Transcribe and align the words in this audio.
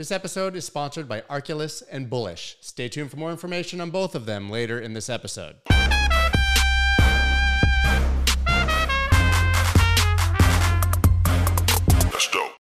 This 0.00 0.10
episode 0.10 0.56
is 0.56 0.64
sponsored 0.64 1.06
by 1.06 1.20
Arculus 1.28 1.82
and 1.90 2.08
Bullish. 2.08 2.56
Stay 2.62 2.88
tuned 2.88 3.10
for 3.10 3.18
more 3.18 3.30
information 3.30 3.82
on 3.82 3.90
both 3.90 4.14
of 4.14 4.24
them 4.24 4.48
later 4.48 4.80
in 4.80 4.94
this 4.94 5.10
episode. 5.10 5.56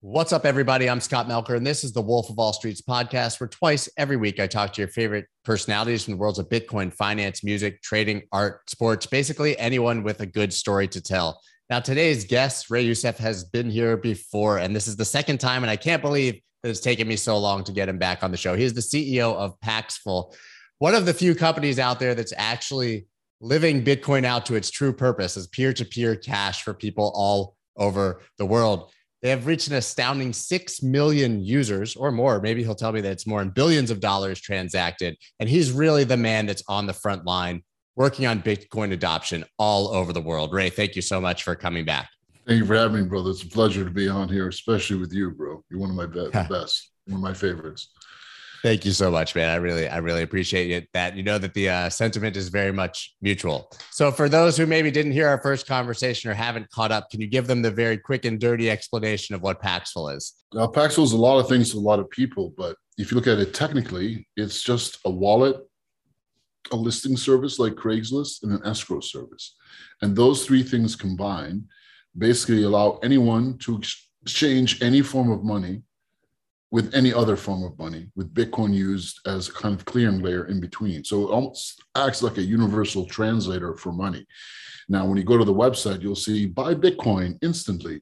What's 0.00 0.32
up, 0.32 0.46
everybody? 0.46 0.88
I'm 0.88 0.98
Scott 0.98 1.28
Melker, 1.28 1.58
and 1.58 1.66
this 1.66 1.84
is 1.84 1.92
the 1.92 2.00
Wolf 2.00 2.30
of 2.30 2.38
All 2.38 2.54
Streets 2.54 2.80
podcast, 2.80 3.38
where 3.38 3.48
twice 3.48 3.86
every 3.98 4.16
week 4.16 4.40
I 4.40 4.46
talk 4.46 4.72
to 4.72 4.80
your 4.80 4.88
favorite 4.88 5.26
personalities 5.44 6.04
from 6.04 6.12
the 6.12 6.18
worlds 6.18 6.38
of 6.38 6.48
Bitcoin, 6.48 6.90
finance, 6.90 7.44
music, 7.44 7.82
trading, 7.82 8.22
art, 8.32 8.62
sports, 8.70 9.04
basically 9.04 9.58
anyone 9.58 10.02
with 10.02 10.20
a 10.20 10.26
good 10.26 10.54
story 10.54 10.88
to 10.88 11.02
tell. 11.02 11.38
Now, 11.68 11.80
today's 11.80 12.24
guest, 12.24 12.70
Ray 12.70 12.84
Youssef, 12.84 13.18
has 13.18 13.44
been 13.44 13.68
here 13.68 13.98
before, 13.98 14.56
and 14.56 14.74
this 14.74 14.88
is 14.88 14.96
the 14.96 15.04
second 15.04 15.38
time, 15.38 15.64
and 15.64 15.70
I 15.70 15.76
can't 15.76 16.00
believe 16.00 16.40
it's 16.68 16.80
taken 16.80 17.08
me 17.08 17.16
so 17.16 17.38
long 17.38 17.64
to 17.64 17.72
get 17.72 17.88
him 17.88 17.98
back 17.98 18.22
on 18.22 18.30
the 18.30 18.36
show. 18.36 18.54
He's 18.54 18.74
the 18.74 18.80
CEO 18.80 19.34
of 19.34 19.58
Paxful, 19.60 20.34
one 20.78 20.94
of 20.94 21.06
the 21.06 21.14
few 21.14 21.34
companies 21.34 21.78
out 21.78 21.98
there 21.98 22.14
that's 22.14 22.34
actually 22.36 23.06
living 23.40 23.84
Bitcoin 23.84 24.24
out 24.24 24.46
to 24.46 24.54
its 24.54 24.70
true 24.70 24.92
purpose 24.92 25.36
as 25.36 25.46
peer 25.46 25.72
to 25.72 25.84
peer 25.84 26.16
cash 26.16 26.62
for 26.62 26.74
people 26.74 27.12
all 27.14 27.56
over 27.76 28.22
the 28.38 28.46
world. 28.46 28.90
They 29.22 29.30
have 29.30 29.46
reached 29.46 29.68
an 29.68 29.74
astounding 29.74 30.32
6 30.32 30.82
million 30.82 31.42
users 31.42 31.96
or 31.96 32.12
more. 32.12 32.40
Maybe 32.40 32.62
he'll 32.62 32.74
tell 32.74 32.92
me 32.92 33.00
that 33.00 33.12
it's 33.12 33.26
more 33.26 33.42
in 33.42 33.50
billions 33.50 33.90
of 33.90 34.00
dollars 34.00 34.40
transacted. 34.40 35.16
And 35.40 35.48
he's 35.48 35.72
really 35.72 36.04
the 36.04 36.16
man 36.16 36.46
that's 36.46 36.62
on 36.68 36.86
the 36.86 36.92
front 36.92 37.24
line 37.24 37.62
working 37.96 38.26
on 38.26 38.42
Bitcoin 38.42 38.92
adoption 38.92 39.44
all 39.58 39.88
over 39.88 40.12
the 40.12 40.20
world. 40.20 40.52
Ray, 40.52 40.68
thank 40.68 40.94
you 40.96 41.02
so 41.02 41.20
much 41.20 41.42
for 41.42 41.54
coming 41.54 41.86
back. 41.86 42.10
Thank 42.46 42.60
you 42.60 42.66
for 42.66 42.76
having 42.76 43.02
me, 43.02 43.08
brother. 43.08 43.30
It's 43.30 43.42
a 43.42 43.48
pleasure 43.48 43.84
to 43.84 43.90
be 43.90 44.08
on 44.08 44.28
here, 44.28 44.46
especially 44.46 44.98
with 44.98 45.12
you, 45.12 45.32
bro. 45.32 45.64
You're 45.68 45.80
one 45.80 45.90
of 45.90 45.96
my 45.96 46.06
be- 46.06 46.30
best, 46.48 46.92
one 47.06 47.16
of 47.16 47.20
my 47.20 47.34
favorites. 47.34 47.90
Thank 48.62 48.84
you 48.84 48.92
so 48.92 49.10
much, 49.10 49.34
man. 49.34 49.50
I 49.50 49.56
really, 49.56 49.88
I 49.88 49.98
really 49.98 50.22
appreciate 50.22 50.70
it. 50.70 50.88
That 50.92 51.16
you 51.16 51.24
know 51.24 51.38
that 51.38 51.54
the 51.54 51.68
uh, 51.68 51.90
sentiment 51.90 52.36
is 52.36 52.48
very 52.48 52.72
much 52.72 53.14
mutual. 53.20 53.70
So, 53.90 54.12
for 54.12 54.28
those 54.28 54.56
who 54.56 54.64
maybe 54.66 54.90
didn't 54.90 55.12
hear 55.12 55.28
our 55.28 55.38
first 55.38 55.66
conversation 55.66 56.30
or 56.30 56.34
haven't 56.34 56.70
caught 56.70 56.92
up, 56.92 57.10
can 57.10 57.20
you 57.20 57.26
give 57.26 57.48
them 57.48 57.62
the 57.62 57.70
very 57.70 57.98
quick 57.98 58.24
and 58.24 58.40
dirty 58.40 58.70
explanation 58.70 59.34
of 59.34 59.42
what 59.42 59.60
Paxful 59.60 60.08
is? 60.08 60.32
Now, 60.54 60.68
Paxful 60.68 61.04
is 61.04 61.12
a 61.12 61.16
lot 61.16 61.38
of 61.38 61.48
things 61.48 61.72
to 61.72 61.78
a 61.78 61.80
lot 61.80 61.98
of 61.98 62.08
people, 62.10 62.54
but 62.56 62.76
if 62.96 63.10
you 63.10 63.16
look 63.16 63.26
at 63.26 63.38
it 63.38 63.54
technically, 63.54 64.26
it's 64.36 64.62
just 64.62 64.98
a 65.04 65.10
wallet 65.10 65.56
a 66.72 66.76
listing 66.76 67.16
service 67.16 67.58
like 67.58 67.74
Craigslist 67.74 68.42
and 68.42 68.52
an 68.52 68.66
escrow 68.66 69.00
service. 69.00 69.54
And 70.02 70.16
those 70.16 70.44
three 70.44 70.62
things 70.62 70.96
combined 70.96 71.64
basically 72.18 72.62
allow 72.62 72.98
anyone 73.02 73.58
to 73.58 73.80
exchange 74.22 74.82
any 74.82 75.02
form 75.02 75.30
of 75.30 75.44
money 75.44 75.82
with 76.70 76.94
any 76.94 77.12
other 77.12 77.36
form 77.36 77.62
of 77.62 77.78
money, 77.78 78.08
with 78.16 78.34
Bitcoin 78.34 78.74
used 78.74 79.20
as 79.26 79.48
a 79.48 79.52
kind 79.52 79.74
of 79.74 79.84
clearing 79.84 80.20
layer 80.20 80.46
in 80.46 80.60
between. 80.60 81.04
So 81.04 81.22
it 81.22 81.30
almost 81.30 81.82
acts 81.96 82.22
like 82.22 82.38
a 82.38 82.42
universal 82.42 83.06
translator 83.06 83.74
for 83.74 83.92
money. 83.92 84.26
Now, 84.88 85.06
when 85.06 85.16
you 85.16 85.24
go 85.24 85.38
to 85.38 85.44
the 85.44 85.54
website, 85.54 86.02
you'll 86.02 86.16
see 86.16 86.46
buy 86.46 86.74
Bitcoin 86.74 87.38
instantly 87.42 88.00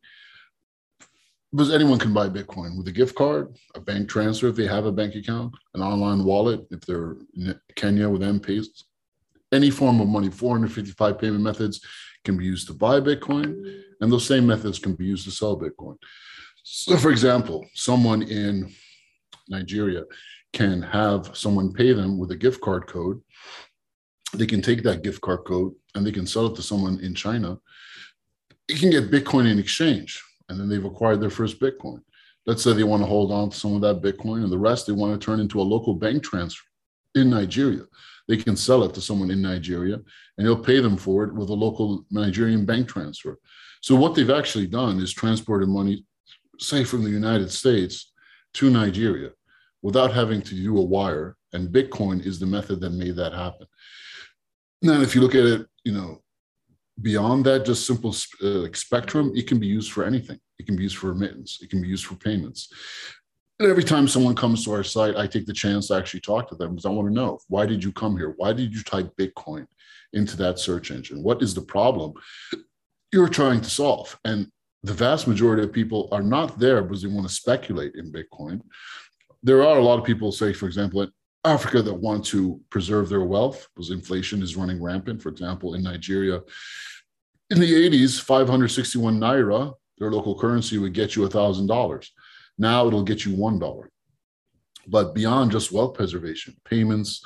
because 1.53 1.73
anyone 1.73 1.99
can 1.99 2.13
buy 2.13 2.29
Bitcoin 2.29 2.77
with 2.77 2.89
a 2.89 2.93
gift 2.93 3.15
card, 3.15 3.55
a 3.75 3.81
bank 3.81 4.09
transfer 4.09 4.49
if 4.49 4.57
they 4.57 4.67
have 4.67 4.87
a 4.87 4.93
bank 4.93 5.15
account, 5.15 5.55
an 5.75 5.83
online 5.83 6.25
wallet 6.25 6.67
if 6.71 6.81
they're 6.81 7.17
in 7.37 7.59
Kenya 7.77 8.09
with 8.09 8.23
M-Pesa. 8.23 8.83
Any 9.53 9.71
form 9.71 10.01
of 10.01 10.09
money, 10.09 10.31
455 10.31 11.19
payment 11.19 11.45
methods 11.45 11.81
can 12.25 12.37
be 12.37 12.45
used 12.45 12.67
to 12.69 12.75
buy 12.75 13.01
Bitcoin, 13.01 13.83
and 14.01 14.11
those 14.11 14.27
same 14.27 14.47
methods 14.47 14.79
can 14.79 14.95
be 14.95 15.05
used 15.05 15.25
to 15.25 15.31
sell 15.31 15.59
Bitcoin. 15.59 15.97
So, 16.63 16.97
for 16.97 17.11
example, 17.11 17.67
someone 17.75 18.23
in 18.23 18.73
Nigeria 19.49 20.05
can 20.53 20.81
have 20.81 21.37
someone 21.37 21.73
pay 21.73 21.93
them 21.93 22.19
with 22.19 22.31
a 22.31 22.37
gift 22.37 22.61
card 22.61 22.87
code. 22.87 23.21
They 24.33 24.47
can 24.47 24.63
take 24.63 24.83
that 24.85 25.03
gift 25.03 25.21
card 25.21 25.45
code 25.45 25.75
and 25.95 26.07
they 26.07 26.13
can 26.13 26.27
sell 26.27 26.47
it 26.47 26.57
to 26.57 26.63
someone 26.63 26.99
in 27.01 27.15
China. 27.15 27.59
They 28.69 28.77
can 28.77 28.91
get 28.91 29.11
Bitcoin 29.11 29.51
in 29.51 29.59
exchange 29.59 30.23
and 30.49 30.59
then 30.59 30.69
they've 30.69 30.85
acquired 30.85 31.21
their 31.21 31.31
first 31.31 31.61
Bitcoin. 31.61 32.01
Let's 32.47 32.63
say 32.63 32.73
they 32.73 32.85
want 32.85 33.03
to 33.03 33.07
hold 33.07 33.33
on 33.33 33.51
to 33.51 33.57
some 33.57 33.75
of 33.75 33.81
that 33.83 34.03
Bitcoin 34.03 34.43
and 34.43 34.53
the 34.53 34.59
rest 34.59 34.87
they 34.87 34.93
want 34.93 35.19
to 35.19 35.25
turn 35.25 35.41
into 35.41 35.61
a 35.61 35.63
local 35.63 35.95
bank 35.95 36.23
transfer 36.23 36.65
in 37.15 37.31
Nigeria. 37.31 37.83
They 38.29 38.37
can 38.37 38.57
sell 38.57 38.85
it 38.85 38.95
to 38.95 39.01
someone 39.01 39.31
in 39.31 39.43
Nigeria 39.43 39.97
and 40.39 40.47
he'll 40.47 40.63
pay 40.63 40.81
them 40.81 40.97
for 40.97 41.25
it 41.25 41.35
with 41.35 41.51
a 41.51 41.55
local 41.55 42.05
Nigerian 42.11 42.65
bank 42.65 42.89
transfer. 42.89 43.39
So 43.83 43.95
what 43.95 44.15
they've 44.15 44.31
actually 44.31 44.67
done 44.67 44.99
is 45.01 45.13
transported 45.13 45.69
money, 45.69 46.05
say 46.59 46.85
from 46.85 47.05
the 47.05 47.11
United 47.11 47.51
States 47.51 48.13
to 48.55 48.71
Nigeria 48.71 49.31
without 49.83 50.13
having 50.13 50.41
to 50.43 50.55
do 50.55 50.79
a 50.79 50.83
wire. 50.83 51.37
And 51.53 51.69
Bitcoin 51.69 52.25
is 52.25 52.39
the 52.39 52.47
method 52.47 52.81
that 52.81 52.91
made 52.91 53.17
that 53.17 53.33
happen. 53.33 53.67
Now, 54.81 55.01
if 55.01 55.15
you 55.15 55.21
look 55.21 55.35
at 55.35 55.45
it, 55.45 55.67
you 55.85 55.93
know, 55.93 56.25
beyond 57.03 57.45
that 57.45 57.65
just 57.65 57.87
simple 57.87 58.15
uh, 58.43 58.67
spectrum 58.73 59.33
it 59.35 59.47
can 59.47 59.59
be 59.59 59.67
used 59.67 59.93
for 59.93 60.05
anything 60.05 60.39
it 60.59 60.67
can 60.67 60.77
be 60.77 60.85
used 60.85 60.97
for 60.97 61.09
remittance 61.13 61.59
it 61.61 61.69
can 61.69 61.83
be 61.83 61.89
used 61.89 62.07
for 62.07 62.15
payments 62.15 62.73
and 63.61 63.71
every 63.71 63.85
time 63.85 64.09
someone 64.09 64.35
comes 64.35 64.65
to 64.65 64.73
our 64.73 64.85
site 64.85 65.17
i 65.17 65.27
take 65.27 65.47
the 65.47 65.53
chance 65.53 65.89
to 65.89 65.95
actually 65.95 66.21
talk 66.21 66.49
to 66.49 66.55
them 66.55 66.71
because 66.71 66.87
i 66.87 66.91
want 66.91 67.09
to 67.09 67.15
know 67.15 67.39
why 67.49 67.67
did 67.67 67.83
you 67.83 67.93
come 67.93 68.17
here 68.17 68.35
why 68.37 68.53
did 68.53 68.75
you 68.75 68.83
type 68.83 69.13
bitcoin 69.17 69.67
into 70.13 70.37
that 70.37 70.59
search 70.59 70.91
engine 70.91 71.23
what 71.23 71.43
is 71.43 71.55
the 71.55 71.61
problem 71.61 72.13
you're 73.13 73.29
trying 73.29 73.61
to 73.61 73.71
solve 73.71 74.19
and 74.25 74.51
the 74.83 74.93
vast 74.93 75.27
majority 75.27 75.63
of 75.63 75.73
people 75.73 76.09
are 76.13 76.23
not 76.23 76.59
there 76.59 76.83
because 76.83 77.03
they 77.03 77.09
want 77.09 77.27
to 77.27 77.35
speculate 77.35 77.95
in 77.95 78.13
bitcoin 78.13 78.61
there 79.43 79.63
are 79.63 79.79
a 79.79 79.83
lot 79.83 79.99
of 79.99 80.05
people 80.05 80.33
say 80.33 80.53
for 80.53 80.67
example 80.67 81.03
in 81.03 81.11
Africa 81.45 81.83
that 81.83 81.95
want 81.95 82.25
to 82.27 82.61
preserve 82.71 83.09
their 83.09 83.25
wealth 83.25 83.69
because 83.75 83.91
inflation 83.91 84.43
is 84.43 84.57
running 84.57 84.83
rampant. 84.83 85.23
For 85.23 85.29
example, 85.29 85.75
in 85.75 85.83
Nigeria, 85.83 86.41
in 87.51 87.61
the 87.61 87.91
80s, 87.91 88.21
561 88.21 89.21
naira, 89.21 89.75
their 89.99 90.11
local 90.11 90.39
currency, 90.39 90.79
would 90.79 90.95
get 90.95 91.15
you 91.15 91.29
$1,000. 91.29 92.09
Now 92.59 92.87
it'll 92.87 93.03
get 93.03 93.25
you 93.25 93.37
$1. 93.37 93.85
But 94.87 95.15
beyond 95.15 95.51
just 95.51 95.73
wealth 95.73 95.95
preservation, 95.95 96.57
payments, 96.65 97.25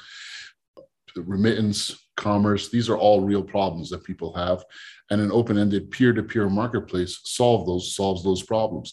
remittance, 1.17 2.09
commerce, 2.17 2.69
these 2.69 2.89
are 2.89 2.97
all 2.97 3.23
real 3.23 3.43
problems 3.43 3.91
that 3.91 4.05
people 4.05 4.33
have. 4.35 4.65
And 5.11 5.21
an 5.21 5.33
open-ended 5.33 5.91
peer-to-peer 5.91 6.49
marketplace 6.49 7.21
solve 7.25 7.67
those, 7.67 7.95
solves 7.95 8.23
those 8.23 8.43
problems. 8.43 8.93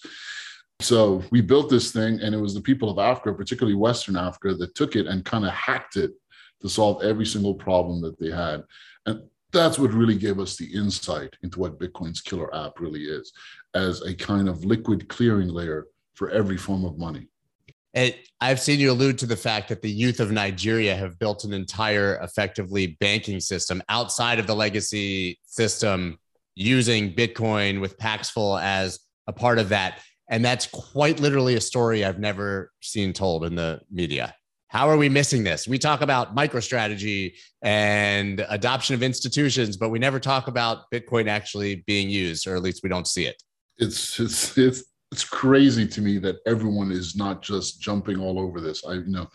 So 0.81 1.23
we 1.31 1.41
built 1.41 1.69
this 1.69 1.91
thing, 1.91 2.19
and 2.22 2.34
it 2.34 2.40
was 2.40 2.53
the 2.53 2.62
people 2.62 2.90
of 2.90 3.00
Africa, 3.00 3.34
particularly 3.34 3.75
Western 3.75 4.17
Africa, 4.17 4.56
that 4.56 4.75
took 4.75 4.96
it 4.96 5.07
and 5.07 5.23
kind 5.23 5.46
of 5.46 5.52
hacked 5.52 5.96
it 5.96 6.12
to 6.62 6.69
solve 6.69 7.03
every 7.03 7.25
single 7.25 7.53
problem 7.53 8.02
that 8.02 8.19
they 8.19 8.31
had. 8.31 8.63
And 9.06 9.22
that's 9.53 9.79
what 9.79 9.94
really 9.94 10.17
gave 10.17 10.40
us 10.40 10.57
the 10.57 10.73
insight 10.73 11.35
into 11.44 11.59
what 11.59 11.79
Bitcoin's 11.79 12.22
killer 12.22 12.53
app 12.56 12.79
really 12.79 13.03
is 13.03 13.31
as 13.73 14.02
a 14.02 14.13
kind 14.13 14.50
of 14.50 14.66
liquid 14.66 15.07
clearing 15.07 15.50
layer 15.50 15.88
for 16.16 16.30
every 16.30 16.58
form 16.58 16.86
of 16.86 16.98
money. 16.98 17.28
It, 17.94 18.28
I've 18.42 18.59
seen 18.59 18.80
you 18.80 18.92
allude 18.92 19.18
to 19.20 19.26
the 19.26 19.38
fact 19.38 19.70
that 19.70 19.81
the 19.81 19.90
youth 19.90 20.20
of 20.20 20.31
Nigeria 20.31 20.96
have 20.96 21.18
built 21.18 21.46
an 21.46 21.53
entire 21.53 22.16
effectively 22.22 22.98
banking 23.00 23.40
system 23.40 23.81
outside 23.88 24.38
of 24.38 24.48
the 24.48 24.56
legacy 24.56 25.40
system 25.46 26.18
using 26.56 27.14
Bitcoin 27.14 27.80
with 27.80 27.98
Paxful 27.98 28.58
as 28.58 29.00
a 29.28 29.34
part 29.34 29.59
of 29.59 29.70
that. 29.70 30.02
And 30.30 30.44
that's 30.44 30.68
quite 30.68 31.20
literally 31.20 31.56
a 31.56 31.62
story 31.62 32.03
I've 32.03 32.20
never 32.20 32.72
seen 32.82 33.14
told 33.14 33.46
in 33.46 33.56
the 33.56 33.80
media. 33.92 34.36
How 34.68 34.90
are 34.90 34.97
we 34.97 35.08
missing 35.08 35.44
this? 35.44 35.68
We 35.68 35.78
talk 35.78 36.02
about 36.02 36.36
MicroStrategy 36.36 37.34
and 37.62 38.46
adoption 38.50 38.96
of 38.96 39.03
institutions, 39.03 39.78
but 39.78 39.90
we 39.90 40.00
never 40.00 40.20
talk 40.20 40.47
about 40.47 40.92
Bitcoin 40.92 41.30
actually 41.30 41.84
being 41.88 42.09
used, 42.09 42.46
or 42.46 42.56
at 42.56 42.62
least 42.62 42.82
we 42.84 42.90
don't 42.90 43.08
see 43.08 43.26
it. 43.26 43.42
It's 43.78 44.20
it's 44.20 44.58
it's 44.58 44.84
it's 45.16 45.24
crazy 45.24 45.88
to 45.88 46.02
me 46.02 46.18
that 46.18 46.40
everyone 46.46 46.92
is 46.92 47.16
not 47.16 47.42
just 47.42 47.80
jumping 47.80 48.20
all 48.20 48.38
over 48.38 48.59
this. 48.59 48.84
I 48.84 48.96
you 48.96 49.08
know, 49.08 49.29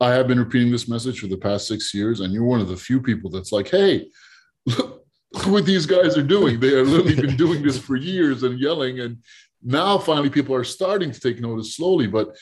I 0.00 0.12
have 0.12 0.26
been 0.26 0.38
repeating 0.38 0.72
this 0.72 0.88
message 0.88 1.20
for 1.20 1.26
the 1.26 1.36
past 1.36 1.68
six 1.68 1.92
years, 1.92 2.20
and 2.20 2.32
you're 2.32 2.44
one 2.44 2.62
of 2.62 2.68
the 2.68 2.78
few 2.78 2.98
people 2.98 3.28
that's 3.28 3.52
like, 3.52 3.68
hey, 3.68 4.08
look, 4.66 5.04
look 5.34 5.46
what 5.48 5.66
these 5.66 5.84
guys 5.84 6.16
are 6.16 6.22
doing. 6.22 6.58
They 6.58 6.74
have 6.78 6.88
literally 6.88 7.14
been 7.14 7.36
doing 7.44 7.62
this 7.62 7.78
for 7.78 7.94
years 7.94 8.42
and 8.42 8.58
yelling 8.58 9.00
and 9.00 9.18
now 9.62 9.98
finally 9.98 10.30
people 10.30 10.54
are 10.54 10.64
starting 10.64 11.10
to 11.10 11.20
take 11.20 11.40
notice 11.40 11.76
slowly. 11.76 12.06
But 12.06 12.34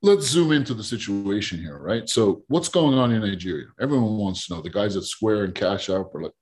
let's 0.00 0.26
zoom 0.26 0.52
into 0.52 0.72
the 0.72 0.84
situation 0.84 1.58
here 1.58 1.78
right? 1.78 2.08
So 2.08 2.44
what's 2.46 2.68
going 2.68 2.96
on 2.96 3.10
in 3.10 3.22
nigeria? 3.22 3.66
Everyone 3.80 4.18
wants 4.18 4.46
to 4.46 4.54
know. 4.54 4.62
The 4.62 4.70
guys 4.70 4.96
at 4.96 5.02
square 5.02 5.42
and 5.42 5.54
cash 5.54 5.90
app 5.90 6.14
are 6.14 6.22
like 6.22 6.36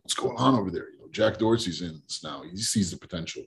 what's 0.00 0.14
going 0.14 0.38
on 0.38 0.54
over 0.54 0.70
there? 0.70 0.88
You 0.90 1.00
know 1.00 1.08
jack 1.10 1.36
dorsey's 1.36 1.82
in 1.82 2.00
this 2.02 2.24
now. 2.24 2.44
He 2.50 2.56
sees 2.56 2.90
the 2.90 2.96
potential 2.96 3.42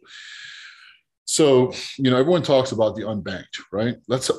so 1.25 1.73
you 1.97 2.09
know 2.09 2.17
everyone 2.17 2.43
talks 2.43 2.71
about 2.71 2.95
the 2.95 3.01
unbanked 3.01 3.59
right 3.71 3.97
let's 4.07 4.29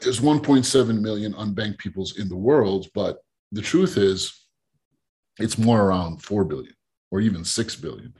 there's 0.00 0.20
1.7 0.20 1.00
million 1.00 1.34
unbanked 1.34 1.78
peoples 1.78 2.18
in 2.18 2.28
the 2.28 2.36
world 2.36 2.86
but 2.94 3.18
the 3.52 3.60
truth 3.60 3.96
is 3.96 4.46
it's 5.38 5.58
more 5.58 5.82
around 5.82 6.22
4 6.22 6.44
billion 6.44 6.74
or 7.10 7.20
even 7.20 7.44
6 7.44 7.76
billion 7.76 8.14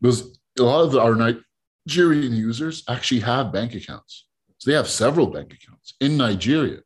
because 0.00 0.38
a 0.58 0.62
lot 0.62 0.82
of 0.82 0.96
our 0.96 1.14
Nigerian 1.14 2.34
users 2.34 2.82
actually 2.88 3.20
have 3.20 3.52
bank 3.52 3.74
accounts. 3.74 4.26
So 4.58 4.70
they 4.70 4.76
have 4.76 4.88
several 4.88 5.26
bank 5.26 5.52
accounts 5.52 5.94
in 6.00 6.16
Nigeria. 6.16 6.80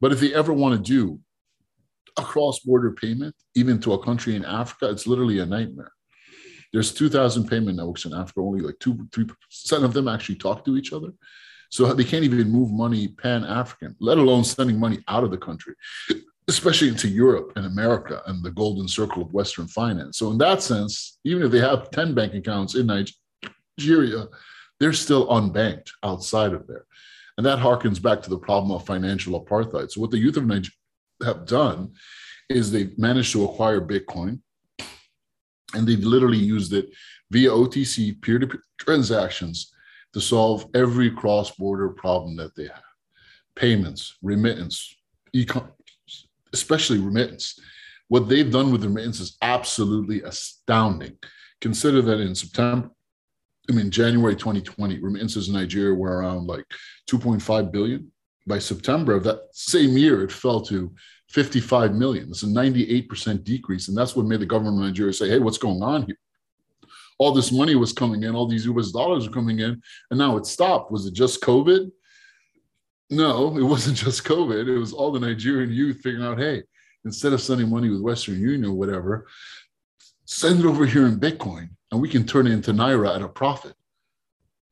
But 0.00 0.12
if 0.12 0.20
they 0.20 0.34
ever 0.34 0.52
want 0.52 0.76
to 0.76 0.92
do 0.92 1.20
a 2.18 2.22
cross-border 2.22 2.92
payment, 2.92 3.34
even 3.54 3.78
to 3.80 3.92
a 3.92 4.02
country 4.02 4.34
in 4.34 4.44
Africa, 4.44 4.90
it's 4.90 5.06
literally 5.06 5.38
a 5.40 5.46
nightmare. 5.46 5.92
There's 6.72 6.92
2,000 6.92 7.48
payment 7.48 7.76
networks 7.76 8.04
in 8.04 8.14
Africa. 8.14 8.40
Only 8.40 8.60
like 8.60 8.78
two, 8.78 9.08
three 9.12 9.24
percent 9.24 9.84
of 9.84 9.92
them 9.92 10.08
actually 10.08 10.36
talk 10.36 10.64
to 10.64 10.76
each 10.76 10.92
other. 10.92 11.12
So 11.70 11.92
they 11.92 12.04
can't 12.04 12.24
even 12.24 12.50
move 12.50 12.72
money 12.72 13.08
pan-African, 13.08 13.94
let 14.00 14.18
alone 14.18 14.42
sending 14.42 14.78
money 14.78 15.04
out 15.06 15.22
of 15.22 15.30
the 15.30 15.38
country, 15.38 15.74
especially 16.48 16.88
into 16.88 17.08
Europe 17.08 17.52
and 17.54 17.64
America 17.64 18.22
and 18.26 18.42
the 18.42 18.50
golden 18.50 18.88
circle 18.88 19.22
of 19.22 19.32
Western 19.32 19.68
finance. 19.68 20.18
So 20.18 20.30
in 20.32 20.38
that 20.38 20.62
sense, 20.62 21.18
even 21.24 21.44
if 21.44 21.52
they 21.52 21.60
have 21.60 21.90
10 21.92 22.12
bank 22.12 22.34
accounts 22.34 22.74
in 22.74 22.86
Nigeria, 23.78 24.26
they're 24.80 24.92
still 24.92 25.28
unbanked 25.28 25.90
outside 26.02 26.54
of 26.54 26.66
there. 26.66 26.86
And 27.36 27.46
that 27.46 27.60
harkens 27.60 28.02
back 28.02 28.20
to 28.22 28.30
the 28.30 28.38
problem 28.38 28.72
of 28.72 28.84
financial 28.84 29.40
apartheid. 29.40 29.92
So 29.92 30.00
what 30.00 30.10
the 30.10 30.18
youth 30.18 30.36
of 30.36 30.46
Nigeria 30.46 30.74
have 31.24 31.46
done 31.46 31.92
is 32.48 32.72
they've 32.72 32.98
managed 32.98 33.32
to 33.32 33.44
acquire 33.44 33.80
Bitcoin 33.80 34.40
and 35.74 35.86
they've 35.86 36.04
literally 36.04 36.38
used 36.38 36.72
it 36.72 36.90
via 37.30 37.50
OTC 37.50 38.20
peer 38.22 38.38
to 38.38 38.46
peer 38.46 38.62
transactions 38.78 39.72
to 40.12 40.20
solve 40.20 40.66
every 40.74 41.10
cross 41.10 41.50
border 41.52 41.88
problem 41.90 42.36
that 42.36 42.54
they 42.56 42.64
have 42.64 42.82
payments, 43.54 44.16
remittance, 44.22 44.96
especially 46.52 46.98
remittance. 46.98 47.58
What 48.08 48.28
they've 48.28 48.50
done 48.50 48.72
with 48.72 48.84
remittance 48.84 49.20
is 49.20 49.36
absolutely 49.42 50.22
astounding. 50.22 51.16
Consider 51.60 52.02
that 52.02 52.20
in 52.20 52.34
September, 52.34 52.90
I 53.68 53.72
mean, 53.72 53.90
January 53.90 54.34
2020, 54.34 54.98
remittances 54.98 55.48
in 55.48 55.54
Nigeria 55.54 55.94
were 55.94 56.18
around 56.18 56.46
like 56.46 56.64
2.5 57.08 57.70
billion. 57.70 58.10
By 58.46 58.58
September 58.58 59.14
of 59.14 59.22
that 59.24 59.42
same 59.52 59.96
year, 59.96 60.24
it 60.24 60.32
fell 60.32 60.60
to 60.62 60.92
55 61.30 61.94
million. 61.94 62.28
It's 62.28 62.42
a 62.42 62.46
98% 62.46 63.44
decrease. 63.44 63.86
And 63.88 63.96
that's 63.96 64.16
what 64.16 64.26
made 64.26 64.40
the 64.40 64.46
government 64.46 64.78
of 64.78 64.82
Nigeria 64.82 65.12
say, 65.12 65.28
hey, 65.28 65.38
what's 65.38 65.58
going 65.58 65.80
on 65.82 66.02
here? 66.06 66.18
All 67.18 67.32
this 67.32 67.52
money 67.52 67.76
was 67.76 67.92
coming 67.92 68.24
in, 68.24 68.34
all 68.34 68.48
these 68.48 68.66
US 68.66 68.90
dollars 68.90 69.26
are 69.26 69.30
coming 69.30 69.60
in, 69.60 69.80
and 70.10 70.18
now 70.18 70.36
it 70.36 70.46
stopped. 70.46 70.90
Was 70.90 71.06
it 71.06 71.14
just 71.14 71.40
COVID? 71.40 71.90
No, 73.10 73.56
it 73.56 73.62
wasn't 73.74 73.96
just 73.96 74.24
COVID. 74.24 74.66
It 74.66 74.78
was 74.78 74.92
all 74.92 75.12
the 75.12 75.20
Nigerian 75.20 75.72
youth 75.72 76.00
figuring 76.02 76.26
out, 76.26 76.38
hey, 76.38 76.64
instead 77.04 77.32
of 77.32 77.40
sending 77.40 77.70
money 77.70 77.90
with 77.90 78.00
Western 78.00 78.40
Union 78.40 78.64
or 78.64 78.74
whatever, 78.74 79.28
send 80.24 80.60
it 80.60 80.66
over 80.66 80.84
here 80.84 81.06
in 81.06 81.20
Bitcoin 81.20 81.68
and 81.92 82.00
we 82.00 82.08
can 82.08 82.26
turn 82.26 82.46
it 82.48 82.52
into 82.52 82.72
Naira 82.72 83.14
at 83.14 83.22
a 83.22 83.28
profit. 83.28 83.74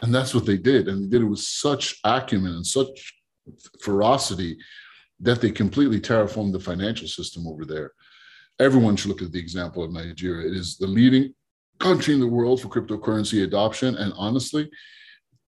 And 0.01 0.13
that's 0.13 0.35
what 0.35 0.47
they 0.47 0.57
did. 0.57 0.89
And 0.89 1.05
they 1.05 1.09
did 1.09 1.23
it 1.23 1.31
with 1.31 1.41
such 1.41 2.01
acumen 2.05 2.55
and 2.55 2.67
such 2.67 3.15
ferocity 3.81 4.59
that 5.21 5.41
they 5.41 5.51
completely 5.51 6.01
terraformed 6.01 6.53
the 6.53 6.61
financial 6.61 7.09
system 7.09 7.47
over 7.47 7.65
there. 7.65 7.93
Everyone 8.61 8.97
should 8.97 9.09
look 9.09 9.23
at 9.23 9.33
the 9.33 9.39
example 9.39 9.83
of 9.83 9.93
Nigeria. 9.93 10.49
It 10.49 10.57
is 10.57 10.77
the 10.77 10.87
leading 10.87 11.35
country 11.79 12.15
in 12.15 12.21
the 12.21 12.27
world 12.27 12.61
for 12.61 12.69
cryptocurrency 12.69 13.45
adoption. 13.45 13.97
And 13.97 14.13
honestly, 14.17 14.69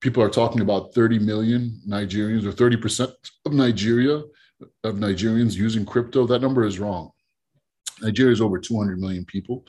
people 0.00 0.22
are 0.22 0.30
talking 0.30 0.60
about 0.60 0.94
30 0.94 1.18
million 1.18 1.80
Nigerians 1.88 2.44
or 2.44 2.52
30% 2.52 3.12
of 3.46 3.52
Nigeria 3.52 4.22
of 4.84 4.96
Nigerians 4.96 5.54
using 5.54 5.84
crypto. 5.84 6.26
That 6.26 6.42
number 6.42 6.64
is 6.64 6.78
wrong. 6.78 7.10
Nigeria 8.00 8.32
is 8.32 8.40
over 8.40 8.58
200 8.58 8.98
million 8.98 9.24
people. 9.24 9.64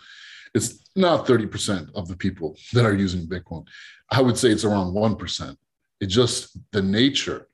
It's 0.53 0.89
not 0.95 1.27
30% 1.27 1.89
of 1.95 2.07
the 2.07 2.15
people 2.15 2.57
that 2.73 2.85
are 2.85 2.95
using 2.95 3.27
Bitcoin. 3.27 3.65
I 4.11 4.21
would 4.21 4.37
say 4.37 4.49
it's 4.49 4.65
around 4.65 4.93
1%. 4.93 5.55
It's 6.01 6.13
just 6.13 6.57
the 6.71 6.81
nature 6.81 7.47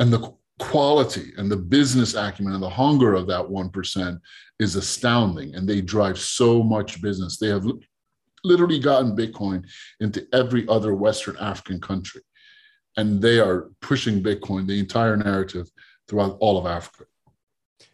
and 0.00 0.12
the 0.12 0.34
quality 0.62 1.32
and 1.36 1.50
the 1.50 1.56
business 1.56 2.14
acumen 2.14 2.54
and 2.54 2.62
the 2.62 2.68
hunger 2.68 3.14
of 3.14 3.26
that 3.26 3.42
1% 3.42 4.20
is 4.58 4.76
astounding. 4.76 5.54
And 5.54 5.68
they 5.68 5.80
drive 5.80 6.18
so 6.18 6.62
much 6.62 7.02
business. 7.02 7.38
They 7.38 7.48
have 7.48 7.66
literally 8.44 8.78
gotten 8.78 9.16
Bitcoin 9.16 9.64
into 10.00 10.26
every 10.32 10.66
other 10.68 10.94
Western 10.94 11.36
African 11.38 11.80
country. 11.80 12.22
And 12.96 13.22
they 13.22 13.40
are 13.40 13.70
pushing 13.80 14.22
Bitcoin, 14.22 14.66
the 14.66 14.78
entire 14.78 15.16
narrative, 15.16 15.70
throughout 16.08 16.36
all 16.40 16.58
of 16.58 16.66
Africa. 16.66 17.04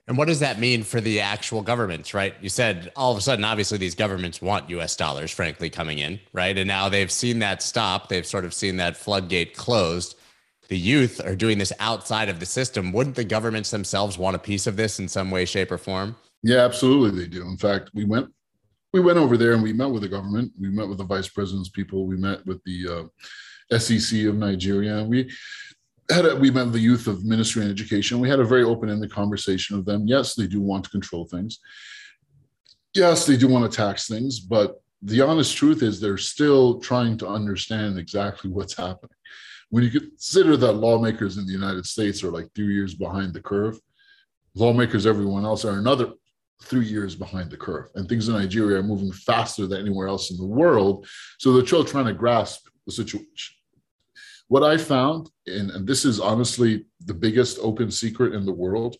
And 0.09 0.17
what 0.17 0.27
does 0.27 0.41
that 0.41 0.59
mean 0.59 0.83
for 0.83 1.01
the 1.01 1.21
actual 1.21 1.61
governments, 1.61 2.15
right? 2.15 2.35
You 2.41 2.49
said 2.49 2.91
all 2.97 3.13
of 3.13 3.19
a 3.19 3.21
sudden, 3.21 3.45
obviously, 3.45 3.77
these 3.77 3.95
governments 3.95 4.41
want 4.41 4.71
US 4.71 4.97
dollars, 4.97 5.31
frankly, 5.31 5.69
coming 5.69 5.99
in, 5.99 6.19
right? 6.33 6.57
And 6.57 6.67
now 6.67 6.89
they've 6.89 7.13
seen 7.13 7.39
that 7.41 7.63
stop. 7.63 8.09
They've 8.09 8.27
sort 8.27 8.47
of 8.47 8.55
seen 8.55 8.79
that 8.79 8.97
floodgate 8.97 9.55
closed. 9.55 10.18
The 10.69 10.79
youth 10.79 11.21
are 11.25 11.35
doing 11.35 11.59
this 11.59 11.73
outside 11.81 12.29
of 12.29 12.41
the 12.41 12.47
system. 12.47 12.93
Wouldn't 12.93 13.17
the 13.17 13.25
governments 13.25 13.71
themselves 13.71 14.19
want 14.19 14.37
a 14.37 14.39
piece 14.39 14.67
of 14.67 14.77
this 14.77 14.99
in 14.99 15.09
some 15.09 15.31
way, 15.31 15.45
shape, 15.45 15.73
or 15.73 15.79
form? 15.79 16.17
Yeah, 16.43 16.59
absolutely, 16.59 17.19
they 17.19 17.29
do. 17.29 17.43
In 17.43 17.57
fact, 17.57 17.91
we 17.95 18.05
went 18.05 18.29
we 18.93 19.01
went 19.01 19.19
over 19.19 19.37
there 19.37 19.53
and 19.53 19.63
we 19.63 19.73
met 19.73 19.91
with 19.91 20.03
the 20.03 20.09
government. 20.09 20.53
We 20.59 20.71
met 20.71 20.89
with 20.89 20.99
the 20.99 21.05
vice 21.05 21.29
president's 21.29 21.69
people. 21.69 22.07
We 22.07 22.17
met 22.17 22.45
with 22.47 22.63
the 22.65 23.11
uh, 23.71 23.79
SEC 23.79 24.25
of 24.25 24.37
Nigeria. 24.37 25.05
We 25.05 25.31
had 26.11 26.25
a, 26.25 26.37
we 26.37 26.51
met 26.51 26.73
the 26.73 26.81
youth 26.81 27.07
of 27.07 27.25
ministry 27.25 27.63
and 27.63 27.71
education. 27.71 28.19
We 28.19 28.31
had 28.31 28.41
a 28.41 28.45
very 28.45 28.63
open-ended 28.63 29.11
conversation 29.11 29.77
with 29.77 29.85
them. 29.85 30.07
Yes, 30.07 30.35
they 30.35 30.47
do 30.47 30.61
want 30.61 30.85
to 30.85 30.91
control 30.91 31.27
things. 31.27 31.59
Yes, 32.95 33.27
they 33.27 33.37
do 33.37 33.47
want 33.47 33.71
to 33.71 33.77
tax 33.77 34.09
things, 34.09 34.41
but 34.41 34.81
the 35.03 35.21
honest 35.21 35.57
truth 35.57 35.83
is 35.83 36.01
they're 36.01 36.17
still 36.17 36.81
trying 36.81 37.19
to 37.19 37.29
understand 37.29 37.99
exactly 37.99 38.51
what's 38.51 38.77
happening. 38.77 39.11
When 39.71 39.85
you 39.85 39.91
consider 39.91 40.57
that 40.57 40.73
lawmakers 40.73 41.37
in 41.37 41.47
the 41.47 41.53
United 41.53 41.87
States 41.87 42.25
are 42.25 42.31
like 42.31 42.49
three 42.55 42.75
years 42.75 42.95
behind 42.95 43.35
the 43.35 43.43
curve, 43.43 43.79
lawmakers 44.55 45.07
everyone 45.07 45.45
else 45.45 45.65
are 45.65 45.79
another 45.79 46.13
three 46.63 46.87
years 46.87 47.15
behind 47.15 47.51
the 47.51 47.57
curve. 47.57 47.89
And 47.95 48.09
things 48.09 48.29
in 48.29 48.35
Nigeria 48.35 48.81
are 48.81 48.83
moving 48.83 49.13
faster 49.13 49.67
than 49.67 49.81
anywhere 49.81 50.09
else 50.09 50.31
in 50.31 50.37
the 50.37 50.47
world. 50.47 51.07
So 51.39 51.53
they're 51.53 51.67
still 51.67 51.85
trying 51.85 52.07
to 52.07 52.15
grasp 52.15 52.67
the 52.87 52.93
situation. 52.93 53.55
What 54.49 54.63
I 54.63 54.79
found, 54.79 55.31
and, 55.47 55.71
and 55.71 55.87
this 55.87 56.05
is 56.05 56.19
honestly 56.19 56.87
the 57.05 57.15
biggest 57.15 57.59
open 57.61 57.91
secret 57.91 58.35
in 58.35 58.47
the 58.47 58.53
world, 58.53 58.97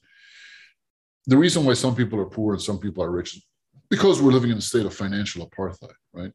the 1.27 1.39
reason 1.39 1.65
why 1.65 1.75
some 1.75 1.95
people 1.95 2.21
are 2.21 2.27
poor 2.27 2.55
and 2.55 2.63
some 2.63 2.79
people 2.79 3.03
are 3.03 3.11
rich 3.11 3.41
because 3.91 4.21
we're 4.21 4.33
living 4.33 4.51
in 4.51 4.59
a 4.59 4.63
state 4.63 4.87
of 4.87 4.95
financial 4.95 5.49
apartheid, 5.49 5.93
right? 6.13 6.33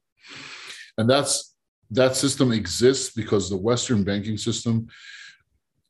And 0.97 1.09
that's 1.09 1.52
that 1.91 2.15
system 2.15 2.51
exists 2.51 3.13
because 3.13 3.49
the 3.49 3.57
Western 3.57 4.03
banking 4.03 4.37
system 4.37 4.87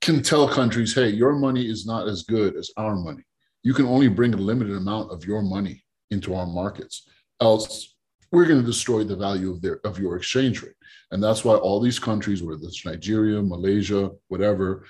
can 0.02 0.22
tell 0.22 0.48
countries, 0.48 0.94
hey, 0.94 1.10
your 1.10 1.34
money 1.34 1.66
is 1.70 1.86
not 1.86 2.08
as 2.08 2.24
good 2.24 2.56
as 2.56 2.70
our 2.76 2.96
money. 2.96 3.24
You 3.64 3.74
can 3.74 3.86
only 3.86 4.10
bring 4.10 4.34
a 4.34 4.38
limited 4.38 4.76
amount 4.76 5.12
of 5.12 5.26
your 5.26 5.42
money 5.42 5.84
into 6.12 6.36
our 6.36 6.46
markets. 6.46 7.08
Else, 7.40 7.96
we're 8.32 8.46
going 8.46 8.60
to 8.60 8.66
destroy 8.66 9.04
the 9.04 9.16
value 9.16 9.52
of 9.52 9.62
their 9.62 9.80
of 9.86 10.00
your 10.00 10.18
exchange 10.18 10.62
rate. 10.62 10.74
And 11.12 11.24
that's 11.24 11.46
why 11.46 11.56
all 11.56 11.80
these 11.80 12.00
countries, 12.00 12.42
whether 12.42 12.64
it's 12.64 12.86
Nigeria, 12.86 13.42
Malaysia, 13.42 14.10
whatever, 14.28 14.86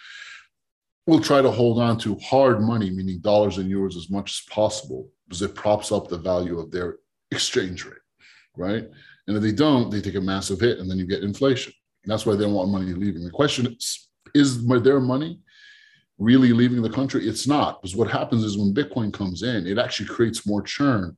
will 1.05 1.19
try 1.19 1.41
to 1.41 1.51
hold 1.51 1.79
on 1.79 1.98
to 2.00 2.15
hard 2.19 2.62
money, 2.62 2.89
meaning 2.89 3.19
dollars 3.19 3.57
and 3.57 3.69
euros, 3.69 3.98
as 3.98 4.10
much 4.10 4.31
as 4.31 4.41
possible, 4.50 5.10
because 5.27 5.41
it 5.41 5.55
props 5.55 5.91
up 5.91 6.07
the 6.07 6.17
value 6.17 6.60
of 6.60 6.72
their 6.72 6.98
exchange 7.31 7.86
rate, 7.86 7.98
right? 8.55 8.89
And 9.27 9.38
if 9.38 9.44
they 9.44 9.51
don't, 9.51 9.89
they 9.89 10.01
take 10.01 10.15
a 10.15 10.22
massive 10.22 10.60
hit, 10.60 10.80
and 10.80 10.89
then 10.89 10.98
you 10.98 11.08
get 11.08 11.24
inflation. 11.24 11.74
And 12.03 12.12
that's 12.12 12.25
why 12.25 12.36
they 12.36 12.44
don't 12.44 12.53
want 12.53 12.70
money 12.70 12.94
leaving. 12.94 13.24
The 13.24 13.32
question 13.32 13.68
is, 13.68 14.10
is 14.36 14.68
their 14.68 15.00
money 15.00 15.39
really 16.18 16.51
leaving 16.51 16.82
the 16.82 16.89
country? 16.89 17.27
It's 17.27 17.48
not, 17.48 17.82
because 17.82 17.96
what 17.96 18.10
happens 18.10 18.44
is 18.44 18.58
when 18.58 18.74
Bitcoin 18.74 19.13
comes 19.13 19.44
in, 19.44 19.65
it 19.65 19.77
actually 19.77 20.08
creates 20.10 20.46
more 20.46 20.62
churn 20.62 21.15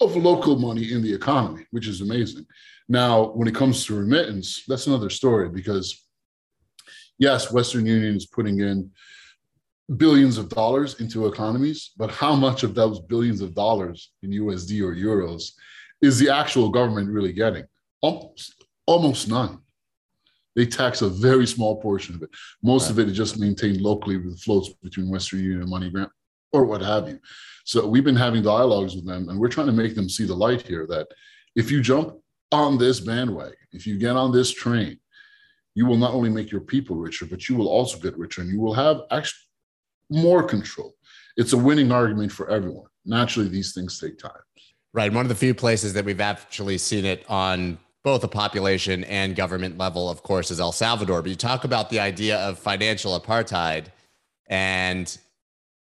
of 0.00 0.16
local 0.16 0.58
money 0.58 0.92
in 0.92 1.02
the 1.02 1.14
economy, 1.14 1.64
which 1.70 1.88
is 1.88 2.00
amazing. 2.00 2.44
Now, 2.88 3.30
when 3.30 3.48
it 3.48 3.54
comes 3.54 3.86
to 3.86 3.96
remittance, 3.96 4.64
that's 4.68 4.86
another 4.86 5.08
story 5.08 5.48
because, 5.48 6.04
yes, 7.18 7.50
Western 7.50 7.86
Union 7.86 8.16
is 8.16 8.26
putting 8.26 8.60
in 8.60 8.90
billions 9.96 10.36
of 10.36 10.48
dollars 10.48 11.00
into 11.00 11.26
economies, 11.26 11.92
but 11.96 12.10
how 12.10 12.34
much 12.34 12.62
of 12.62 12.74
those 12.74 13.00
billions 13.00 13.40
of 13.40 13.54
dollars 13.54 14.12
in 14.22 14.30
USD 14.30 14.82
or 14.82 14.94
euros 14.94 15.52
is 16.04 16.18
the 16.18 16.28
actual 16.28 16.68
government 16.68 17.08
really 17.08 17.32
getting? 17.32 17.64
Almost, 18.02 18.64
almost 18.86 19.28
none. 19.28 19.58
They 20.54 20.66
tax 20.66 21.02
a 21.02 21.08
very 21.08 21.46
small 21.46 21.80
portion 21.80 22.14
of 22.14 22.22
it. 22.22 22.30
Most 22.62 22.84
right. 22.84 22.90
of 22.90 22.98
it 23.00 23.08
is 23.08 23.16
just 23.16 23.38
maintained 23.38 23.80
locally 23.80 24.18
with 24.18 24.40
floats 24.40 24.68
between 24.82 25.08
Western 25.08 25.40
Union 25.40 25.62
and 25.62 25.72
MoneyGram 25.72 26.10
or 26.52 26.64
what 26.64 26.82
have 26.82 27.08
you. 27.08 27.18
So 27.64 27.86
we've 27.86 28.04
been 28.04 28.14
having 28.14 28.42
dialogues 28.42 28.94
with 28.94 29.06
them, 29.06 29.28
and 29.28 29.40
we're 29.40 29.48
trying 29.48 29.66
to 29.66 29.72
make 29.72 29.94
them 29.94 30.08
see 30.08 30.24
the 30.24 30.34
light 30.34 30.62
here 30.62 30.86
that 30.88 31.08
if 31.56 31.70
you 31.70 31.80
jump 31.80 32.16
on 32.52 32.78
this 32.78 33.00
bandwagon, 33.00 33.56
if 33.72 33.86
you 33.86 33.98
get 33.98 34.14
on 34.16 34.30
this 34.30 34.52
train, 34.52 35.00
you 35.74 35.86
will 35.86 35.96
not 35.96 36.12
only 36.12 36.30
make 36.30 36.52
your 36.52 36.60
people 36.60 36.96
richer, 36.96 37.26
but 37.26 37.48
you 37.48 37.56
will 37.56 37.68
also 37.68 37.98
get 37.98 38.16
richer 38.16 38.42
and 38.42 38.50
you 38.50 38.60
will 38.60 38.74
have 38.74 39.00
actually 39.10 39.40
more 40.10 40.44
control. 40.44 40.94
It's 41.36 41.52
a 41.52 41.58
winning 41.58 41.90
argument 41.90 42.30
for 42.30 42.48
everyone. 42.48 42.86
Naturally, 43.04 43.48
these 43.48 43.74
things 43.74 43.98
take 43.98 44.18
time. 44.18 44.44
Right. 44.94 45.12
One 45.12 45.24
of 45.24 45.28
the 45.28 45.34
few 45.34 45.54
places 45.54 45.92
that 45.94 46.04
we've 46.04 46.20
actually 46.20 46.78
seen 46.78 47.04
it 47.04 47.24
on 47.28 47.78
both 48.04 48.22
a 48.22 48.28
population 48.28 49.02
and 49.04 49.34
government 49.34 49.76
level, 49.76 50.08
of 50.08 50.22
course, 50.22 50.52
is 50.52 50.60
El 50.60 50.70
Salvador. 50.70 51.20
But 51.20 51.30
you 51.30 51.36
talk 51.36 51.64
about 51.64 51.90
the 51.90 51.98
idea 51.98 52.38
of 52.38 52.60
financial 52.60 53.18
apartheid, 53.18 53.86
and 54.46 55.18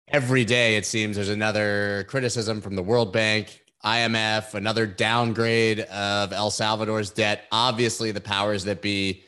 every 0.08 0.46
day 0.46 0.76
it 0.76 0.86
seems 0.86 1.16
there's 1.16 1.28
another 1.28 2.06
criticism 2.08 2.62
from 2.62 2.74
the 2.74 2.82
World 2.82 3.12
Bank, 3.12 3.64
IMF, 3.84 4.54
another 4.54 4.86
downgrade 4.86 5.80
of 5.80 6.32
El 6.32 6.50
Salvador's 6.50 7.10
debt. 7.10 7.44
Obviously, 7.52 8.12
the 8.12 8.20
powers 8.22 8.64
that 8.64 8.80
be 8.80 9.24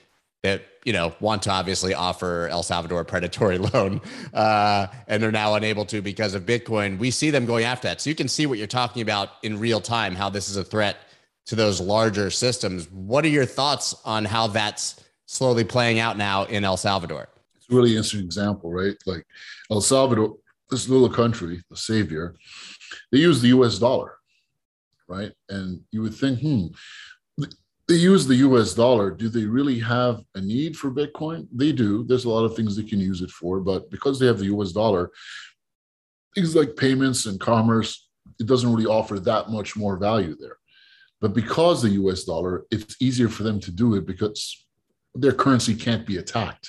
that 0.49 0.63
you 0.85 0.93
know 0.93 1.15
want 1.21 1.43
to 1.43 1.51
obviously 1.51 1.95
offer 1.95 2.49
El 2.49 2.63
Salvador 2.63 3.01
a 3.01 3.05
predatory 3.05 3.59
loan, 3.73 4.01
uh, 4.35 4.87
and 5.07 5.23
they're 5.23 5.33
now 5.33 5.55
unable 5.55 5.85
to 5.87 6.01
because 6.03 6.35
of 6.35 6.45
Bitcoin. 6.45 6.99
We 6.99 7.11
see 7.11 7.31
them 7.31 7.47
going 7.47 7.65
after 7.65 7.89
that, 7.89 8.01
so 8.01 8.11
you 8.11 8.17
can 8.17 8.29
see 8.29 8.47
what 8.47 8.59
you're 8.59 8.67
talking 8.67 9.03
about 9.03 9.31
in 9.43 9.59
real 9.59 9.81
time. 9.81 10.15
How 10.15 10.31
this 10.31 10.49
is 10.49 10.57
a 10.57 10.65
threat 10.65 10.97
to 11.47 11.55
those 11.55 11.81
larger 11.81 12.31
systems. 12.31 12.91
What 12.91 13.25
are 13.25 13.29
your 13.29 13.47
thoughts 13.47 13.95
on 14.05 14.25
how 14.25 14.49
that's 14.49 15.03
slowly 15.27 15.65
playing 15.65 15.99
out 15.99 16.19
now 16.19 16.45
in 16.45 16.65
El 16.65 16.77
Salvador? 16.77 17.29
It's 17.57 17.67
a 17.71 17.75
really 17.75 17.91
interesting 17.91 18.21
example, 18.21 18.71
right? 18.71 18.95
Like 19.07 19.27
El 19.71 19.81
Salvador, 19.81 20.37
this 20.71 20.89
little 20.89 21.09
country, 21.09 21.63
the 21.71 21.77
savior, 21.77 22.35
they 23.11 23.19
use 23.19 23.41
the 23.41 23.49
US 23.49 23.79
dollar, 23.79 24.19
right? 25.09 25.33
And 25.49 25.81
you 25.91 26.03
would 26.03 26.15
think, 26.15 26.41
hmm, 26.41 26.67
they 27.89 27.95
use 27.95 28.27
the 28.27 28.37
US 28.37 28.75
dollar. 28.75 29.11
Do 29.11 29.31
they 29.31 29.45
really 29.45 29.79
have 29.79 30.21
a 30.35 30.41
need 30.41 30.77
for 30.77 30.91
Bitcoin? 30.91 31.49
They 31.51 31.73
do. 31.73 32.05
There's 32.05 32.27
a 32.27 32.31
lot 32.31 32.45
of 32.45 32.55
things 32.55 32.77
they 32.77 32.83
can 32.83 33.01
use 33.01 33.23
it 33.23 33.31
for, 33.31 33.61
but 33.61 33.91
because 33.91 34.19
they 34.19 34.27
have 34.27 34.39
the 34.39 34.55
US 34.57 34.73
dollar, 34.73 35.11
things 36.35 36.55
like 36.55 36.77
payments 36.77 37.25
and 37.25 37.41
commerce, 37.41 38.09
it 38.39 38.47
doesn't 38.47 38.71
really 38.71 38.87
offer 38.87 39.19
that 39.21 39.49
much 39.49 39.75
more 39.75 39.97
value 39.97 40.37
there. 40.39 40.59
But 41.21 41.35
because 41.35 41.81
the 41.81 41.91
US 42.03 42.25
dollar, 42.25 42.67
it's 42.71 42.97
easier 43.01 43.31
for 43.31 43.43
them 43.43 43.59
to 43.61 43.71
do 43.71 43.95
it 43.95 44.07
because 44.07 44.67
their 45.15 45.33
currency 45.33 45.75
can't 45.75 46.07
be 46.07 46.19
attacked, 46.19 46.69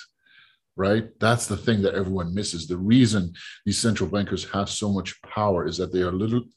right? 0.77 1.09
That's 1.19 1.47
the 1.47 1.57
thing 1.57 1.81
that 1.81 1.95
everyone 1.95 2.33
misses. 2.33 2.65
The 2.65 2.77
reason 2.77 3.33
these 3.65 3.77
central 3.77 4.09
bankers 4.09 4.49
have 4.51 4.69
so 4.69 4.89
much 4.89 5.21
power 5.21 5.67
is 5.67 5.75
that 5.77 5.91
they 5.91 6.01
are 6.01 6.13
literally 6.13 6.49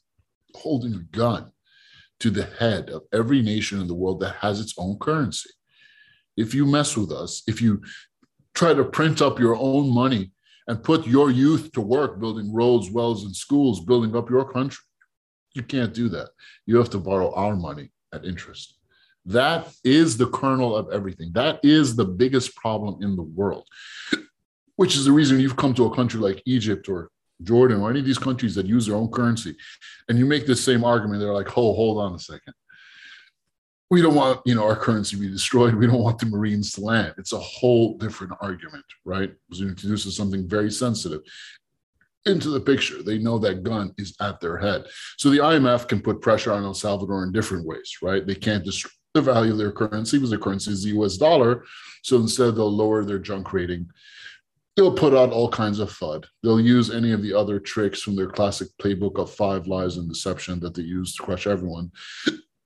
holding 0.55 0.93
a 0.93 1.03
gun 1.15 1.51
to 2.23 2.29
the 2.29 2.45
head 2.57 2.89
of 2.89 3.01
every 3.11 3.41
nation 3.41 3.81
in 3.81 3.87
the 3.87 3.93
world 3.93 4.21
that 4.21 4.35
has 4.35 4.61
its 4.61 4.73
own 4.77 4.97
currency. 4.97 5.49
If 6.37 6.55
you 6.55 6.65
mess 6.65 6.95
with 6.95 7.11
us, 7.11 7.43
if 7.47 7.61
you 7.61 7.81
try 8.55 8.73
to 8.73 8.85
print 8.85 9.21
up 9.21 9.39
your 9.39 9.57
own 9.57 9.93
money 9.93 10.31
and 10.69 10.81
put 10.81 11.05
your 11.05 11.31
youth 11.31 11.73
to 11.73 11.81
work 11.81 12.21
building 12.21 12.53
roads, 12.53 12.89
wells, 12.89 13.25
and 13.25 13.35
schools, 13.35 13.83
building 13.83 14.15
up 14.15 14.29
your 14.29 14.49
country, 14.49 14.85
you 15.53 15.63
can't 15.63 15.93
do 15.93 16.07
that. 16.09 16.29
You 16.65 16.77
have 16.77 16.89
to 16.91 16.97
borrow 16.97 17.33
our 17.33 17.57
money 17.57 17.91
at 18.13 18.23
interest. 18.23 18.77
That 19.25 19.67
is 19.83 20.15
the 20.15 20.27
kernel 20.27 20.77
of 20.77 20.93
everything. 20.93 21.31
That 21.33 21.59
is 21.61 21.93
the 21.93 22.05
biggest 22.05 22.55
problem 22.55 23.03
in 23.03 23.17
the 23.17 23.23
world, 23.23 23.67
which 24.77 24.95
is 24.95 25.03
the 25.03 25.11
reason 25.11 25.41
you've 25.41 25.57
come 25.57 25.73
to 25.73 25.87
a 25.87 25.95
country 25.95 26.21
like 26.21 26.41
Egypt 26.45 26.87
or 26.87 27.09
Jordan 27.41 27.81
or 27.81 27.89
any 27.89 27.99
of 27.99 28.05
these 28.05 28.17
countries 28.17 28.55
that 28.55 28.65
use 28.65 28.85
their 28.85 28.95
own 28.95 29.09
currency, 29.09 29.55
and 30.07 30.17
you 30.17 30.25
make 30.25 30.45
this 30.45 30.63
same 30.63 30.83
argument. 30.83 31.19
They're 31.19 31.33
like, 31.33 31.57
"Oh, 31.57 31.73
hold 31.73 31.99
on 31.99 32.13
a 32.13 32.19
second. 32.19 32.53
We 33.89 34.01
don't 34.01 34.15
want 34.15 34.41
you 34.45 34.55
know 34.55 34.63
our 34.63 34.75
currency 34.75 35.15
to 35.15 35.21
be 35.21 35.29
destroyed. 35.29 35.75
We 35.75 35.87
don't 35.87 36.01
want 36.01 36.19
the 36.19 36.25
Marines 36.27 36.71
to 36.73 36.81
land." 36.81 37.15
It's 37.17 37.33
a 37.33 37.39
whole 37.39 37.97
different 37.97 38.33
argument, 38.41 38.85
right? 39.05 39.33
Because 39.49 39.61
it 39.61 39.67
introduces 39.67 40.15
something 40.15 40.47
very 40.47 40.71
sensitive 40.71 41.21
into 42.25 42.49
the 42.49 42.61
picture. 42.61 43.03
They 43.03 43.17
know 43.17 43.37
that 43.39 43.63
gun 43.63 43.93
is 43.97 44.15
at 44.21 44.39
their 44.39 44.57
head. 44.57 44.85
So 45.17 45.29
the 45.29 45.41
IMF 45.41 45.87
can 45.87 46.01
put 46.01 46.21
pressure 46.21 46.53
on 46.53 46.63
El 46.63 46.73
Salvador 46.73 47.23
in 47.23 47.31
different 47.31 47.65
ways, 47.65 47.97
right? 48.01 48.25
They 48.25 48.35
can't 48.35 48.63
destroy 48.63 48.91
the 49.13 49.21
value 49.21 49.51
of 49.51 49.57
their 49.57 49.71
currency 49.71 50.17
because 50.17 50.29
their 50.29 50.39
currency 50.39 50.71
is 50.71 50.83
the 50.83 50.89
US 50.91 51.17
dollar. 51.17 51.63
So 52.03 52.17
instead, 52.17 52.55
they'll 52.55 52.75
lower 52.75 53.03
their 53.05 53.19
junk 53.19 53.53
rating. 53.53 53.89
They'll 54.75 54.95
put 54.95 55.13
out 55.13 55.31
all 55.31 55.49
kinds 55.49 55.79
of 55.79 55.91
FUD. 55.91 56.25
They'll 56.41 56.59
use 56.59 56.89
any 56.89 57.11
of 57.11 57.21
the 57.21 57.33
other 57.33 57.59
tricks 57.59 58.01
from 58.01 58.15
their 58.15 58.29
classic 58.29 58.69
playbook 58.81 59.19
of 59.19 59.29
five 59.31 59.67
lies 59.67 59.97
and 59.97 60.09
deception 60.09 60.59
that 60.61 60.73
they 60.73 60.81
use 60.81 61.15
to 61.15 61.23
crush 61.23 61.45
everyone. 61.45 61.91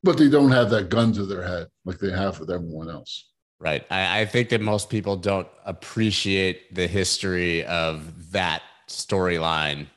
But 0.03 0.17
they 0.17 0.29
don't 0.29 0.51
have 0.51 0.69
that 0.69 0.89
gun 0.89 1.11
to 1.13 1.25
their 1.25 1.43
head 1.43 1.67
like 1.83 1.97
they 1.97 2.11
have 2.11 2.39
with 2.39 2.49
everyone 2.49 2.89
else. 2.89 3.29
Right. 3.59 3.85
I, 3.89 4.21
I 4.21 4.25
think 4.25 4.49
that 4.49 4.61
most 4.61 4.89
people 4.89 5.17
don't 5.17 5.47
appreciate 5.65 6.73
the 6.73 6.87
history 6.87 7.65
of 7.65 8.31
that 8.31 8.61
storyline 8.87 9.87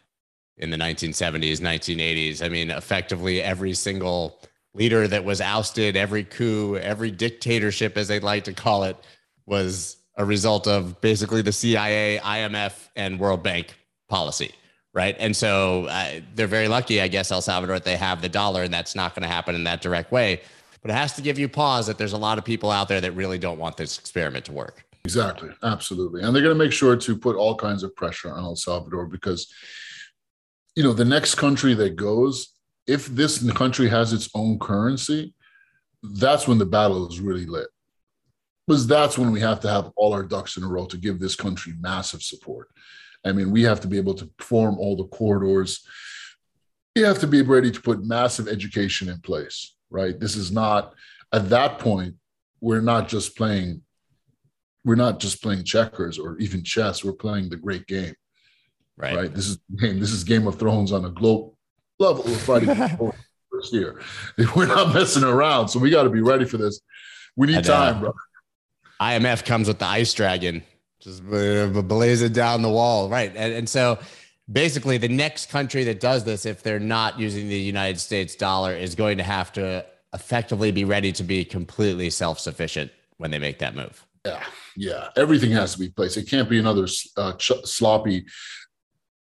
in 0.57 0.71
the 0.71 0.77
1970s, 0.77 1.61
1980s. 1.61 2.45
I 2.45 2.49
mean, 2.49 2.71
effectively 2.71 3.43
every 3.43 3.75
single 3.75 4.41
leader 4.75 5.07
that 5.07 5.25
was 5.25 5.41
ousted, 5.41 5.97
every 5.97 6.25
coup, 6.25 6.77
every 6.77 7.11
dictatorship, 7.11 7.97
as 7.97 8.09
they'd 8.09 8.23
like 8.23 8.45
to 8.45 8.53
call 8.53 8.85
it, 8.85 8.97
was 9.47 9.97
a 10.21 10.25
result 10.25 10.67
of 10.67 11.01
basically 11.01 11.41
the 11.41 11.53
CIA, 11.53 12.21
IMF, 12.23 12.89
and 12.95 13.19
World 13.19 13.43
Bank 13.43 13.75
policy. 14.09 14.53
Right. 14.93 15.17
And 15.19 15.35
so 15.35 15.87
uh, 15.87 16.21
they're 16.35 16.47
very 16.47 16.69
lucky, 16.69 17.01
I 17.01 17.09
guess, 17.09 17.31
El 17.31 17.41
Salvador, 17.41 17.77
that 17.77 17.85
they 17.85 17.97
have 17.97 18.21
the 18.21 18.29
dollar, 18.29 18.65
and 18.65 18.75
that's 18.75 18.95
not 18.95 19.15
going 19.15 19.23
to 19.23 19.29
happen 19.29 19.55
in 19.55 19.65
that 19.65 19.81
direct 19.81 20.13
way. 20.13 20.43
But 20.83 20.91
it 20.91 20.95
has 20.95 21.15
to 21.15 21.23
give 21.23 21.39
you 21.39 21.49
pause 21.49 21.87
that 21.87 21.97
there's 21.97 22.13
a 22.13 22.19
lot 22.19 22.39
of 22.39 22.45
people 22.45 22.71
out 22.71 22.89
there 22.89 23.01
that 23.01 23.13
really 23.13 23.39
don't 23.39 23.59
want 23.59 23.77
this 23.77 23.99
experiment 23.99 24.45
to 24.47 24.53
work. 24.53 24.85
Exactly. 25.05 25.51
Absolutely. 25.63 26.23
And 26.23 26.35
they're 26.35 26.43
going 26.43 26.57
to 26.57 26.63
make 26.63 26.73
sure 26.73 26.97
to 26.97 27.17
put 27.17 27.37
all 27.37 27.55
kinds 27.55 27.83
of 27.83 27.95
pressure 27.97 28.31
on 28.31 28.45
El 28.45 28.57
Salvador 28.57 29.07
because, 29.07 29.51
you 30.77 30.83
know, 30.83 30.93
the 30.93 31.05
next 31.05 31.37
country 31.37 31.73
that 31.75 31.97
goes, 31.97 32.55
if 32.87 33.07
this 33.07 33.51
country 33.53 33.89
has 33.89 34.13
its 34.13 34.29
own 34.35 34.59
currency, 34.59 35.33
that's 36.03 36.47
when 36.47 36.59
the 36.59 36.67
battle 36.67 37.09
is 37.09 37.21
really 37.21 37.47
lit. 37.47 37.69
Because 38.67 38.87
that's 38.87 39.19
when 39.19 39.33
we 39.33 39.41
have 39.41 39.61
to 39.61 39.69
have 39.69 39.91
all 39.97 40.13
our 40.13 40.23
ducks 40.23 40.57
in 40.57 40.63
a 40.63 40.69
row 40.69 40.87
to 40.87 40.97
give 40.97 41.19
this 41.19 41.35
country 41.35 41.75
massive 41.81 42.23
support. 42.23 42.69
I 43.25 43.33
mean, 43.33 43.51
we 43.51 43.63
have 43.63 43.81
to 43.81 43.89
be 43.89 43.99
able 43.99 44.15
to 44.15 44.31
form 44.39 44.79
all 44.79 44.97
the 44.97 45.09
corridors. 45.09 45.85
We 46.95 47.03
have 47.03 47.19
to 47.21 47.27
be 47.27 47.43
ready 47.43 47.71
to 47.71 47.81
put 47.81 48.05
massive 48.05 48.49
education 48.49 49.09
in 49.09 49.21
place, 49.21 49.75
right? 49.91 50.19
This 50.19 50.37
is 50.37 50.53
not, 50.53 50.95
at 51.33 51.49
that 51.51 51.79
point, 51.79 52.15
we're 52.61 52.81
not 52.81 53.09
just 53.09 53.37
playing 53.37 53.83
we're 54.85 54.95
not 54.95 55.21
just 55.21 55.43
playing 55.43 55.65
checkers 55.65 56.19
or 56.19 56.39
even 56.39 56.63
chess. 56.63 57.05
We're 57.05 57.13
playing 57.13 57.51
the 57.51 57.57
great 57.57 57.87
game. 57.87 58.15
Right. 58.97 59.17
Right. 59.17 59.35
This 59.35 59.49
is 59.49 59.59
game. 59.79 60.01
This 60.01 60.13
is 60.13 60.25
Game 60.25 60.47
of 60.47 60.59
Thrones 60.59 60.93
on 60.93 61.05
a 61.05 61.11
globe 61.11 61.53
level. 61.99 62.25
We're 62.25 62.37
fighting 62.37 62.75
first 63.51 63.73
year. 63.73 64.01
We're 64.55 64.67
not 64.67 64.95
messing 64.95 65.25
around. 65.25 65.69
So 65.69 65.79
we 65.79 65.91
got 65.91 66.05
to 66.05 66.11
be 66.11 66.21
ready 66.21 66.45
for 66.45 66.57
this. 66.59 66.81
We 67.37 67.47
need 67.47 67.65
time, 67.65 68.01
bro. 68.01 68.13
IMF 69.01 69.45
comes 69.45 69.69
with 69.69 69.79
the 69.79 69.87
ice 69.87 70.13
dragon, 70.13 70.63
just 71.01 71.25
blaze 71.25 72.23
it 72.23 72.33
down 72.33 72.63
the 72.63 72.69
wall. 72.69 73.09
Right. 73.09 73.33
And, 73.35 73.55
and 73.55 73.69
so 73.69 73.99
basically 74.51 74.99
the 74.99 75.09
next 75.09 75.51
country 75.51 75.85
that 75.85 76.01
does 76.01 76.25
this, 76.25 76.45
if 76.45 76.63
they're 76.63 76.79
not 76.79 77.19
using 77.19 77.49
the 77.49 77.59
United 77.59 77.99
States 77.99 78.35
dollar, 78.35 78.75
is 78.75 78.95
going 78.95 79.17
to 79.19 79.25
have 79.25 79.53
to 79.55 79.87
effectively 80.13 80.71
be 80.73 80.85
ready 80.85 81.13
to 81.13 81.23
be 81.23 81.45
completely 81.45 82.11
self-sufficient 82.11 82.91
when 83.17 83.31
they 83.31 83.39
make 83.39 83.59
that 83.61 83.75
move. 83.75 84.05
Yeah, 84.27 84.45
yeah. 84.77 85.09
Everything 85.17 85.53
has 85.53 85.73
to 85.73 85.79
be 85.79 85.89
placed. 85.89 86.17
It 86.17 86.29
can't 86.29 86.49
be 86.49 86.59
another 86.59 86.87
uh, 87.17 87.33
ch- 87.35 87.65
sloppy 87.65 88.27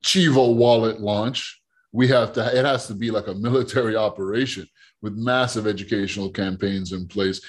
Chivo 0.03 0.55
wallet 0.55 0.99
launch. 0.99 1.61
We 1.93 2.07
have 2.07 2.33
to. 2.33 2.57
It 2.57 2.65
has 2.65 2.87
to 2.87 2.93
be 2.93 3.11
like 3.11 3.27
a 3.27 3.33
military 3.33 3.95
operation 3.95 4.67
with 5.01 5.13
massive 5.13 5.67
educational 5.67 6.29
campaigns 6.29 6.91
in 6.91 7.07
place. 7.07 7.41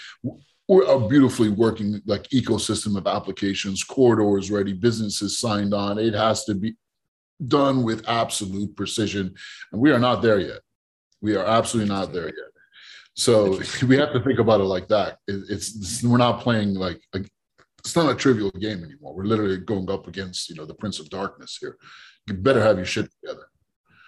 We're 0.73 0.85
a 0.85 1.07
beautifully 1.07 1.51
working 1.51 2.01
like 2.07 2.23
ecosystem 2.31 2.97
of 2.97 3.07
applications, 3.07 3.85
corridors 3.85 4.51
ready, 4.51 4.73
businesses 4.73 5.39
signed 5.39 5.75
on. 5.75 5.99
It 5.99 6.15
has 6.15 6.47
to 6.47 6.55
be 6.55 6.77
done 7.47 7.83
with 7.83 8.09
absolute 8.09 8.75
precision, 8.75 9.35
and 9.71 9.83
we 9.83 9.91
are 9.91 9.99
not 9.99 10.23
there 10.23 10.39
yet. 10.39 10.61
We 11.21 11.37
are 11.37 11.45
absolutely 11.45 11.95
not 11.95 12.15
there 12.15 12.25
yet. 12.25 12.53
So 13.15 13.61
we 13.87 13.99
have 13.99 14.15
to 14.15 14.21
think 14.21 14.39
about 14.39 14.63
it 14.63 14.65
like 14.65 14.89
that. 14.89 15.19
It, 15.29 15.43
it's, 15.51 15.77
it's, 15.77 16.03
we're 16.03 16.17
not 16.17 16.41
playing 16.41 16.73
like 16.73 17.03
a, 17.15 17.21
it's 17.81 17.95
not 17.95 18.11
a 18.11 18.15
trivial 18.15 18.51
game 18.53 18.83
anymore. 18.83 19.15
We're 19.15 19.27
literally 19.27 19.59
going 19.59 19.91
up 19.91 20.09
against 20.09 20.49
you 20.49 20.55
know 20.55 20.65
the 20.65 20.73
Prince 20.73 20.99
of 20.99 21.11
Darkness 21.11 21.59
here. 21.61 21.77
You 22.27 22.33
better 22.33 22.63
have 22.63 22.79
your 22.79 22.87
shit 22.87 23.11
together. 23.21 23.47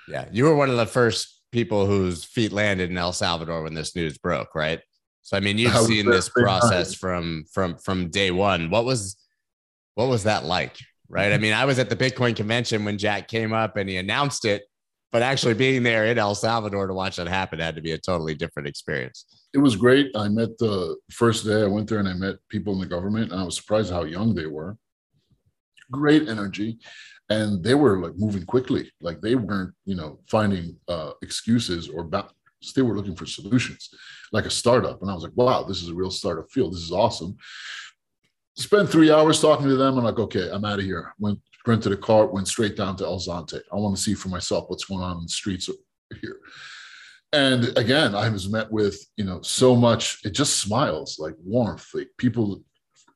Yeah, 0.09 0.28
you 0.33 0.44
were 0.44 0.56
one 0.56 0.71
of 0.71 0.78
the 0.78 0.87
first 0.87 1.42
people 1.52 1.85
whose 1.85 2.25
feet 2.25 2.52
landed 2.52 2.90
in 2.90 2.97
El 2.97 3.12
Salvador 3.12 3.62
when 3.64 3.75
this 3.75 3.94
news 3.94 4.16
broke, 4.16 4.54
right? 4.54 4.80
So 5.25 5.37
I 5.37 5.40
mean, 5.40 5.59
you've 5.59 5.76
seen 5.76 6.07
this 6.07 6.28
process 6.28 6.95
from 6.95 7.45
from 7.52 7.76
from 7.78 8.11
day 8.11 8.31
one. 8.31 8.71
What 8.71 8.85
was 8.85 9.16
what 9.97 10.09
was 10.09 10.23
that 10.25 10.45
like? 10.45 10.76
Right. 11.09 11.33
I 11.33 11.38
mean, 11.38 11.52
I 11.52 11.64
was 11.64 11.78
at 11.78 11.90
the 11.90 11.97
Bitcoin 11.97 12.35
convention 12.35 12.85
when 12.85 12.99
Jack 12.99 13.28
came 13.28 13.52
up 13.52 13.76
and 13.76 13.88
he 13.88 13.97
announced 13.99 14.45
it 14.45 14.64
but 15.14 15.23
actually 15.23 15.54
being 15.54 15.85
there 15.85 16.07
in 16.07 16.19
El 16.19 16.35
Salvador 16.35 16.88
to 16.88 16.93
watch 16.93 17.19
that 17.19 17.28
happen 17.28 17.61
had 17.61 17.76
to 17.76 17.81
be 17.81 17.93
a 17.93 17.99
totally 17.99 18.35
different 18.35 18.66
experience. 18.66 19.26
It 19.54 19.59
was 19.59 19.76
great. 19.76 20.11
I 20.16 20.26
met 20.26 20.59
the 20.59 20.97
first 21.12 21.47
day 21.47 21.62
I 21.62 21.66
went 21.66 21.88
there 21.88 22.00
and 22.00 22.09
I 22.09 22.14
met 22.14 22.35
people 22.49 22.73
in 22.73 22.81
the 22.81 22.87
government, 22.87 23.31
and 23.31 23.40
I 23.40 23.45
was 23.45 23.54
surprised 23.54 23.93
how 23.93 24.02
young 24.02 24.35
they 24.35 24.47
were. 24.47 24.76
Great 25.93 26.28
energy, 26.28 26.78
and 27.31 27.62
they 27.62 27.76
were 27.76 28.00
like 28.00 28.14
moving 28.16 28.45
quickly. 28.45 28.90
Like 29.00 29.21
they 29.21 29.37
weren't, 29.37 29.73
you 29.85 29.95
know, 29.95 30.19
finding 30.28 30.76
uh, 30.88 31.12
excuses 31.23 31.88
or 31.88 32.02
ba- 32.02 32.31
So 32.61 32.73
they 32.75 32.83
were 32.83 32.97
looking 32.97 33.14
for 33.14 33.26
solutions, 33.26 33.90
like 34.35 34.45
a 34.47 34.50
startup. 34.50 35.00
And 35.00 35.11
I 35.11 35.14
was 35.14 35.23
like, 35.23 35.37
wow, 35.37 35.62
this 35.62 35.81
is 35.81 35.88
a 35.88 35.95
real 35.95 36.11
startup 36.11 36.50
field. 36.50 36.73
This 36.73 36.81
is 36.81 36.93
awesome. 36.93 37.37
Spent 38.57 38.91
three 38.91 39.11
hours 39.11 39.41
talking 39.41 39.69
to 39.69 39.76
them. 39.76 39.97
I'm 39.97 40.05
like, 40.05 40.19
okay, 40.19 40.50
I'm 40.53 40.64
out 40.64 40.81
of 40.81 40.85
here. 40.85 41.14
Went 41.19 41.41
rented 41.67 41.93
a 41.93 41.97
car, 41.97 42.26
went 42.26 42.47
straight 42.47 42.76
down 42.76 42.95
to 42.97 43.05
El 43.05 43.19
Zonte. 43.19 43.61
I 43.73 43.76
want 43.76 43.97
to 43.97 44.03
see 44.03 44.12
for 44.12 44.29
myself 44.29 44.69
what's 44.69 44.85
going 44.85 45.03
on 45.03 45.17
in 45.17 45.23
the 45.23 45.29
streets 45.29 45.71
here. 46.21 46.41
And 47.33 47.76
again, 47.79 48.14
I 48.14 48.29
was 48.29 48.50
met 48.50 48.71
with, 48.71 48.99
you 49.17 49.25
know, 49.25 49.41
so 49.41 49.75
much, 49.75 50.19
it 50.25 50.31
just 50.31 50.59
smiles 50.59 51.19
like 51.19 51.35
warmth, 51.43 51.88
like 51.95 52.09
people 52.19 52.62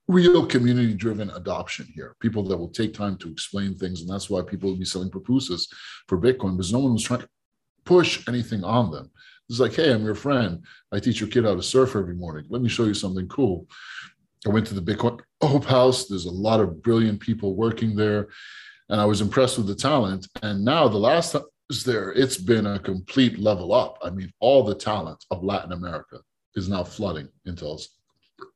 real 0.09 0.47
community 0.47 0.95
driven 0.95 1.29
adoption 1.33 1.87
here 1.95 2.17
people 2.19 2.43
that 2.43 2.57
will 2.57 2.71
take 2.71 2.95
time 2.95 3.15
to 3.19 3.31
explain 3.31 3.75
things 3.75 4.01
and 4.01 4.09
that's 4.09 4.31
why 4.31 4.41
people 4.41 4.71
will 4.71 4.79
be 4.79 4.85
selling 4.85 5.11
pupusas 5.11 5.69
for 6.09 6.19
bitcoin 6.19 6.57
because 6.57 6.73
no 6.73 6.79
one 6.79 6.95
was 6.95 7.03
trying 7.03 7.21
to 7.21 7.29
push 7.85 8.27
anything 8.27 8.65
on 8.65 8.91
them 8.91 9.11
it's 9.49 9.61
like 9.61 9.75
hey 9.75 9.93
i'm 9.93 10.05
your 10.05 10.15
friend. 10.15 10.65
I 10.93 11.01
teach 11.01 11.21
your 11.21 11.29
kid 11.29 11.45
how 11.45 11.55
to 11.55 11.63
surf 11.63 11.97
every 11.97 12.15
morning. 12.15 12.47
Let 12.49 12.63
me 12.63 12.69
show 12.69 12.85
you 12.85 12.95
something 12.95 13.29
cool. 13.29 13.67
I 14.47 14.51
went 14.51 14.67
to 14.69 14.75
the 14.75 14.81
bitcoin 14.81 15.21
hope 15.43 15.65
house. 15.65 16.07
There's 16.07 16.27
a 16.27 16.31
lot 16.31 16.61
of 16.61 16.83
brilliant 16.83 17.21
people 17.21 17.55
working 17.55 17.97
there. 17.97 18.29
And 18.91 19.01
i 19.01 19.05
was 19.05 19.21
impressed 19.21 19.59
with 19.59 19.67
the 19.67 19.75
talent. 19.75 20.27
And 20.43 20.65
now 20.65 20.89
the 20.89 20.99
last 20.99 21.33
time 21.33 21.43
I 21.43 21.65
was 21.69 21.85
there 21.85 22.13
it's 22.13 22.39
been 22.39 22.67
a 22.67 22.79
complete 22.79 23.39
level 23.39 23.73
up. 23.73 23.99
I 24.03 24.11
mean 24.11 24.33
all 24.41 24.63
the 24.63 24.75
talent 24.75 25.25
of 25.31 25.45
latin 25.45 25.73
america 25.73 26.19
is 26.55 26.69
now 26.69 26.85
flooding 26.85 27.29
into 27.47 27.65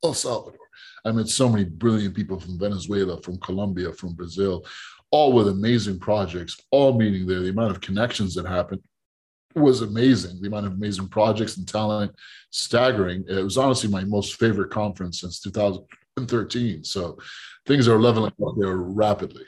El 0.05 0.15
Salvador. 0.15 0.59
I 1.05 1.13
met 1.13 1.29
so 1.29 1.49
many 1.49 1.65
brilliant 1.65 2.15
people 2.15 2.39
from 2.39 2.59
Venezuela, 2.59 3.21
from 3.21 3.39
Colombia, 3.39 3.93
from 3.93 4.15
Brazil, 4.15 4.65
all 5.11 5.33
with 5.33 5.49
amazing 5.49 5.99
projects, 5.99 6.57
all 6.71 6.97
meeting 6.97 7.27
there. 7.27 7.41
The 7.41 7.51
amount 7.51 7.73
of 7.73 7.81
connections 7.81 8.35
that 8.35 8.47
happened 8.47 8.83
was 9.55 9.83
amazing. 9.83 10.41
The 10.41 10.49
amount 10.49 10.67
of 10.67 10.73
amazing 10.73 11.09
projects 11.09 11.57
and 11.57 11.67
talent, 11.67 12.13
staggering. 12.51 13.25
It 13.29 13.43
was 13.43 13.59
honestly 13.59 13.89
my 13.89 14.05
most 14.05 14.35
favorite 14.37 14.71
conference 14.71 15.21
since 15.21 15.41
2013. 15.41 16.85
So 16.85 17.19
things 17.67 17.89
are 17.89 18.01
leveling 18.01 18.33
up 18.45 18.55
there 18.59 18.77
rapidly. 18.77 19.45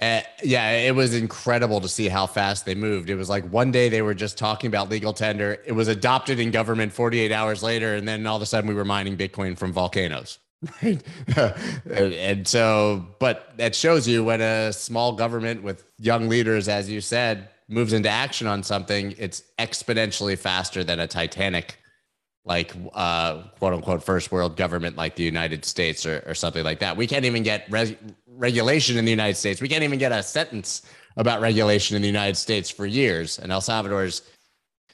Uh, 0.00 0.20
yeah, 0.42 0.70
it 0.72 0.94
was 0.94 1.14
incredible 1.14 1.80
to 1.80 1.88
see 1.88 2.08
how 2.08 2.26
fast 2.26 2.66
they 2.66 2.74
moved. 2.74 3.08
It 3.08 3.14
was 3.14 3.28
like 3.28 3.48
one 3.50 3.70
day 3.70 3.88
they 3.88 4.02
were 4.02 4.14
just 4.14 4.36
talking 4.36 4.68
about 4.68 4.90
legal 4.90 5.12
tender. 5.12 5.58
It 5.64 5.72
was 5.72 5.88
adopted 5.88 6.40
in 6.40 6.50
government 6.50 6.92
48 6.92 7.30
hours 7.30 7.62
later. 7.62 7.94
And 7.94 8.06
then 8.06 8.26
all 8.26 8.36
of 8.36 8.42
a 8.42 8.46
sudden 8.46 8.68
we 8.68 8.74
were 8.74 8.84
mining 8.84 9.16
Bitcoin 9.16 9.56
from 9.56 9.72
volcanoes. 9.72 10.38
Right. 10.82 11.02
and 11.94 12.48
so, 12.48 13.06
but 13.18 13.52
that 13.58 13.74
shows 13.74 14.08
you 14.08 14.24
when 14.24 14.40
a 14.40 14.72
small 14.72 15.12
government 15.12 15.62
with 15.62 15.84
young 15.98 16.28
leaders, 16.28 16.68
as 16.68 16.88
you 16.88 17.02
said, 17.02 17.50
moves 17.68 17.92
into 17.92 18.08
action 18.08 18.46
on 18.46 18.62
something, 18.62 19.14
it's 19.18 19.42
exponentially 19.58 20.38
faster 20.38 20.84
than 20.84 21.00
a 21.00 21.06
Titanic 21.06 21.78
like 22.44 22.74
uh, 22.92 23.42
quote 23.58 23.72
unquote 23.72 24.02
first 24.02 24.30
world 24.30 24.56
government 24.56 24.96
like 24.96 25.16
the 25.16 25.22
United 25.22 25.64
States 25.64 26.04
or, 26.04 26.22
or 26.26 26.34
something 26.34 26.62
like 26.62 26.78
that. 26.80 26.96
We 26.96 27.06
can't 27.06 27.24
even 27.24 27.42
get 27.42 27.68
regulation 28.26 28.98
in 28.98 29.04
the 29.04 29.10
United 29.10 29.36
States. 29.36 29.60
We 29.60 29.68
can't 29.68 29.82
even 29.82 29.98
get 29.98 30.12
a 30.12 30.22
sentence 30.22 30.82
about 31.16 31.40
regulation 31.40 31.96
in 31.96 32.02
the 32.02 32.08
United 32.08 32.36
States 32.36 32.68
for 32.68 32.86
years. 32.86 33.38
And 33.38 33.50
El 33.50 33.60
Salvador's 33.60 34.22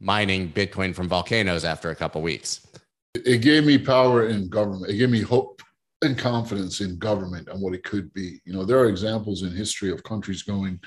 mining 0.01 0.53
Bitcoin 0.53 0.95
from 0.95 1.09
volcanoes 1.09 1.65
after 1.65 1.91
a 1.91 1.95
couple 1.95 2.23
weeks. 2.23 2.67
It 3.15 3.43
gave 3.43 3.65
me 3.65 3.79
power 3.79 4.29
in 4.29 4.49
government. 4.49 4.91
It 4.91 4.97
gave 4.97 5.11
me 5.11 5.21
hope 5.21 5.63
and 6.03 6.17
confidence 6.17 6.81
in 6.81 6.99
government 6.99 7.49
and 7.49 7.61
what 7.61 7.75
it 7.75 7.85
could 7.85 8.13
be. 8.13 8.41
You 8.45 8.53
know, 8.53 8.65
there 8.65 8.79
are 8.79 8.89
examples 8.89 9.43
in 9.43 9.51
history 9.55 9.91
of 9.91 10.03
countries 10.05 10.43
going 10.43 10.81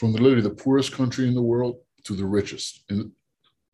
from 0.00 0.12
literally 0.12 0.40
the 0.40 0.50
poorest 0.50 0.92
country 0.92 1.28
in 1.28 1.34
the 1.34 1.42
world 1.42 1.76
to 2.02 2.14
the 2.14 2.26
richest 2.26 2.84
in 2.88 2.98
the 2.98 3.10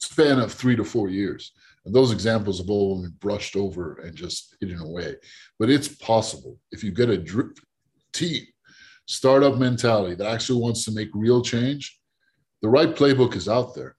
span 0.00 0.38
of 0.38 0.52
three 0.52 0.76
to 0.76 0.84
four 0.84 1.08
years 1.08 1.52
and 1.86 1.94
those 1.94 2.10
examples 2.10 2.58
have 2.58 2.68
all 2.68 3.00
been 3.00 3.14
brushed 3.20 3.54
over 3.54 4.00
and 4.02 4.16
just 4.16 4.56
hidden 4.60 4.80
away. 4.80 5.14
But 5.58 5.70
it's 5.70 5.86
possible 5.86 6.58
if 6.72 6.82
you 6.82 6.90
get 6.90 7.10
a 7.10 7.16
drip 7.16 7.58
team, 8.12 8.44
startup 9.06 9.56
mentality 9.56 10.16
that 10.16 10.26
actually 10.26 10.60
wants 10.60 10.84
to 10.84 10.90
make 10.90 11.08
real 11.14 11.42
change, 11.42 11.96
the 12.60 12.68
right 12.68 12.92
playbook 12.92 13.36
is 13.36 13.48
out 13.48 13.76
there. 13.76 13.94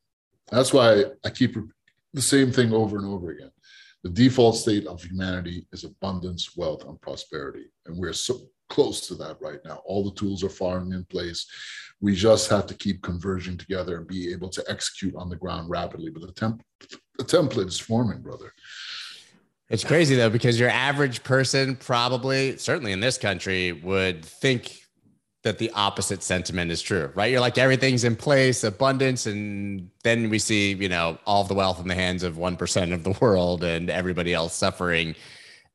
That's 0.52 0.74
why 0.74 1.06
I 1.24 1.30
keep 1.30 1.56
the 2.14 2.22
same 2.22 2.52
thing 2.52 2.74
over 2.74 2.98
and 2.98 3.08
over 3.08 3.32
again. 3.32 3.52
The 4.04 4.10
default 4.10 4.58
state 4.58 4.86
of 4.86 5.02
humanity 5.02 5.66
is 5.72 5.86
abundance, 5.86 6.58
wealth, 6.58 6.84
and 6.84 7.00
prosperity. 7.00 7.68
And 7.86 7.98
we're 7.98 8.12
so 8.12 8.50
close 8.70 9.08
to 9.08 9.16
that 9.16 9.38
right 9.42 9.60
now. 9.66 9.82
All 9.86 10.04
the 10.04 10.16
tools 10.16 10.44
are 10.44 10.50
falling 10.50 10.92
in 10.92 11.06
place. 11.06 11.46
We 12.02 12.16
just 12.16 12.50
have 12.50 12.68
to 12.68 12.74
keep 12.74 13.02
converging 13.02 13.58
together 13.58 13.98
and 13.98 14.08
be 14.08 14.32
able 14.32 14.50
to 14.50 14.64
execute 14.68 15.16
on 15.16 15.30
the 15.30 15.36
ground 15.36 15.70
rapidly. 15.70 16.12
But 16.12 16.22
the, 16.22 16.34
temp- 16.34 16.64
the 17.18 17.24
template 17.24 17.68
is 17.68 17.80
forming, 17.80 18.22
brother. 18.22 18.54
It's 19.70 19.84
crazy 19.84 20.16
though, 20.16 20.30
because 20.30 20.60
your 20.60 20.70
average 20.70 21.24
person 21.24 21.76
probably, 21.76 22.58
certainly 22.58 22.94
in 22.94 23.02
this 23.02 23.18
country, 23.18 23.74
would 23.74 24.24
think 24.24 24.80
that 25.44 25.58
the 25.58 25.72
opposite 25.72 26.24
sentiment 26.24 26.72
is 26.72 26.82
true, 26.82 27.12
right? 27.16 27.32
You're 27.32 27.42
like 27.42 27.58
everything's 27.58 28.04
in 28.04 28.16
place, 28.16 28.64
abundance, 28.64 29.26
and 29.26 29.90
then 30.04 30.30
we 30.30 30.40
see, 30.40 30.74
you 30.74 30.90
know, 30.90 31.18
all 31.26 31.44
the 31.44 31.54
wealth 31.54 31.80
in 31.80 31.88
the 31.88 31.96
hands 31.96 32.24
of 32.24 32.36
1% 32.36 32.94
of 32.94 33.04
the 33.04 33.12
world 33.22 33.64
and 33.64 33.90
everybody 33.90 34.34
else 34.34 34.54
suffering. 34.54 35.16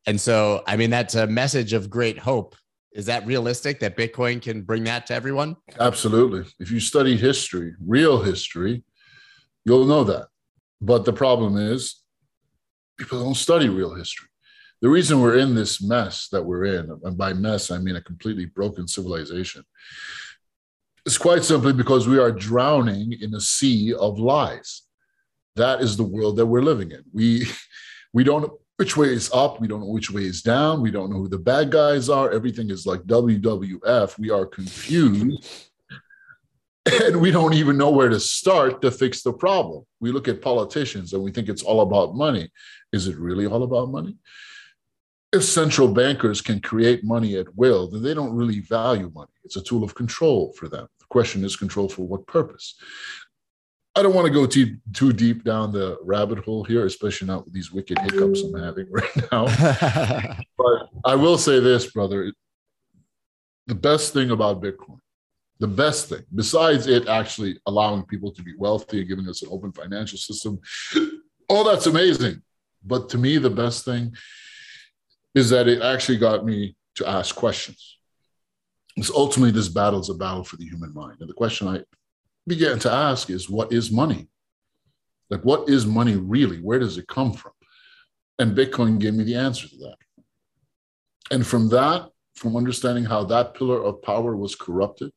And 0.07 0.20
so, 0.20 0.62
I 0.66 0.76
mean, 0.76 0.90
that's 0.90 1.14
a 1.14 1.26
message 1.26 1.72
of 1.72 1.88
great 1.88 2.18
hope 2.18 2.57
is 2.94 3.07
that 3.07 3.26
realistic 3.26 3.81
that 3.81 3.96
Bitcoin 3.96 4.40
can 4.40 4.62
bring 4.62 4.85
that 4.85 5.07
to 5.07 5.14
everyone? 5.14 5.57
Absolutely. 5.81 6.44
If 6.61 6.70
you 6.70 6.81
study 6.81 7.16
history, 7.16 7.74
real 7.85 8.22
history, 8.22 8.85
you'll 9.64 9.87
know 9.87 10.05
that. 10.05 10.28
But 10.81 11.05
the 11.05 11.12
problem 11.12 11.57
is, 11.57 12.02
people 12.98 13.22
don't 13.22 13.35
study 13.35 13.68
real 13.68 13.94
history. 13.94 14.28
The 14.81 14.88
reason 14.88 15.20
we're 15.20 15.38
in 15.38 15.55
this 15.55 15.81
mess 15.81 16.28
that 16.33 16.42
we're 16.42 16.64
in, 16.64 16.90
and 17.05 17.16
by 17.16 17.33
mess, 17.33 17.70
I 17.70 17.78
mean 17.78 17.96
a 17.96 18.02
completely 18.02 18.46
broken 18.46 18.88
civilization, 18.88 19.64
is 21.07 21.18
quite 21.18 21.44
simply 21.44 21.72
because 21.72 22.09
we 22.09 22.18
are 22.18 22.33
drowning 22.33 23.12
in 23.20 23.35
a 23.35 23.40
sea 23.40 23.94
of 23.94 24.18
lies. 24.18 24.83
That 25.57 25.81
is 25.81 25.96
the 25.96 26.05
world 26.05 26.37
that 26.37 26.46
we're 26.46 26.62
living 26.62 26.90
in. 26.90 27.05
We, 27.12 27.46
we 28.12 28.24
don't 28.24 28.52
which 28.83 28.97
way 28.97 29.12
is 29.12 29.31
up. 29.33 29.61
We 29.61 29.68
don't 29.68 29.79
know 29.79 29.87
which 29.87 30.11
way 30.11 30.23
is 30.23 30.42
down. 30.42 30.83
We 30.83 30.90
don't 30.90 31.09
know 31.09 31.18
who 31.18 31.29
the 31.29 31.38
bad 31.38 31.71
guys 31.71 32.09
are. 32.09 32.33
Everything 32.33 32.68
is 32.68 32.85
like 32.85 33.03
WWF. 33.03 34.18
We 34.18 34.31
are 34.31 34.45
confused. 34.45 35.68
and 37.05 37.21
we 37.21 37.31
don't 37.31 37.55
even 37.55 37.77
know 37.77 37.90
where 37.90 38.09
to 38.09 38.18
start 38.18 38.83
to 38.83 38.90
fix 38.90 39.23
the 39.23 39.33
problem. 39.33 39.85
We 40.01 40.11
look 40.11 40.27
at 40.27 40.42
politicians 40.42 41.12
and 41.12 41.23
we 41.23 41.31
think 41.31 41.49
it's 41.49 41.62
all 41.62 41.83
about 41.83 42.16
money. 42.16 42.51
Is 42.92 43.07
it 43.07 43.16
really 43.18 43.47
all 43.47 43.62
about 43.62 43.92
money? 43.92 44.16
If 45.33 45.45
central 45.45 45.87
bankers 45.87 46.40
can 46.40 46.59
create 46.59 47.05
money 47.05 47.37
at 47.37 47.55
will, 47.55 47.88
then 47.88 48.03
they 48.03 48.14
don't 48.14 48.35
really 48.35 48.59
value 48.59 49.12
money. 49.14 49.31
It's 49.45 49.55
a 49.55 49.62
tool 49.62 49.85
of 49.85 49.95
control 49.95 50.55
for 50.59 50.68
them. 50.68 50.88
The 50.99 51.07
question 51.09 51.45
is 51.45 51.55
control 51.55 51.88
for 51.88 52.03
what 52.03 52.27
purpose? 52.27 52.75
I 53.94 54.02
don't 54.02 54.14
want 54.14 54.26
to 54.26 54.33
go 54.33 54.46
too 54.46 54.76
too 54.92 55.12
deep 55.12 55.44
down 55.44 55.70
the 55.70 55.98
rabbit 56.02 56.38
hole 56.38 56.64
here, 56.64 56.87
especially 56.87 57.26
not 57.26 57.44
with 57.44 57.52
these 57.52 57.72
wicked 57.72 57.98
hiccups 57.98 58.42
I'm 58.42 58.59
having 58.59 58.87
right 58.90 59.16
now. 59.31 59.44
but 60.59 60.88
I 61.05 61.14
will 61.14 61.37
say 61.37 61.61
this, 61.61 61.90
brother: 61.90 62.33
the 63.66 63.74
best 63.74 64.14
thing 64.14 64.31
about 64.31 64.62
Bitcoin, 64.62 64.98
the 65.59 65.68
best 65.68 66.09
thing, 66.09 66.22
besides 66.35 66.87
it 66.87 67.07
actually 67.07 67.61
allowing 67.66 68.05
people 68.05 68.33
to 68.33 68.42
be 68.42 68.55
wealthy 68.57 69.00
and 69.00 69.09
giving 69.09 69.28
us 69.28 69.42
an 69.42 69.48
open 69.52 69.72
financial 69.72 70.18
system, 70.18 70.59
all 71.48 71.64
that's 71.64 71.87
amazing. 71.87 72.40
But 72.85 73.11
to 73.11 73.18
me, 73.18 73.37
the 73.38 73.50
best 73.50 73.85
thing 73.85 74.14
is 75.35 75.50
that 75.50 75.68
it 75.68 75.83
actually 75.83 76.18
got 76.18 76.44
me 76.44 76.76
to 76.96 77.07
ask 77.07 77.35
questions. 77.35 77.98
Because 78.96 79.11
ultimately, 79.11 79.52
this 79.52 79.68
battle 79.68 80.00
is 80.00 80.11
a 80.11 80.14
battle 80.14 80.44
for 80.44 80.57
the 80.57 80.64
human 80.64 80.92
mind, 80.94 81.18
and 81.20 81.28
the 81.28 81.35
question 81.35 81.68
I 81.68 81.81
began 82.46 82.78
to 82.81 82.90
ask 82.90 83.31
is 83.31 83.48
what 83.48 83.72
is 83.72 83.90
money? 83.90 84.28
Like, 85.31 85.42
what 85.42 85.68
is 85.68 85.87
money 85.87 86.16
really? 86.16 86.59
Where 86.59 86.78
does 86.78 86.98
it 86.98 87.09
come 87.09 87.33
from? 87.33 87.52
And 88.38 88.57
Bitcoin 88.57 88.98
gave 88.98 89.14
me 89.14 89.24
the 89.24 89.37
answer 89.37 89.68
to 89.68 89.76
that. 89.78 89.96
And 91.31 91.46
from 91.46 91.68
that, 91.70 92.09
from 92.35 92.57
understanding 92.57 93.05
how 93.05 93.24
that 93.24 93.55
pillar 93.55 93.83
of 93.83 94.02
power 94.02 94.37
was 94.37 94.55
corrupted, 94.55 95.11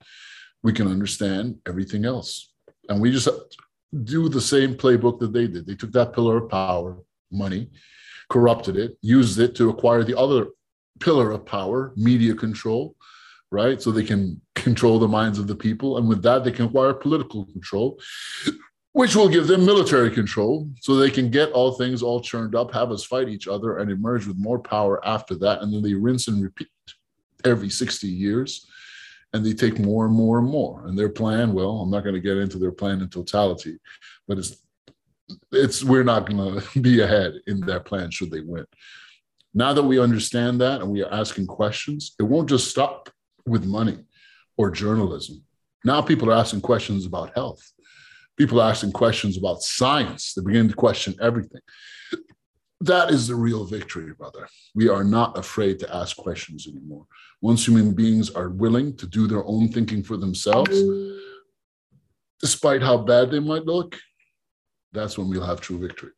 we 0.63 0.73
can 0.73 0.87
understand 0.87 1.57
everything 1.67 2.05
else. 2.05 2.53
And 2.87 3.01
we 3.01 3.11
just 3.11 3.27
do 4.03 4.29
the 4.29 4.41
same 4.41 4.75
playbook 4.75 5.19
that 5.19 5.33
they 5.33 5.47
did. 5.47 5.65
They 5.65 5.75
took 5.75 5.91
that 5.93 6.13
pillar 6.13 6.37
of 6.37 6.49
power, 6.49 6.97
money, 7.31 7.69
corrupted 8.29 8.77
it, 8.77 8.97
used 9.01 9.39
it 9.39 9.55
to 9.55 9.69
acquire 9.69 10.03
the 10.03 10.17
other 10.17 10.47
pillar 10.99 11.31
of 11.31 11.45
power, 11.45 11.93
media 11.95 12.33
control, 12.33 12.95
right? 13.51 13.81
So 13.81 13.91
they 13.91 14.03
can 14.03 14.41
control 14.55 14.99
the 14.99 15.07
minds 15.07 15.39
of 15.39 15.47
the 15.47 15.55
people. 15.55 15.97
And 15.97 16.07
with 16.07 16.23
that, 16.23 16.43
they 16.43 16.51
can 16.51 16.65
acquire 16.65 16.93
political 16.93 17.45
control, 17.45 17.99
which 18.93 19.15
will 19.15 19.29
give 19.29 19.47
them 19.47 19.65
military 19.65 20.11
control 20.11 20.69
so 20.81 20.95
they 20.95 21.11
can 21.11 21.29
get 21.29 21.51
all 21.51 21.73
things 21.73 22.01
all 22.01 22.21
churned 22.21 22.55
up, 22.55 22.73
have 22.73 22.91
us 22.91 23.03
fight 23.03 23.29
each 23.29 23.47
other, 23.47 23.77
and 23.77 23.91
emerge 23.91 24.25
with 24.25 24.37
more 24.37 24.59
power 24.59 25.05
after 25.05 25.35
that. 25.35 25.61
And 25.61 25.73
then 25.73 25.81
they 25.81 25.93
rinse 25.93 26.27
and 26.27 26.41
repeat 26.41 26.69
every 27.43 27.69
60 27.69 28.07
years. 28.07 28.67
And 29.33 29.45
they 29.45 29.53
take 29.53 29.79
more 29.79 30.05
and 30.05 30.15
more 30.15 30.39
and 30.39 30.47
more. 30.47 30.87
And 30.87 30.97
their 30.97 31.09
plan, 31.09 31.51
well, 31.53 31.81
I'm 31.81 31.91
not 31.91 32.03
going 32.03 32.15
to 32.15 32.21
get 32.21 32.37
into 32.37 32.57
their 32.57 32.71
plan 32.71 33.01
in 33.01 33.09
totality, 33.09 33.77
but 34.27 34.37
it's 34.37 34.65
it's 35.51 35.83
we're 35.83 36.03
not 36.03 36.29
going 36.29 36.61
to 36.73 36.79
be 36.79 37.01
ahead 37.01 37.33
in 37.47 37.59
their 37.61 37.79
plan 37.79 38.11
should 38.11 38.31
they 38.31 38.41
win. 38.41 38.65
Now 39.53 39.73
that 39.73 39.83
we 39.83 39.99
understand 39.99 40.59
that 40.61 40.81
and 40.81 40.91
we 40.91 41.03
are 41.03 41.13
asking 41.13 41.47
questions, 41.47 42.15
it 42.19 42.23
won't 42.23 42.49
just 42.49 42.69
stop 42.69 43.09
with 43.45 43.65
money 43.65 43.97
or 44.57 44.71
journalism. 44.71 45.43
Now 45.83 46.01
people 46.01 46.29
are 46.29 46.35
asking 46.35 46.61
questions 46.61 47.05
about 47.05 47.33
health. 47.35 47.61
People 48.37 48.59
are 48.59 48.69
asking 48.69 48.91
questions 48.91 49.37
about 49.37 49.61
science. 49.61 50.33
They're 50.33 50.43
beginning 50.43 50.69
to 50.69 50.75
question 50.75 51.15
everything. 51.21 51.61
That 52.81 53.09
is 53.09 53.27
the 53.27 53.35
real 53.35 53.65
victory, 53.65 54.11
brother. 54.13 54.47
We 54.73 54.89
are 54.89 55.03
not 55.03 55.37
afraid 55.37 55.79
to 55.79 55.95
ask 55.95 56.17
questions 56.17 56.67
anymore. 56.67 57.05
Once 57.41 57.65
human 57.65 57.93
beings 57.93 58.29
are 58.31 58.49
willing 58.49 58.95
to 58.97 59.07
do 59.07 59.27
their 59.27 59.45
own 59.45 59.69
thinking 59.69 60.03
for 60.03 60.17
themselves, 60.17 60.83
despite 62.41 62.81
how 62.81 62.97
bad 62.97 63.31
they 63.31 63.39
might 63.39 63.65
look, 63.65 63.97
that's 64.91 65.17
when 65.17 65.29
we'll 65.29 65.45
have 65.45 65.61
true 65.61 65.79
victory. 65.79 66.11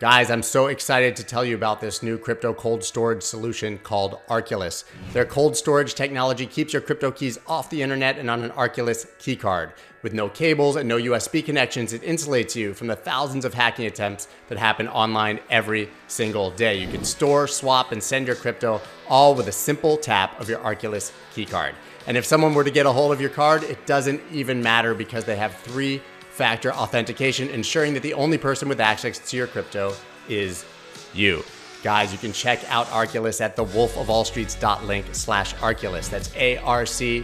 Guys, 0.00 0.30
I'm 0.30 0.42
so 0.42 0.68
excited 0.68 1.14
to 1.16 1.24
tell 1.24 1.44
you 1.44 1.54
about 1.54 1.82
this 1.82 2.02
new 2.02 2.16
crypto 2.16 2.54
cold 2.54 2.82
storage 2.82 3.22
solution 3.22 3.76
called 3.76 4.18
Arculus. 4.30 4.84
Their 5.12 5.26
cold 5.26 5.58
storage 5.58 5.94
technology 5.94 6.46
keeps 6.46 6.72
your 6.72 6.80
crypto 6.80 7.10
keys 7.10 7.38
off 7.46 7.68
the 7.68 7.82
internet 7.82 8.16
and 8.16 8.30
on 8.30 8.42
an 8.42 8.50
Arculus 8.52 9.06
keycard. 9.18 9.72
With 10.00 10.14
no 10.14 10.30
cables 10.30 10.76
and 10.76 10.88
no 10.88 10.96
USB 10.96 11.44
connections, 11.44 11.92
it 11.92 12.00
insulates 12.00 12.56
you 12.56 12.72
from 12.72 12.86
the 12.86 12.96
thousands 12.96 13.44
of 13.44 13.52
hacking 13.52 13.84
attempts 13.84 14.26
that 14.48 14.56
happen 14.56 14.88
online 14.88 15.38
every 15.50 15.90
single 16.08 16.50
day. 16.50 16.78
You 16.78 16.88
can 16.88 17.04
store, 17.04 17.46
swap, 17.46 17.92
and 17.92 18.02
send 18.02 18.26
your 18.26 18.36
crypto 18.36 18.80
all 19.06 19.34
with 19.34 19.48
a 19.48 19.52
simple 19.52 19.98
tap 19.98 20.40
of 20.40 20.48
your 20.48 20.60
Arculus 20.60 21.12
keycard. 21.34 21.74
And 22.06 22.16
if 22.16 22.24
someone 22.24 22.54
were 22.54 22.64
to 22.64 22.70
get 22.70 22.86
a 22.86 22.92
hold 22.92 23.12
of 23.12 23.20
your 23.20 23.28
card, 23.28 23.64
it 23.64 23.84
doesn't 23.84 24.22
even 24.32 24.62
matter 24.62 24.94
because 24.94 25.26
they 25.26 25.36
have 25.36 25.54
three 25.56 26.00
factor 26.40 26.72
authentication, 26.72 27.50
ensuring 27.50 27.92
that 27.92 28.02
the 28.02 28.14
only 28.14 28.38
person 28.38 28.66
with 28.66 28.80
access 28.80 29.18
to 29.18 29.36
your 29.36 29.46
crypto 29.46 29.92
is 30.26 30.64
you. 31.12 31.44
Guys, 31.82 32.12
you 32.12 32.18
can 32.18 32.32
check 32.32 32.64
out 32.70 32.86
Arculus 32.86 33.42
at 33.42 33.58
thewolfofallstreets.link 33.58 35.04
slash 35.12 35.54
Arculus. 35.56 36.08
That's 36.08 36.34
A-R-C-U-L-U-S. 36.34 37.20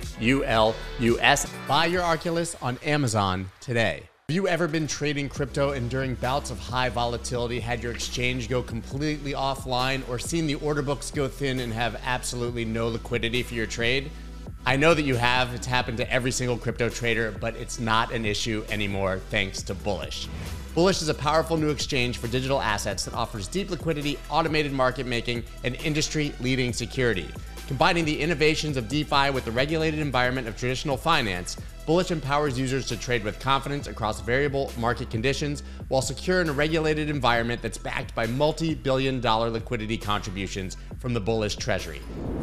Buy 1.67 1.87
your 1.87 2.03
Arculus 2.03 2.63
on 2.63 2.77
Amazon 2.85 3.51
today. 3.59 4.03
Have 4.29 4.35
you 4.35 4.49
ever 4.49 4.69
been 4.69 4.87
trading 4.87 5.31
crypto 5.31 5.71
and 5.71 5.89
during 5.89 6.15
bouts 6.17 6.51
of 6.51 6.59
high 6.59 6.91
volatility 6.91 7.59
had 7.59 7.83
your 7.83 7.93
exchange 7.93 8.51
go 8.51 8.63
completely 8.63 9.33
offline 9.33 10.07
or 10.11 10.19
seen 10.19 10.47
the 10.47 10.57
order 10.57 10.83
books 10.83 11.11
go 11.11 11.27
thin 11.27 11.61
and 11.61 11.73
have 11.73 11.99
absolutely 12.05 12.67
no 12.67 12.89
liquidity 12.89 13.43
for 13.43 13.55
your 13.55 13.67
trade? 13.67 14.11
I 14.69 14.75
know 14.75 14.95
that 14.95 15.03
you 15.03 15.15
have. 15.15 15.55
It's 15.55 15.67
happened 15.67 15.99
to 15.99 16.13
every 16.13 16.33
single 16.33 16.59
crypto 16.59 16.89
trader, 16.89 17.31
but 17.41 17.55
it's 17.55 17.79
not 17.79 18.13
an 18.13 18.27
issue 18.27 18.65
anymore 18.69 19.21
thanks 19.31 19.63
to 19.63 19.75
Bullish. 19.75 20.27
Bullish 20.75 21.03
is 21.03 21.09
a 21.09 21.15
powerful 21.15 21.57
new 21.57 21.71
exchange 21.71 22.19
for 22.19 22.27
digital 22.27 22.61
assets 22.61 23.05
that 23.05 23.15
offers 23.15 23.47
deep 23.47 23.71
liquidity, 23.71 24.19
automated 24.29 24.73
market 24.73 25.07
making, 25.07 25.45
and 25.63 25.77
industry 25.77 26.35
leading 26.41 26.73
security. 26.73 27.29
Combining 27.69 28.05
the 28.05 28.21
innovations 28.21 28.77
of 28.77 28.89
DeFi 28.89 29.31
with 29.31 29.45
the 29.45 29.53
regulated 29.53 30.01
environment 30.01 30.49
of 30.49 30.57
traditional 30.59 30.97
finance, 30.97 31.57
Bullish 31.87 32.11
empowers 32.11 32.59
users 32.59 32.85
to 32.87 32.97
trade 32.97 33.23
with 33.23 33.39
confidence 33.39 33.87
across 33.87 34.21
variable 34.21 34.73
market 34.77 35.09
conditions 35.09 35.63
while 35.87 36.03
secure 36.03 36.41
in 36.41 36.49
a 36.49 36.53
regulated 36.53 37.09
environment 37.09 37.63
that's 37.63 37.79
backed 37.79 38.13
by 38.13 38.27
multi 38.27 38.75
billion 38.75 39.21
dollar 39.21 39.49
liquidity 39.49 39.97
contributions 39.97 40.77
from 40.99 41.15
the 41.15 41.21
Bullish 41.21 41.55
Treasury. 41.55 42.01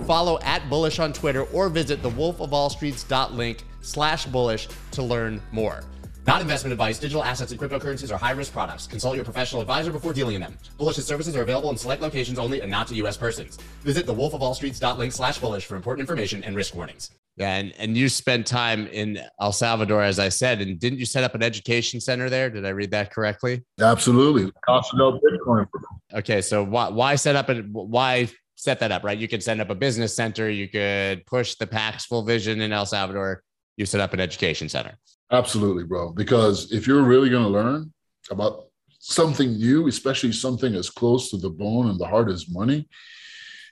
Follow 0.08 0.40
at 0.44 0.70
Bullish 0.70 1.00
on 1.00 1.12
Twitter 1.12 1.44
or 1.44 1.68
visit 1.68 2.02
thewolfofallstreets.link 2.02 3.66
slash 3.82 4.26
bullish 4.28 4.70
to 4.92 5.04
learn 5.04 5.42
more. 5.52 5.84
Not 6.26 6.40
investment 6.40 6.72
advice. 6.72 6.98
Digital 6.98 7.22
assets 7.22 7.52
and 7.52 7.60
cryptocurrencies 7.60 8.10
are 8.10 8.18
high-risk 8.18 8.54
products. 8.54 8.88
Consult 8.88 9.16
your 9.16 9.26
professional 9.26 9.62
advisor 9.62 9.92
before 9.92 10.14
dealing 10.14 10.36
in 10.36 10.42
them. 10.42 10.58
Bullish's 10.78 11.06
services 11.06 11.36
are 11.36 11.42
available 11.42 11.70
in 11.70 11.76
select 11.76 12.02
locations 12.02 12.40
only 12.40 12.62
and 12.62 12.72
not 12.72 12.88
to 12.88 12.96
U.S. 12.96 13.18
persons. 13.18 13.58
Visit 13.82 14.06
thewolfofallstreets.link 14.06 15.12
slash 15.12 15.40
bullish 15.40 15.66
for 15.66 15.76
important 15.76 16.08
information 16.08 16.42
and 16.46 16.56
risk 16.56 16.76
warnings. 16.76 17.12
Yeah, 17.36 17.56
and, 17.56 17.74
and 17.80 17.98
you 17.98 18.10
spent 18.10 18.46
time 18.46 18.86
in 18.88 19.20
El 19.42 19.52
Salvador, 19.52 20.04
as 20.04 20.20
I 20.20 20.30
said, 20.30 20.62
and 20.62 20.80
didn't 20.80 21.00
you 21.00 21.06
set 21.06 21.24
up 21.24 21.34
an 21.34 21.42
education 21.42 22.00
center 22.00 22.30
there? 22.30 22.52
Did 22.52 22.64
I 22.64 22.70
read 22.70 22.92
that 22.92 23.12
correctly? 23.12 23.64
Absolutely. 23.80 24.52
Bitcoin. 24.70 25.68
Okay, 26.14 26.42
so 26.42 26.64
why, 26.64 26.90
why 26.90 27.16
set 27.16 27.36
up 27.36 27.50
a 27.50 27.62
why 27.72 28.28
set 28.56 28.80
that 28.82 28.92
up? 28.92 29.04
Right, 29.04 29.18
you 29.18 29.28
could 29.28 29.42
set 29.42 29.60
up 29.60 29.72
a 29.72 29.76
business 29.76 30.16
center. 30.16 30.48
You 30.48 30.68
could 30.70 31.26
push 31.26 31.56
the 31.56 31.66
Paxful 31.66 32.22
vision 32.22 32.62
in 32.62 32.72
El 32.72 32.86
Salvador. 32.86 33.42
You 33.78 33.88
set 33.88 34.00
up 34.00 34.14
an 34.14 34.20
education 34.20 34.70
center. 34.70 35.00
Absolutely, 35.32 35.86
bro. 35.86 36.12
Because 36.12 36.72
if 36.72 36.86
you're 36.86 37.02
really 37.02 37.32
going 37.32 37.44
to 37.44 37.50
learn 37.50 37.92
about 38.30 38.68
something 39.00 39.54
new, 39.54 39.88
especially 39.88 40.32
something 40.32 40.76
as 40.76 40.92
close 40.92 41.32
to 41.32 41.38
the 41.38 41.50
bone 41.50 41.90
and 41.90 42.00
the 42.00 42.06
heart 42.06 42.30
as 42.30 42.48
money, 42.48 42.88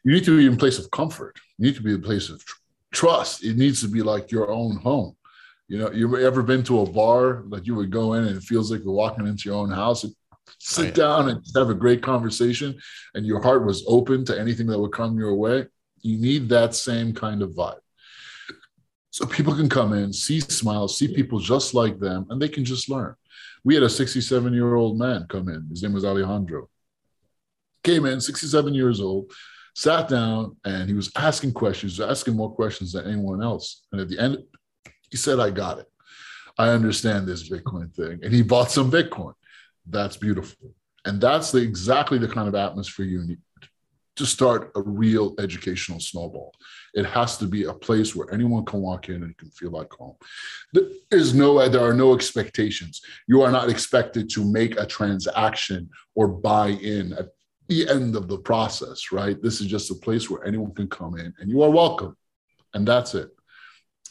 you 0.03 0.11
need 0.11 0.23
to 0.23 0.35
be 0.35 0.47
in 0.47 0.53
a 0.53 0.57
place 0.57 0.79
of 0.79 0.89
comfort. 0.89 1.39
You 1.59 1.67
need 1.67 1.75
to 1.75 1.83
be 1.83 1.91
in 1.91 1.97
a 1.97 2.03
place 2.03 2.29
of 2.29 2.43
tr- 2.43 2.55
trust. 2.91 3.43
It 3.43 3.57
needs 3.57 3.81
to 3.81 3.87
be 3.87 4.01
like 4.01 4.31
your 4.31 4.49
own 4.51 4.77
home. 4.77 5.15
You 5.67 5.77
know, 5.77 5.91
you 5.91 6.17
ever 6.17 6.43
been 6.43 6.63
to 6.63 6.81
a 6.81 6.89
bar 6.89 7.43
that 7.49 7.65
you 7.65 7.75
would 7.75 7.91
go 7.91 8.13
in 8.13 8.25
and 8.25 8.37
it 8.37 8.43
feels 8.43 8.71
like 8.71 8.83
you're 8.83 8.93
walking 8.93 9.25
into 9.25 9.49
your 9.49 9.57
own 9.57 9.71
house? 9.71 10.05
Sit 10.59 10.81
oh, 10.81 10.87
yeah. 10.87 10.91
down 10.91 11.29
and 11.29 11.45
have 11.55 11.69
a 11.69 11.73
great 11.73 12.03
conversation, 12.03 12.77
and 13.15 13.25
your 13.25 13.41
heart 13.41 13.65
was 13.65 13.85
open 13.87 14.25
to 14.25 14.37
anything 14.37 14.67
that 14.67 14.79
would 14.79 14.91
come 14.91 15.17
your 15.17 15.33
way. 15.35 15.65
You 16.01 16.17
need 16.17 16.49
that 16.49 16.75
same 16.75 17.13
kind 17.13 17.41
of 17.41 17.51
vibe. 17.51 17.79
So 19.11 19.25
people 19.25 19.55
can 19.55 19.69
come 19.69 19.93
in, 19.93 20.11
see 20.13 20.39
smiles, 20.39 20.97
see 20.97 21.13
people 21.13 21.39
just 21.39 21.73
like 21.73 21.99
them, 21.99 22.25
and 22.29 22.41
they 22.41 22.49
can 22.49 22.65
just 22.65 22.89
learn. 22.89 23.15
We 23.63 23.75
had 23.75 23.83
a 23.83 23.89
67 23.89 24.53
year 24.53 24.75
old 24.75 24.97
man 24.97 25.25
come 25.29 25.49
in. 25.49 25.67
His 25.69 25.83
name 25.83 25.93
was 25.93 26.05
Alejandro. 26.05 26.69
Came 27.83 28.05
in, 28.05 28.21
67 28.21 28.73
years 28.73 28.99
old, 29.01 29.31
sat 29.75 30.09
down 30.09 30.55
and 30.65 30.89
he 30.89 30.95
was 30.95 31.11
asking 31.15 31.53
questions, 31.53 31.99
asking 31.99 32.35
more 32.35 32.53
questions 32.53 32.93
than 32.93 33.07
anyone 33.07 33.41
else. 33.41 33.85
And 33.91 34.01
at 34.01 34.09
the 34.09 34.19
end, 34.19 34.37
he 35.09 35.17
said, 35.17 35.39
I 35.39 35.49
got 35.49 35.79
it. 35.79 35.87
I 36.57 36.69
understand 36.69 37.27
this 37.27 37.49
Bitcoin 37.49 37.93
thing. 37.93 38.19
And 38.23 38.33
he 38.33 38.41
bought 38.41 38.71
some 38.71 38.91
Bitcoin. 38.91 39.33
That's 39.87 40.17
beautiful. 40.17 40.73
And 41.05 41.19
that's 41.19 41.51
the, 41.51 41.59
exactly 41.59 42.17
the 42.17 42.27
kind 42.27 42.47
of 42.47 42.55
atmosphere 42.55 43.05
you 43.05 43.25
need 43.25 43.39
to 44.17 44.25
start 44.25 44.71
a 44.75 44.81
real 44.81 45.33
educational 45.39 45.99
snowball. 45.99 46.53
It 46.93 47.05
has 47.05 47.37
to 47.37 47.45
be 47.45 47.63
a 47.63 47.73
place 47.73 48.15
where 48.15 48.31
anyone 48.33 48.65
can 48.65 48.81
walk 48.81 49.07
in 49.09 49.23
and 49.23 49.37
can 49.37 49.49
feel 49.49 49.71
like 49.71 49.91
home. 49.93 50.15
There 50.73 50.83
is 51.09 51.33
no, 51.33 51.67
there 51.67 51.81
are 51.81 51.93
no 51.93 52.13
expectations. 52.13 53.01
You 53.27 53.41
are 53.41 53.51
not 53.51 53.69
expected 53.69 54.29
to 54.31 54.43
make 54.43 54.77
a 54.77 54.85
transaction 54.85 55.89
or 56.13 56.27
buy 56.27 56.69
in 56.69 57.13
at 57.13 57.29
the 57.71 57.87
end 57.89 58.17
of 58.17 58.27
the 58.27 58.37
process, 58.37 59.13
right? 59.13 59.41
This 59.41 59.61
is 59.61 59.67
just 59.67 59.91
a 59.91 59.95
place 59.95 60.29
where 60.29 60.45
anyone 60.45 60.73
can 60.73 60.89
come 60.89 61.17
in 61.17 61.33
and 61.39 61.49
you 61.49 61.61
are 61.63 61.69
welcome. 61.69 62.17
And 62.73 62.85
that's 62.85 63.15
it. 63.15 63.29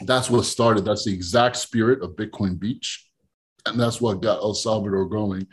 That's 0.00 0.30
what 0.30 0.46
started. 0.46 0.86
That's 0.86 1.04
the 1.04 1.12
exact 1.12 1.56
spirit 1.56 2.02
of 2.02 2.16
Bitcoin 2.16 2.58
Beach. 2.58 3.06
And 3.66 3.78
that's 3.78 4.00
what 4.00 4.22
got 4.22 4.38
El 4.38 4.54
Salvador 4.54 5.04
going. 5.04 5.46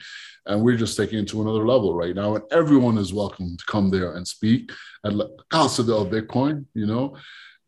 And 0.45 0.63
we're 0.63 0.77
just 0.77 0.95
taking 0.95 1.19
it 1.19 1.27
to 1.29 1.41
another 1.41 1.67
level 1.67 1.93
right 1.93 2.15
now. 2.15 2.35
And 2.35 2.45
everyone 2.49 2.97
is 2.97 3.13
welcome 3.13 3.57
to 3.57 3.65
come 3.65 3.89
there 3.89 4.13
and 4.13 4.25
speak 4.25 4.71
at 5.05 5.11
Casa 5.49 5.83
del 5.83 6.05
Bitcoin. 6.05 6.63
You 6.73 6.85
know, 6.85 7.17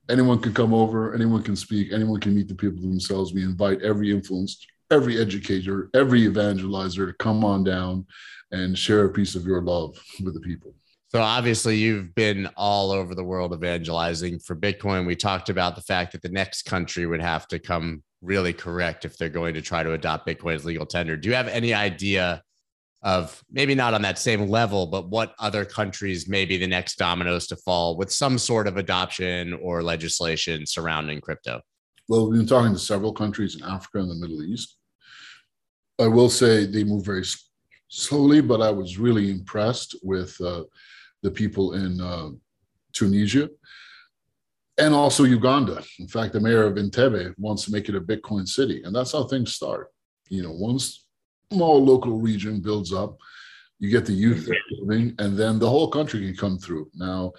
anyone 0.09 0.39
can 0.39 0.53
come 0.53 0.73
over, 0.73 1.13
anyone 1.13 1.43
can 1.43 1.57
speak, 1.57 1.91
anyone 1.91 2.21
can 2.21 2.33
meet 2.33 2.47
the 2.47 2.55
people 2.55 2.81
themselves. 2.81 3.33
We 3.33 3.43
invite 3.43 3.81
every 3.81 4.11
influence, 4.11 4.65
every 4.91 5.19
educator, 5.19 5.89
every 5.93 6.27
evangelizer 6.27 7.07
to 7.07 7.13
come 7.19 7.45
on 7.45 7.63
down 7.63 8.05
and 8.51 8.77
share 8.77 9.05
a 9.05 9.09
piece 9.09 9.35
of 9.35 9.45
your 9.45 9.61
love 9.61 9.99
with 10.23 10.33
the 10.33 10.39
people. 10.39 10.73
So 11.09 11.21
obviously 11.21 11.75
you've 11.75 12.13
been 12.13 12.47
all 12.55 12.91
over 12.91 13.15
the 13.15 13.23
world 13.23 13.53
evangelizing 13.53 14.39
for 14.39 14.55
Bitcoin. 14.55 15.07
We 15.07 15.15
talked 15.15 15.49
about 15.49 15.75
the 15.75 15.81
fact 15.81 16.11
that 16.11 16.21
the 16.21 16.29
next 16.29 16.63
country 16.63 17.07
would 17.07 17.21
have 17.21 17.47
to 17.47 17.57
come 17.57 18.03
really 18.21 18.53
correct 18.53 19.05
if 19.05 19.17
they're 19.17 19.29
going 19.29 19.55
to 19.55 19.61
try 19.61 19.81
to 19.81 19.93
adopt 19.93 20.27
Bitcoin 20.27 20.55
as 20.55 20.65
legal 20.65 20.85
tender. 20.85 21.17
Do 21.17 21.29
you 21.29 21.35
have 21.35 21.47
any 21.47 21.73
idea 21.73 22.43
of 23.01 23.41
maybe 23.49 23.73
not 23.73 23.93
on 23.93 24.01
that 24.01 24.19
same 24.19 24.49
level, 24.49 24.85
but 24.85 25.09
what 25.09 25.33
other 25.39 25.63
countries 25.65 26.27
may 26.27 26.45
be 26.45 26.57
the 26.57 26.67
next 26.67 26.97
dominoes 26.97 27.47
to 27.47 27.55
fall 27.55 27.95
with 27.95 28.11
some 28.11 28.37
sort 28.37 28.67
of 28.67 28.77
adoption 28.77 29.53
or 29.53 29.81
legislation 29.81 30.65
surrounding 30.65 31.21
crypto? 31.21 31.61
Well, 32.09 32.29
we've 32.29 32.39
been 32.39 32.47
talking 32.47 32.73
to 32.73 32.79
several 32.79 33.13
countries 33.13 33.55
in 33.55 33.63
Africa 33.63 33.99
and 33.99 34.09
the 34.11 34.15
Middle 34.15 34.43
East. 34.43 34.75
I 35.99 36.07
will 36.07 36.29
say 36.29 36.65
they 36.65 36.83
move 36.83 37.05
very 37.05 37.25
slowly, 37.89 38.41
but 38.41 38.61
I 38.61 38.71
was 38.71 38.97
really 38.97 39.29
impressed 39.29 39.95
with 40.01 40.39
uh, 40.39 40.63
the 41.23 41.31
people 41.31 41.73
in 41.73 41.99
uh, 41.99 42.29
Tunisia 42.93 43.49
and 44.77 44.93
also 44.93 45.25
Uganda. 45.25 45.83
In 45.99 46.07
fact, 46.07 46.31
the 46.31 46.39
mayor 46.39 46.63
of 46.63 46.75
Entebbe 46.75 47.33
wants 47.37 47.65
to 47.65 47.71
make 47.71 47.89
it 47.89 47.95
a 47.95 48.01
Bitcoin 48.01 48.47
city, 48.47 48.81
and 48.83 48.95
that's 48.95 49.11
how 49.11 49.25
things 49.25 49.53
start. 49.53 49.89
You 50.29 50.43
know, 50.43 50.51
once 50.51 51.05
small 51.51 51.83
local 51.83 52.17
region 52.19 52.61
builds 52.61 52.93
up, 52.93 53.17
you 53.79 53.89
get 53.89 54.05
the 54.05 54.13
youth 54.13 54.49
living, 54.79 55.15
and 55.19 55.37
then 55.37 55.59
the 55.59 55.69
whole 55.69 55.89
country 55.89 56.21
can 56.21 56.35
come 56.35 56.57
through. 56.57 56.89
Now, 56.95 57.33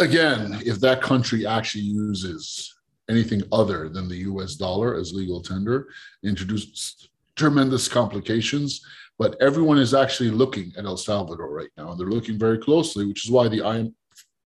again, 0.00 0.60
if 0.64 0.80
that 0.80 1.02
country 1.02 1.46
actually 1.46 1.84
uses 1.84 2.74
anything 3.08 3.42
other 3.52 3.88
than 3.88 4.08
the 4.08 4.18
U.S. 4.18 4.54
dollar 4.54 4.96
as 4.96 5.12
legal 5.12 5.42
tender, 5.42 5.88
introduces 6.24 7.09
tremendous 7.40 7.88
complications. 7.88 8.84
But 9.18 9.36
everyone 9.40 9.78
is 9.78 9.92
actually 9.92 10.30
looking 10.30 10.72
at 10.78 10.84
El 10.84 10.96
Salvador 10.96 11.50
right 11.52 11.70
now, 11.76 11.90
and 11.90 11.98
they're 11.98 12.06
looking 12.06 12.38
very 12.38 12.58
closely, 12.58 13.04
which 13.06 13.24
is 13.24 13.30
why 13.30 13.48
the 13.48 13.92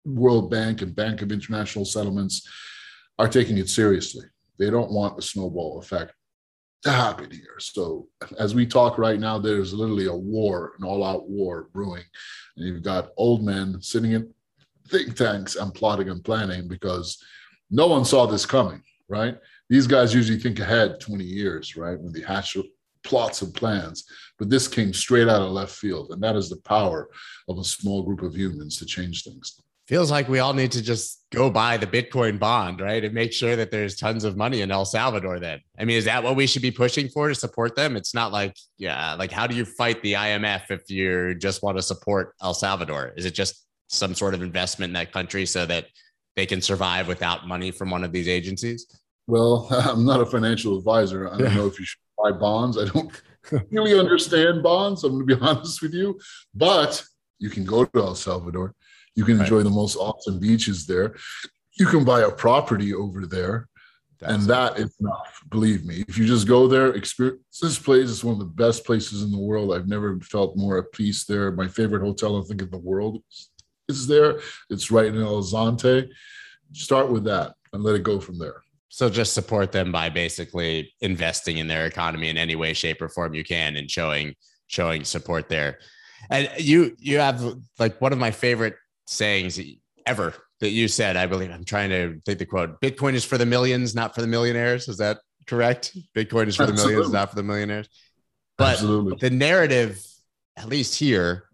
World 0.05 0.51
Bank 0.51 0.83
and 0.83 0.95
Bank 0.95 1.23
of 1.23 1.31
International 1.31 1.85
Settlements 1.85 2.49
are 3.19 3.29
taking 3.29 3.59
it 3.59 3.69
seriously. 3.69 4.27
They 4.59 4.71
don't 4.71 4.91
want 4.91 5.19
a 5.19 5.23
snowball 5.23 5.79
effect 5.79 6.13
to 6.83 6.91
happen 6.91 7.31
here. 7.31 7.59
So 7.59 8.09
as 8.39 8.55
we 8.55 8.67
talk 8.67 8.99
right 8.99 9.19
now, 9.19 9.39
there's 9.39 9.73
literally 9.73 10.07
a 10.07 10.15
war, 10.15 10.75
an 10.79 10.85
all-out 10.85 11.29
war 11.29 11.69
brewing. 11.73 12.05
And 12.57 12.67
you've 12.67 12.83
got 12.83 13.11
old 13.17 13.45
men 13.45 13.81
sitting 13.81 14.13
in 14.13 14.33
think 14.89 15.17
tanks 15.17 15.57
and 15.57 15.73
plotting 15.73 16.11
and 16.11 16.23
planning 16.23 16.69
because 16.69 17.23
no 17.71 17.87
one 17.87 18.05
saw 18.05 18.27
this 18.27 18.45
coming, 18.45 18.83
right? 19.09 19.39
These 19.71 19.87
guys 19.87 20.13
usually 20.13 20.39
think 20.39 20.61
ahead 20.61 21.01
20 21.01 21.25
years, 21.25 21.77
right? 21.77 21.99
When 21.99 22.13
they 22.13 22.21
hatch 22.21 22.57
plots 23.05 23.43
and 23.43 23.55
plans. 23.55 24.05
But 24.39 24.51
this 24.51 24.67
came 24.67 24.93
straight 24.93 25.29
out 25.29 25.43
of 25.43 25.53
left 25.53 25.73
field. 25.73 26.11
And 26.11 26.23
that 26.23 26.37
is 26.37 26.49
the 26.49 26.61
power 26.63 27.09
of 27.49 27.59
a 27.59 27.65
small 27.65 28.03
group 28.03 28.23
of 28.23 28.37
humans 28.37 28.79
to 28.79 28.87
change 28.87 29.23
things 29.23 29.61
feels 29.87 30.11
like 30.11 30.29
we 30.29 30.39
all 30.39 30.55
need 30.55 30.73
to 30.73 30.83
just 30.83 31.25
go 31.31 31.51
buy 31.51 31.77
the 31.77 31.87
Bitcoin 31.87 32.39
bond, 32.39 32.81
right? 32.81 33.05
And 33.05 33.13
make 33.13 33.33
sure 33.33 33.55
that 33.57 33.71
there's 33.71 33.97
tons 33.97 34.25
of 34.25 34.37
money 34.37 34.63
in 34.63 34.71
El 34.71 34.85
Salvador 34.85 35.39
then. 35.39 35.61
I 35.79 35.85
mean, 35.85 35.99
is 35.99 36.07
that 36.07 36.23
what 36.23 36.37
we 36.37 36.47
should 36.47 36.63
be 36.63 36.71
pushing 36.71 37.09
for 37.09 37.29
to 37.29 37.35
support 37.35 37.77
them? 37.77 37.97
It's 37.97 38.15
not 38.15 38.33
like, 38.33 38.57
yeah, 38.79 39.15
like 39.15 39.31
how 39.31 39.47
do 39.47 39.55
you 39.55 39.65
fight 39.65 40.03
the 40.03 40.15
IMF 40.15 40.71
if 40.71 40.91
you 40.91 41.35
just 41.35 41.63
want 41.63 41.77
to 41.77 41.83
support 41.83 42.35
El 42.43 42.55
Salvador? 42.55 43.13
Is 43.17 43.27
it 43.27 43.35
just 43.35 43.67
some 43.89 44.15
sort 44.15 44.33
of 44.33 44.43
investment 44.43 44.91
in 44.91 44.95
that 44.95 45.13
country 45.13 45.45
so 45.45 45.67
that 45.67 45.87
they 46.35 46.47
can 46.47 46.63
survive 46.63 47.07
without 47.07 47.47
money 47.47 47.71
from 47.71 47.91
one 47.91 48.05
of 48.05 48.13
these 48.13 48.29
agencies? 48.29 48.87
Well, 49.27 49.69
I'm 49.71 50.05
not 50.07 50.21
a 50.21 50.27
financial 50.27 50.79
advisor. 50.79 51.31
I 51.31 51.37
don't 51.37 51.55
know 51.55 51.67
if 51.67 51.79
you 51.79 51.85
should 51.85 52.01
buy 52.31 52.37
bonds. 52.37 52.79
I 52.79 52.87
don't 52.87 53.23
really 53.71 53.99
understand 53.99 54.63
bonds. 54.63 55.05
I'm 55.05 55.13
going 55.13 55.29
to 55.29 55.37
be 55.37 55.43
honest 55.47 55.83
with 55.83 55.95
you, 55.95 56.19
but 56.55 57.05
you 57.39 57.51
can 57.51 57.65
go 57.65 57.85
to 57.85 57.99
El 58.01 58.15
Salvador 58.15 58.75
you 59.15 59.25
can 59.25 59.41
enjoy 59.41 59.63
the 59.63 59.71
most 59.71 59.97
awesome 59.97 60.39
beaches 60.39 60.87
there. 60.87 61.15
You 61.79 61.87
can 61.87 62.05
buy 62.05 62.23
a 62.23 62.31
property 62.31 62.95
over 62.95 63.27
there. 63.27 63.69
That's 64.21 64.35
and 64.35 64.43
that 64.45 64.79
is 64.79 64.95
enough. 65.01 65.41
Believe 65.51 65.85
me, 65.85 66.05
if 66.09 66.17
you 66.19 66.27
just 66.27 66.47
go 66.47 66.67
there, 66.69 66.93
experience 66.93 67.61
this 67.61 67.79
place 67.79 68.09
is 68.09 68.25
one 68.25 68.35
of 68.35 68.39
the 68.39 68.45
best 68.45 68.85
places 68.85 69.23
in 69.23 69.31
the 69.31 69.39
world. 69.39 69.73
I've 69.73 69.89
never 69.89 70.19
felt 70.21 70.57
more 70.57 70.79
at 70.79 70.93
peace 70.93 71.25
there. 71.25 71.51
My 71.53 71.69
favorite 71.69 72.03
hotel, 72.03 72.41
I 72.41 72.43
think, 72.43 72.63
in 72.63 72.71
the 72.71 72.79
world 72.79 73.23
is 73.89 74.07
there. 74.07 74.41
It's 74.71 74.91
right 74.91 75.07
in 75.07 75.21
El 75.21 75.43
Zonte. 75.43 76.09
Start 76.73 77.11
with 77.11 77.25
that 77.25 77.55
and 77.73 77.83
let 77.83 77.97
it 77.97 78.03
go 78.03 78.19
from 78.19 78.39
there. 78.39 78.64
So 78.95 79.11
just 79.11 79.35
support 79.35 79.73
them 79.73 79.91
by 79.91 80.09
basically 80.09 80.95
investing 81.01 81.59
in 81.59 81.67
their 81.67 81.85
economy 81.85 82.29
in 82.29 82.37
any 82.37 82.55
way, 82.55 82.75
shape, 82.75 83.03
or 83.03 83.09
form 83.09 83.35
you 83.35 83.43
can, 83.43 83.75
and 83.75 83.91
showing 83.91 84.37
showing 84.69 85.03
support 85.03 85.49
there. 85.49 85.81
And 86.31 86.49
you 86.59 86.95
you 87.01 87.19
have 87.19 87.43
like 87.81 88.01
one 88.01 88.13
of 88.13 88.21
my 88.21 88.31
favorite 88.31 88.77
sayings 89.09 89.59
ever 90.07 90.33
that 90.61 90.71
you 90.71 90.87
said. 90.87 91.17
I 91.17 91.27
believe 91.27 91.51
I'm 91.51 91.65
trying 91.65 91.91
to 91.91 92.21
think 92.25 92.39
the 92.39 92.47
quote. 92.47 92.81
Bitcoin 92.81 93.15
is 93.15 93.25
for 93.25 93.37
the 93.37 93.45
millions, 93.45 93.97
not 93.97 94.15
for 94.15 94.21
the 94.21 94.29
millionaires. 94.29 94.87
Is 94.87 94.99
that 94.99 95.19
correct? 95.49 95.97
Bitcoin 96.17 96.47
is 96.47 96.55
for 96.55 96.63
Absolutely. 96.63 96.77
the 96.77 96.91
millions, 96.93 97.13
not 97.13 97.31
for 97.31 97.35
the 97.35 97.43
millionaires. 97.43 97.89
But 98.59 98.75
Absolutely. 98.75 99.17
the 99.29 99.35
narrative, 99.35 100.07
at 100.57 100.69
least 100.69 100.95
here, 100.95 101.49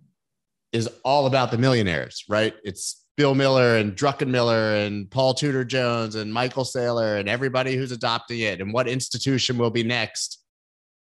is 0.72 0.90
all 1.06 1.24
about 1.24 1.50
the 1.50 1.56
millionaires, 1.56 2.22
right? 2.28 2.52
It's 2.64 2.99
Bill 3.20 3.34
Miller 3.34 3.76
and 3.76 3.94
Druckenmiller 3.94 4.86
and 4.86 5.10
Paul 5.10 5.34
Tudor 5.34 5.62
Jones 5.62 6.14
and 6.14 6.32
Michael 6.32 6.64
Saylor 6.64 7.20
and 7.20 7.28
everybody 7.28 7.76
who's 7.76 7.92
adopting 7.92 8.40
it 8.40 8.62
and 8.62 8.72
what 8.72 8.88
institution 8.88 9.58
will 9.58 9.68
be 9.68 9.82
next. 9.82 10.42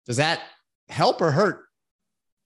Does 0.07 0.19
that 0.19 0.41
help 0.89 1.21
or 1.21 1.33
hurt 1.33 1.65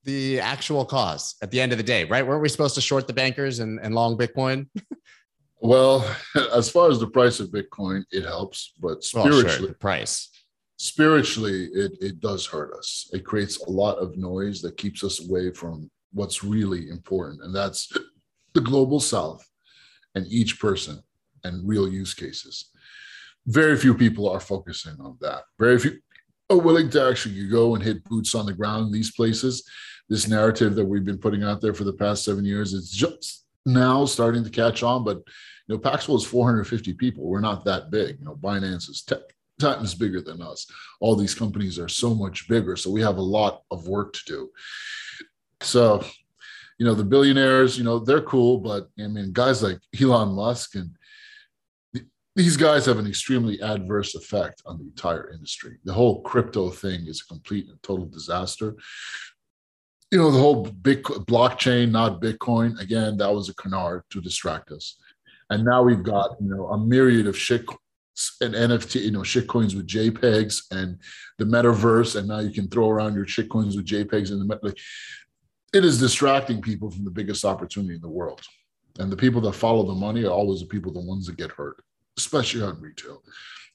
the 0.05 0.41
actual 0.41 0.87
cause 0.87 1.35
at 1.43 1.51
the 1.51 1.61
end 1.61 1.73
of 1.73 1.79
the 1.79 1.85
day, 1.85 2.05
right? 2.05 2.27
Weren't 2.27 2.41
we 2.41 2.49
supposed 2.49 2.75
to 2.77 2.81
short 2.81 3.07
the 3.07 3.13
bankers 3.13 3.59
and, 3.59 3.79
and 3.83 3.95
long 3.95 4.17
Bitcoin? 4.17 4.67
well, 5.61 6.11
as 6.55 6.71
far 6.71 6.91
as 6.91 6.99
the 6.99 7.09
price 7.09 7.39
of 7.39 7.49
Bitcoin, 7.49 8.03
it 8.13 8.25
helps, 8.25 8.73
but 8.81 9.05
spiritually, 9.05 9.45
well, 9.45 9.57
sure, 9.59 9.75
price. 9.75 10.31
Spiritually, 10.79 11.67
it, 11.75 11.93
it 12.01 12.21
does 12.21 12.47
hurt 12.47 12.75
us. 12.79 13.11
It 13.13 13.27
creates 13.27 13.61
a 13.61 13.71
lot 13.71 13.99
of 13.99 14.17
noise 14.17 14.63
that 14.63 14.79
keeps 14.79 15.05
us 15.05 15.23
away 15.23 15.53
from 15.53 15.91
what's 16.15 16.43
really 16.43 16.89
important, 16.89 17.43
and 17.43 17.55
that's 17.55 17.93
the 18.55 18.63
global 18.63 19.01
south 19.01 19.45
and 20.15 20.27
each 20.29 20.61
person 20.61 21.03
and 21.45 21.67
real 21.67 21.89
use 21.89 22.15
cases. 22.15 22.71
Very 23.47 23.77
few 23.77 23.95
people 23.95 24.29
are 24.29 24.41
focusing 24.41 24.97
on 25.01 25.17
that. 25.21 25.45
Very 25.59 25.79
few 25.79 25.99
are 26.51 26.59
willing 26.59 26.91
to 26.91 27.09
actually 27.09 27.49
go 27.49 27.75
and 27.75 27.83
hit 27.83 28.05
boots 28.05 28.35
on 28.35 28.45
the 28.45 28.53
ground 28.53 28.87
in 28.87 28.93
these 28.93 29.13
places. 29.13 29.69
This 30.09 30.27
narrative 30.27 30.75
that 30.75 30.85
we've 30.85 31.05
been 31.05 31.19
putting 31.19 31.45
out 31.45 31.61
there 31.61 31.75
for 31.75 31.85
the 31.85 31.93
past 31.93 32.25
seven 32.25 32.45
years 32.45 32.73
is 32.73 32.91
just 32.91 33.47
now 33.65 34.05
starting 34.05 34.43
to 34.43 34.51
catch 34.51 34.83
on. 34.83 35.05
But 35.05 35.19
you 35.69 35.77
know, 35.77 35.79
Paxful 35.79 36.17
is 36.17 36.25
450 36.25 36.95
people. 36.95 37.25
We're 37.25 37.41
not 37.41 37.65
that 37.65 37.91
big. 37.91 38.19
You 38.19 38.25
know, 38.25 38.35
Binance 38.35 38.91
is 38.91 39.03
10 39.07 39.21
times 39.61 39.95
bigger 39.95 40.21
than 40.21 40.43
us. 40.43 40.67
All 41.01 41.15
these 41.15 41.35
companies 41.35 41.79
are 41.79 41.89
so 41.89 42.15
much 42.15 42.49
bigger. 42.49 42.75
So 42.75 42.91
we 42.91 43.03
have 43.03 43.19
a 43.19 43.23
lot 43.23 43.63
of 43.71 43.87
work 43.87 44.13
to 44.15 44.21
do. 44.27 44.51
So, 45.63 46.05
you 46.81 46.87
know, 46.87 46.95
the 46.95 47.05
billionaires, 47.05 47.77
you 47.77 47.85
know, 47.85 47.99
they're 47.99 48.23
cool, 48.23 48.57
but 48.57 48.89
I 48.99 49.07
mean, 49.07 49.35
guys 49.35 49.63
like 49.63 49.79
Elon 50.01 50.31
Musk 50.31 50.77
and 50.77 50.91
these 52.35 52.57
guys 52.57 52.87
have 52.87 52.99
an 52.99 53.07
extremely 53.07 53.61
adverse 53.61 54.15
effect 54.15 54.63
on 54.65 54.79
the 54.79 54.85
entire 54.85 55.31
industry. 55.31 55.77
The 55.85 55.93
whole 55.93 56.23
crypto 56.23 56.71
thing 56.71 57.07
is 57.07 57.21
a 57.21 57.27
complete 57.27 57.69
and 57.69 57.81
total 57.83 58.07
disaster. 58.07 58.77
You 60.11 60.17
know, 60.17 60.31
the 60.31 60.39
whole 60.39 60.65
big 60.65 61.03
blockchain, 61.03 61.91
not 61.91 62.23
Bitcoin, 62.23 62.81
again, 62.81 63.19
that 63.19 63.35
was 63.35 63.51
a 63.51 63.55
canard 63.57 64.05
to 64.13 64.23
distract 64.23 64.71
us. 64.71 64.97
And 65.51 65.67
now 65.67 65.83
we've 65.83 66.03
got, 66.03 66.37
you 66.41 66.49
know, 66.49 66.69
a 66.69 66.79
myriad 66.79 67.27
of 67.27 67.37
shit 67.37 67.67
and 68.41 68.55
NFT, 68.55 69.03
you 69.03 69.11
know, 69.11 69.23
shit 69.23 69.49
coins 69.49 69.75
with 69.75 69.87
JPEGs 69.87 70.63
and 70.71 70.99
the 71.39 71.45
metaverse. 71.45 72.17
And 72.17 72.29
now 72.29 72.39
you 72.39 72.51
can 72.51 72.69
throw 72.69 72.89
around 72.89 73.15
your 73.15 73.27
shit 73.27 73.51
coins 73.51 73.77
with 73.77 73.87
JPEGs 73.87 74.31
in 74.31 74.39
the 74.39 74.45
meta. 74.45 74.75
It 75.73 75.85
is 75.85 76.01
distracting 76.01 76.61
people 76.61 76.91
from 76.91 77.05
the 77.05 77.11
biggest 77.11 77.45
opportunity 77.45 77.95
in 77.95 78.01
the 78.01 78.09
world. 78.09 78.43
And 78.99 79.11
the 79.11 79.17
people 79.17 79.41
that 79.43 79.53
follow 79.53 79.85
the 79.87 79.95
money 79.95 80.25
are 80.25 80.31
always 80.31 80.61
the 80.61 80.67
people, 80.67 80.93
the 80.93 81.01
ones 81.01 81.27
that 81.27 81.37
get 81.37 81.53
hurt 81.53 81.83
especially 82.21 82.63
on 82.63 82.81
retail. 82.81 83.23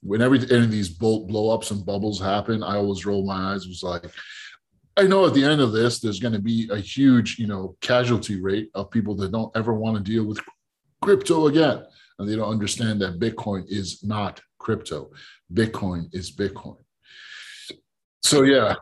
Whenever 0.01 0.35
any 0.35 0.65
of 0.65 0.71
these 0.71 0.89
blow 0.89 1.49
ups 1.49 1.71
and 1.71 1.85
bubbles 1.85 2.19
happen, 2.19 2.61
I 2.63 2.75
always 2.75 3.05
roll 3.05 3.25
my 3.25 3.53
eyes. 3.53 3.67
Was 3.67 3.81
like, 3.81 4.05
I 4.97 5.03
know 5.03 5.25
at 5.25 5.33
the 5.33 5.43
end 5.43 5.61
of 5.61 5.71
this, 5.71 5.99
there's 5.99 6.19
going 6.19 6.33
to 6.33 6.41
be 6.41 6.69
a 6.71 6.77
huge, 6.77 7.39
you 7.39 7.47
know, 7.47 7.75
casualty 7.81 8.39
rate 8.39 8.69
of 8.75 8.91
people 8.91 9.15
that 9.15 9.31
don't 9.31 9.55
ever 9.55 9.73
want 9.73 9.97
to 9.97 10.03
deal 10.03 10.25
with 10.25 10.39
crypto 11.01 11.47
again, 11.47 11.83
and 12.19 12.29
they 12.29 12.35
don't 12.35 12.51
understand 12.51 13.01
that 13.01 13.19
Bitcoin 13.19 13.65
is 13.67 14.03
not 14.03 14.41
crypto. 14.59 15.11
Bitcoin 15.51 16.13
is 16.13 16.35
Bitcoin. 16.35 16.77
So 18.23 18.43
yeah, 18.43 18.75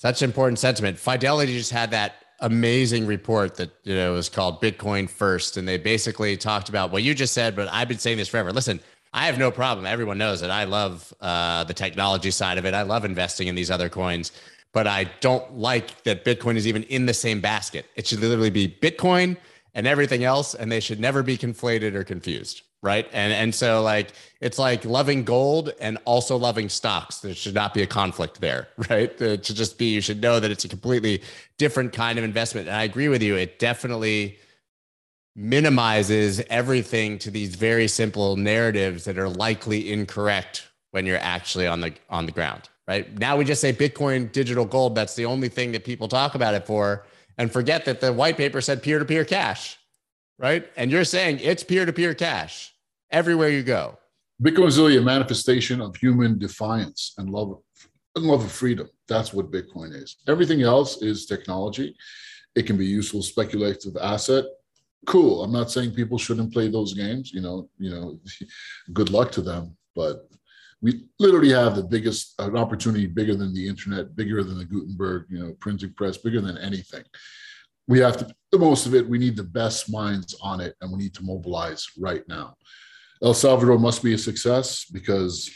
such 0.00 0.22
important 0.22 0.58
sentiment. 0.58 0.98
Fidelity 0.98 1.58
just 1.58 1.72
had 1.72 1.90
that 1.90 2.14
amazing 2.40 3.06
report 3.06 3.56
that 3.56 3.70
you 3.82 3.94
know 3.94 4.14
was 4.14 4.30
called 4.30 4.62
Bitcoin 4.62 5.10
First, 5.10 5.58
and 5.58 5.68
they 5.68 5.76
basically 5.76 6.38
talked 6.38 6.70
about 6.70 6.90
what 6.90 7.02
you 7.02 7.14
just 7.14 7.34
said. 7.34 7.54
But 7.54 7.68
I've 7.70 7.86
been 7.86 7.98
saying 7.98 8.16
this 8.16 8.28
forever. 8.28 8.50
Listen, 8.50 8.80
I 9.12 9.26
have 9.26 9.38
no 9.38 9.50
problem. 9.50 9.84
Everyone 9.84 10.16
knows 10.16 10.40
that 10.40 10.50
I 10.50 10.64
love 10.64 11.12
uh, 11.20 11.64
the 11.64 11.74
technology 11.74 12.30
side 12.30 12.56
of 12.56 12.64
it. 12.64 12.72
I 12.72 12.80
love 12.80 13.04
investing 13.04 13.48
in 13.48 13.54
these 13.54 13.70
other 13.70 13.90
coins, 13.90 14.32
but 14.72 14.86
I 14.86 15.04
don't 15.20 15.58
like 15.58 16.02
that 16.04 16.24
Bitcoin 16.24 16.56
is 16.56 16.66
even 16.66 16.84
in 16.84 17.04
the 17.04 17.12
same 17.12 17.42
basket. 17.42 17.84
It 17.94 18.06
should 18.06 18.20
literally 18.20 18.48
be 18.48 18.74
Bitcoin 18.80 19.36
and 19.74 19.86
everything 19.86 20.24
else, 20.24 20.54
and 20.54 20.72
they 20.72 20.80
should 20.80 20.98
never 20.98 21.22
be 21.22 21.36
conflated 21.36 21.94
or 21.94 22.04
confused 22.04 22.62
right? 22.82 23.06
And 23.12 23.32
and 23.32 23.54
so 23.54 23.82
like 23.82 24.12
it's 24.40 24.58
like 24.58 24.84
loving 24.84 25.24
gold 25.24 25.72
and 25.80 25.98
also 26.04 26.36
loving 26.36 26.68
stocks. 26.68 27.18
There 27.18 27.34
should 27.34 27.54
not 27.54 27.74
be 27.74 27.82
a 27.82 27.86
conflict 27.86 28.40
there 28.40 28.68
right? 28.90 29.20
It 29.20 29.44
should 29.46 29.56
just 29.56 29.78
be 29.78 29.92
you 29.92 30.00
should 30.00 30.20
know 30.20 30.40
that 30.40 30.50
it's 30.50 30.64
a 30.64 30.68
completely 30.68 31.22
different 31.58 31.92
kind 31.92 32.18
of 32.18 32.24
investment. 32.24 32.68
And 32.68 32.76
i 32.76 32.84
agree 32.84 33.08
with 33.08 33.22
you. 33.22 33.36
It 33.36 33.58
definitely 33.58 34.38
minimizes 35.36 36.42
everything 36.50 37.18
to 37.18 37.30
these 37.30 37.54
very 37.54 37.86
simple 37.86 38.36
narratives 38.36 39.04
that 39.04 39.16
are 39.18 39.28
likely 39.28 39.92
incorrect 39.92 40.68
when 40.90 41.06
you're 41.06 41.18
actually 41.18 41.66
on 41.66 41.80
the 41.80 41.92
on 42.08 42.26
the 42.26 42.32
ground 42.32 42.68
right? 42.90 43.16
Now 43.20 43.36
we 43.36 43.44
just 43.44 43.60
say 43.60 43.72
bitcoin 43.72 44.32
digital 44.32 44.64
gold 44.64 44.96
that's 44.96 45.14
the 45.14 45.24
only 45.24 45.48
thing 45.48 45.70
that 45.72 45.84
people 45.84 46.08
talk 46.08 46.34
about 46.34 46.54
it 46.54 46.66
for. 46.66 47.06
And 47.38 47.50
forget 47.50 47.84
that 47.84 48.00
the 48.00 48.12
white 48.12 48.36
paper 48.36 48.60
said 48.60 48.82
peer-to-peer 48.82 49.24
cash 49.24 49.78
right? 50.40 50.66
And 50.76 50.90
you're 50.90 51.04
saying 51.04 51.38
it's 51.42 51.62
peer 51.62 51.84
to 51.84 51.92
peer 51.92 52.14
cash 52.14 52.74
everywhere 53.10 53.50
you 53.50 53.62
go. 53.62 53.98
Bitcoin 54.42 54.68
is 54.68 54.78
really 54.78 54.96
a 54.96 55.02
manifestation 55.02 55.80
of 55.82 55.94
human 55.96 56.38
defiance 56.38 57.12
and 57.18 57.28
love 57.28 57.58
and 58.16 58.24
love 58.24 58.42
of 58.42 58.50
freedom. 58.50 58.88
That's 59.06 59.32
what 59.32 59.52
Bitcoin 59.52 59.94
is. 59.94 60.16
Everything 60.26 60.62
else 60.62 61.02
is 61.02 61.26
technology. 61.26 61.94
It 62.56 62.66
can 62.66 62.76
be 62.76 62.86
useful 62.86 63.22
speculative 63.22 63.96
asset. 64.00 64.46
Cool. 65.06 65.44
I'm 65.44 65.52
not 65.52 65.70
saying 65.70 65.92
people 65.92 66.18
shouldn't 66.18 66.52
play 66.52 66.68
those 66.68 66.94
games. 66.94 67.32
You 67.32 67.42
know, 67.42 67.68
you 67.78 67.90
know, 67.90 68.18
good 68.92 69.10
luck 69.10 69.30
to 69.32 69.42
them. 69.42 69.76
But 69.94 70.26
We 70.82 71.04
literally 71.18 71.50
have 71.50 71.76
the 71.76 71.84
biggest 71.84 72.34
an 72.38 72.56
opportunity, 72.56 73.06
bigger 73.06 73.36
than 73.36 73.52
the 73.54 73.68
internet, 73.68 74.16
bigger 74.16 74.42
than 74.42 74.58
the 74.58 74.64
Gutenberg, 74.64 75.26
you 75.28 75.38
know, 75.38 75.52
printing 75.60 75.92
press, 75.92 76.16
bigger 76.16 76.40
than 76.40 76.56
anything. 76.58 77.04
We 77.88 77.98
have 78.00 78.16
to 78.18 78.32
the 78.52 78.58
most 78.58 78.86
of 78.86 78.94
it. 78.94 79.08
We 79.08 79.18
need 79.18 79.36
the 79.36 79.44
best 79.44 79.90
minds 79.90 80.36
on 80.42 80.60
it, 80.60 80.74
and 80.80 80.90
we 80.90 80.98
need 80.98 81.14
to 81.14 81.24
mobilize 81.24 81.86
right 81.98 82.22
now. 82.28 82.56
El 83.22 83.34
Salvador 83.34 83.78
must 83.78 84.02
be 84.02 84.14
a 84.14 84.18
success 84.18 84.86
because 84.86 85.50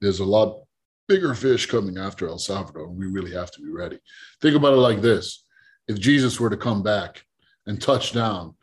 there's 0.00 0.20
a 0.20 0.24
lot 0.24 0.64
bigger 1.08 1.34
fish 1.34 1.66
coming 1.66 1.98
after 1.98 2.28
El 2.28 2.38
Salvador. 2.38 2.86
And 2.86 2.96
we 2.96 3.06
really 3.06 3.32
have 3.32 3.50
to 3.52 3.60
be 3.60 3.70
ready. 3.70 3.98
Think 4.40 4.54
about 4.54 4.74
it 4.74 4.76
like 4.76 5.00
this 5.00 5.44
if 5.88 5.98
Jesus 5.98 6.38
were 6.38 6.50
to 6.50 6.56
come 6.56 6.82
back 6.82 7.24
and 7.66 7.80
touch 7.80 8.12
down 8.12 8.54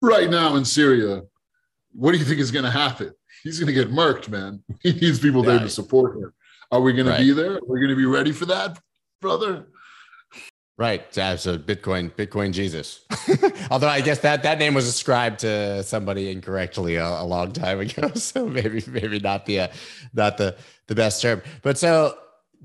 right 0.00 0.30
now 0.30 0.54
in 0.54 0.64
Syria, 0.64 1.22
what 1.92 2.12
do 2.12 2.18
you 2.18 2.24
think 2.24 2.40
is 2.40 2.52
going 2.52 2.64
to 2.64 2.70
happen? 2.70 3.12
He's 3.42 3.58
going 3.58 3.66
to 3.66 3.72
get 3.72 3.90
murked, 3.90 4.28
man. 4.28 4.62
He 4.82 4.92
needs 4.92 5.18
people 5.18 5.42
there 5.42 5.58
to 5.58 5.68
support 5.68 6.16
him. 6.16 6.32
Are 6.70 6.80
we 6.80 6.92
going 6.92 7.06
right. 7.06 7.18
to 7.18 7.22
be 7.24 7.32
there? 7.32 7.58
We're 7.66 7.74
we 7.74 7.80
going 7.80 7.90
to 7.90 7.96
be 7.96 8.06
ready 8.06 8.32
for 8.32 8.46
that, 8.46 8.78
brother? 9.20 9.66
Right. 10.76 11.02
So 11.14 11.56
Bitcoin, 11.56 12.10
Bitcoin 12.10 12.52
Jesus. 12.52 13.02
Although 13.70 13.88
I 13.88 14.00
guess 14.00 14.18
that 14.20 14.42
that 14.42 14.58
name 14.58 14.74
was 14.74 14.88
ascribed 14.88 15.40
to 15.40 15.84
somebody 15.84 16.30
incorrectly 16.30 16.96
a, 16.96 17.06
a 17.06 17.24
long 17.24 17.52
time 17.52 17.78
ago, 17.80 18.10
so 18.14 18.46
maybe 18.46 18.82
maybe 18.88 19.20
not 19.20 19.46
the 19.46 19.60
uh, 19.60 19.68
not 20.14 20.36
the 20.36 20.56
the 20.88 20.96
best 20.96 21.22
term. 21.22 21.42
But 21.62 21.78
so, 21.78 22.18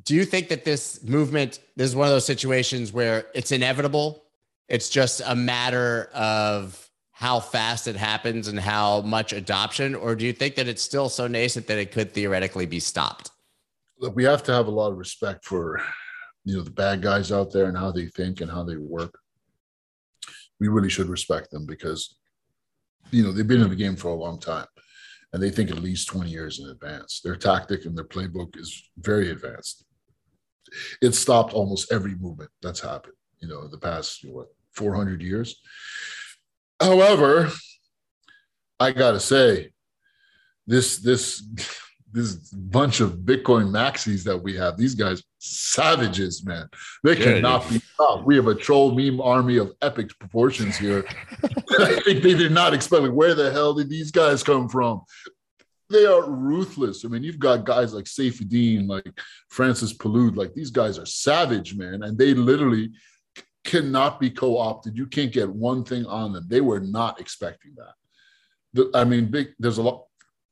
do 0.06 0.16
you 0.16 0.26
think 0.26 0.50
that 0.50 0.66
this 0.66 1.04
movement 1.04 1.60
this 1.76 1.90
is 1.90 1.96
one 1.96 2.08
of 2.08 2.14
those 2.14 2.26
situations 2.26 2.92
where 2.92 3.28
it's 3.36 3.52
inevitable? 3.52 4.24
It's 4.68 4.90
just 4.90 5.22
a 5.26 5.36
matter 5.36 6.10
of 6.14 6.90
how 7.12 7.40
fast 7.40 7.88
it 7.88 7.96
happens 7.96 8.48
and 8.48 8.60
how 8.60 9.02
much 9.02 9.34
adoption, 9.34 9.94
or 9.94 10.16
do 10.16 10.26
you 10.26 10.34
think 10.34 10.56
that 10.56 10.68
it's 10.68 10.82
still 10.82 11.10
so 11.10 11.28
nascent 11.28 11.68
that 11.68 11.78
it 11.78 11.92
could 11.92 12.14
theoretically 12.14 12.66
be 12.66 12.80
stopped? 12.80 13.30
Look, 14.00 14.16
we 14.16 14.24
have 14.24 14.42
to 14.44 14.54
have 14.54 14.68
a 14.68 14.72
lot 14.72 14.92
of 14.92 14.98
respect 14.98 15.46
for 15.46 15.82
you 16.46 16.56
know 16.56 16.64
the 16.64 16.72
bad 16.72 17.02
guys 17.02 17.32
out 17.32 17.52
there 17.52 17.66
and 17.66 17.78
how 17.78 17.92
they 17.92 18.08
think 18.08 18.42
and 18.42 18.52
how 18.52 18.64
they 18.64 18.78
work 18.78 19.18
we 20.60 20.68
really 20.68 20.90
should 20.90 21.10
respect 21.10 21.52
them 21.52 21.66
because 21.66 22.18
you 23.12 23.24
know 23.24 23.32
they've 23.32 23.48
been 23.48 23.62
in 23.62 23.70
the 23.70 23.76
game 23.76 23.96
for 23.96 24.10
a 24.10 24.16
long 24.16 24.40
time 24.40 24.68
and 25.34 25.42
they 25.42 25.50
think 25.50 25.70
at 25.70 25.80
least 25.80 26.08
20 26.08 26.28
years 26.30 26.60
in 26.60 26.68
advance. 26.70 27.22
Their 27.24 27.36
tactic 27.36 27.86
and 27.86 27.96
their 27.96 28.04
playbook 28.04 28.58
is 28.58 28.90
very 28.98 29.30
advanced. 29.30 29.86
It 31.04 31.14
stopped 31.14 31.54
almost 31.54 31.92
every 31.92 32.16
movement 32.16 32.50
that's 32.64 32.80
happened 32.80 33.14
you 33.42 33.48
know 33.48 33.62
in 33.64 33.72
the 33.72 33.78
past 33.78 34.26
what 34.26 34.48
400 34.76 35.22
years. 35.22 35.60
However 36.82 37.52
i 38.82 38.92
gotta 38.92 39.20
say 39.20 39.72
this 40.66 40.98
this 41.00 41.44
this 42.12 42.36
bunch 42.52 43.02
of 43.02 43.20
Bitcoin 43.20 43.70
maxis 43.70 44.24
that 44.24 44.38
we 44.38 44.56
have. 44.56 44.78
These 44.78 44.96
guys, 44.96 45.24
savages, 45.38 46.44
man. 46.44 46.68
They 47.04 47.18
yeah, 47.18 47.24
cannot 47.24 47.66
yeah. 47.66 47.72
be 47.72 47.80
stopped. 47.80 48.26
We 48.26 48.36
have 48.36 48.48
a 48.48 48.56
troll 48.56 48.92
meme 48.92 49.22
army 49.22 49.58
of 49.58 49.74
epic 49.82 50.18
proportions 50.20 50.78
here. 50.78 51.06
I 51.80 52.00
think 52.04 52.24
they 52.24 52.34
did 52.34 52.52
not 52.52 52.74
expect. 52.74 53.04
Like, 53.04 53.12
where 53.12 53.36
the 53.36 53.52
hell 53.52 53.74
did 53.74 53.90
these 53.90 54.12
guys 54.12 54.44
come 54.44 54.68
from? 54.70 55.02
They 55.90 56.06
are 56.06 56.30
ruthless. 56.30 57.04
I 57.04 57.08
mean, 57.08 57.24
you've 57.24 57.40
got 57.40 57.66
guys 57.66 57.94
like 57.94 58.06
Saifedean, 58.06 58.88
like 58.88 59.12
Francis 59.50 59.94
Palud. 59.94 60.36
Like 60.36 60.54
these 60.54 60.70
guys 60.70 61.00
are 61.00 61.06
savage, 61.06 61.76
man, 61.76 62.04
and 62.04 62.18
they 62.18 62.34
literally 62.34 62.92
cannot 63.64 64.20
be 64.20 64.30
co-opted. 64.30 64.98
You 64.98 65.08
can't 65.08 65.32
get 65.32 65.50
one 65.50 65.84
thing 65.84 66.06
on 66.06 66.34
them. 66.34 66.46
They 66.48 66.62
were 66.62 66.80
not 66.80 67.20
expecting 67.20 67.74
that. 67.78 67.94
The, 68.74 68.92
I 68.94 69.04
mean, 69.04 69.32
big. 69.32 69.50
There's 69.58 69.80
a 69.80 69.84
lot 69.84 70.06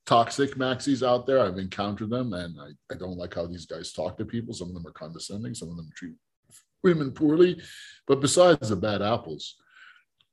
toxic 0.07 0.55
maxis 0.55 1.05
out 1.05 1.27
there. 1.27 1.39
I've 1.39 1.59
encountered 1.59 2.09
them, 2.09 2.33
and 2.33 2.55
I, 2.59 2.69
I 2.91 2.97
don't 2.97 3.17
like 3.17 3.35
how 3.35 3.45
these 3.45 3.65
guys 3.65 3.91
talk 3.91 4.17
to 4.17 4.25
people. 4.25 4.53
Some 4.53 4.69
of 4.69 4.73
them 4.73 4.87
are 4.87 4.91
condescending, 4.91 5.53
some 5.53 5.69
of 5.69 5.77
them 5.77 5.89
treat 5.95 6.15
women 6.83 7.11
poorly. 7.11 7.61
But 8.07 8.21
besides 8.21 8.69
the 8.69 8.75
bad 8.75 9.01
apples, 9.01 9.57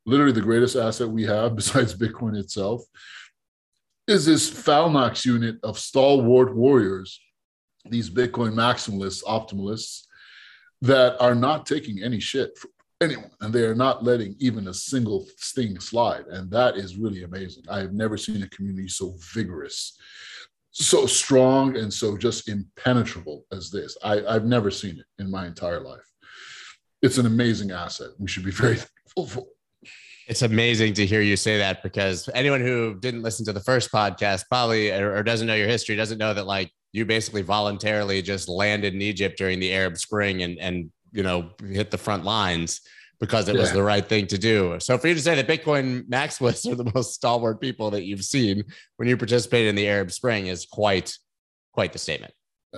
literally 0.07 0.33
the 0.33 0.41
greatest 0.41 0.77
asset 0.77 1.09
we 1.09 1.25
have 1.25 1.57
besides 1.57 1.95
Bitcoin 1.95 2.39
itself 2.39 2.83
is 4.07 4.27
this 4.27 4.49
Phalanx 4.49 5.25
unit 5.25 5.57
of 5.63 5.79
stalwart 5.79 6.55
warriors, 6.55 7.21
these 7.89 8.11
Bitcoin 8.11 8.53
maximalists, 8.53 9.23
optimalists, 9.27 10.07
that 10.83 11.19
are 11.21 11.35
not 11.35 11.65
taking 11.65 12.03
any 12.03 12.21
shit 12.21 12.59
anyone, 13.05 13.31
and 13.41 13.53
they 13.53 13.63
are 13.63 13.75
not 13.75 14.03
letting 14.03 14.35
even 14.39 14.69
a 14.69 14.75
single 14.75 15.27
thing 15.39 15.79
slide. 15.79 16.27
And 16.27 16.51
that 16.51 16.77
is 16.77 16.97
really 16.97 17.23
amazing. 17.23 17.65
I 17.71 17.79
have 17.79 17.93
never 17.93 18.17
seen 18.17 18.43
a 18.43 18.49
community 18.49 18.89
so 18.89 19.15
vigorous, 19.33 19.97
so 20.71 21.07
strong, 21.07 21.77
and 21.77 21.93
so 21.93 22.17
just 22.17 22.49
impenetrable 22.49 23.45
as 23.53 23.71
this. 23.71 23.97
I, 24.03 24.25
I've 24.27 24.47
never 24.47 24.71
seen 24.71 24.99
it 24.99 25.07
in 25.23 25.31
my 25.31 25.47
entire 25.47 25.81
life. 25.81 26.11
It's 27.03 27.19
an 27.19 27.27
amazing 27.27 27.71
asset. 27.71 28.09
We 28.19 28.29
should 28.29 28.45
be 28.45 28.51
very 28.51 28.77
thankful 28.77 29.27
for. 29.27 29.47
It's 30.27 30.43
amazing 30.43 30.95
to 30.95 31.05
hear 31.05 31.21
you 31.21 31.37
say 31.37 31.59
that 31.59 31.83
because 31.83 32.31
anyone 32.35 32.63
who 32.63 32.99
didn't 32.99 33.23
listen 33.23 33.45
to 33.45 33.53
the 33.53 33.61
first 33.61 33.93
podcast 33.93 34.45
probably 34.49 34.91
or 34.91 35.23
doesn't 35.23 35.47
know 35.47 35.55
your 35.55 35.69
history 35.69 35.97
doesn't 35.97 36.17
know 36.17 36.33
that 36.33 36.47
like 36.47 36.71
you 36.93 37.05
basically 37.05 37.43
voluntarily 37.43 38.23
just 38.23 38.49
landed 38.49 38.95
in 38.95 39.03
Egypt 39.03 39.37
during 39.37 39.61
the 39.61 39.75
Arab 39.75 39.99
Spring 39.99 40.43
and 40.43 40.59
and 40.59 40.91
you 41.15 41.23
know, 41.23 41.51
hit 41.67 41.91
the 41.91 41.99
front 41.99 42.25
lines 42.25 42.81
because 43.21 43.49
it 43.49 43.55
yeah. 43.55 43.61
was 43.61 43.73
the 43.73 43.83
right 43.83 44.07
thing 44.07 44.27
to 44.27 44.37
do. 44.37 44.77
So 44.81 44.99
for 44.99 45.09
you 45.09 45.15
to 45.15 45.21
say 45.21 45.41
that 45.41 45.47
Bitcoin 45.47 46.03
maximalists 46.09 46.67
are 46.71 46.75
the 46.75 46.91
most 46.95 47.15
stalwart 47.15 47.61
people 47.61 47.91
that 47.93 48.05
you've 48.05 48.25
seen 48.25 48.65
when 48.97 49.09
you 49.09 49.17
participated 49.17 49.69
in 49.69 49.77
the 49.77 49.89
Arab 49.89 50.11
Spring 50.11 50.49
is 50.49 50.67
quite, 50.67 51.17
quite 51.73 51.93
the 51.93 51.99
statement. 51.99 52.35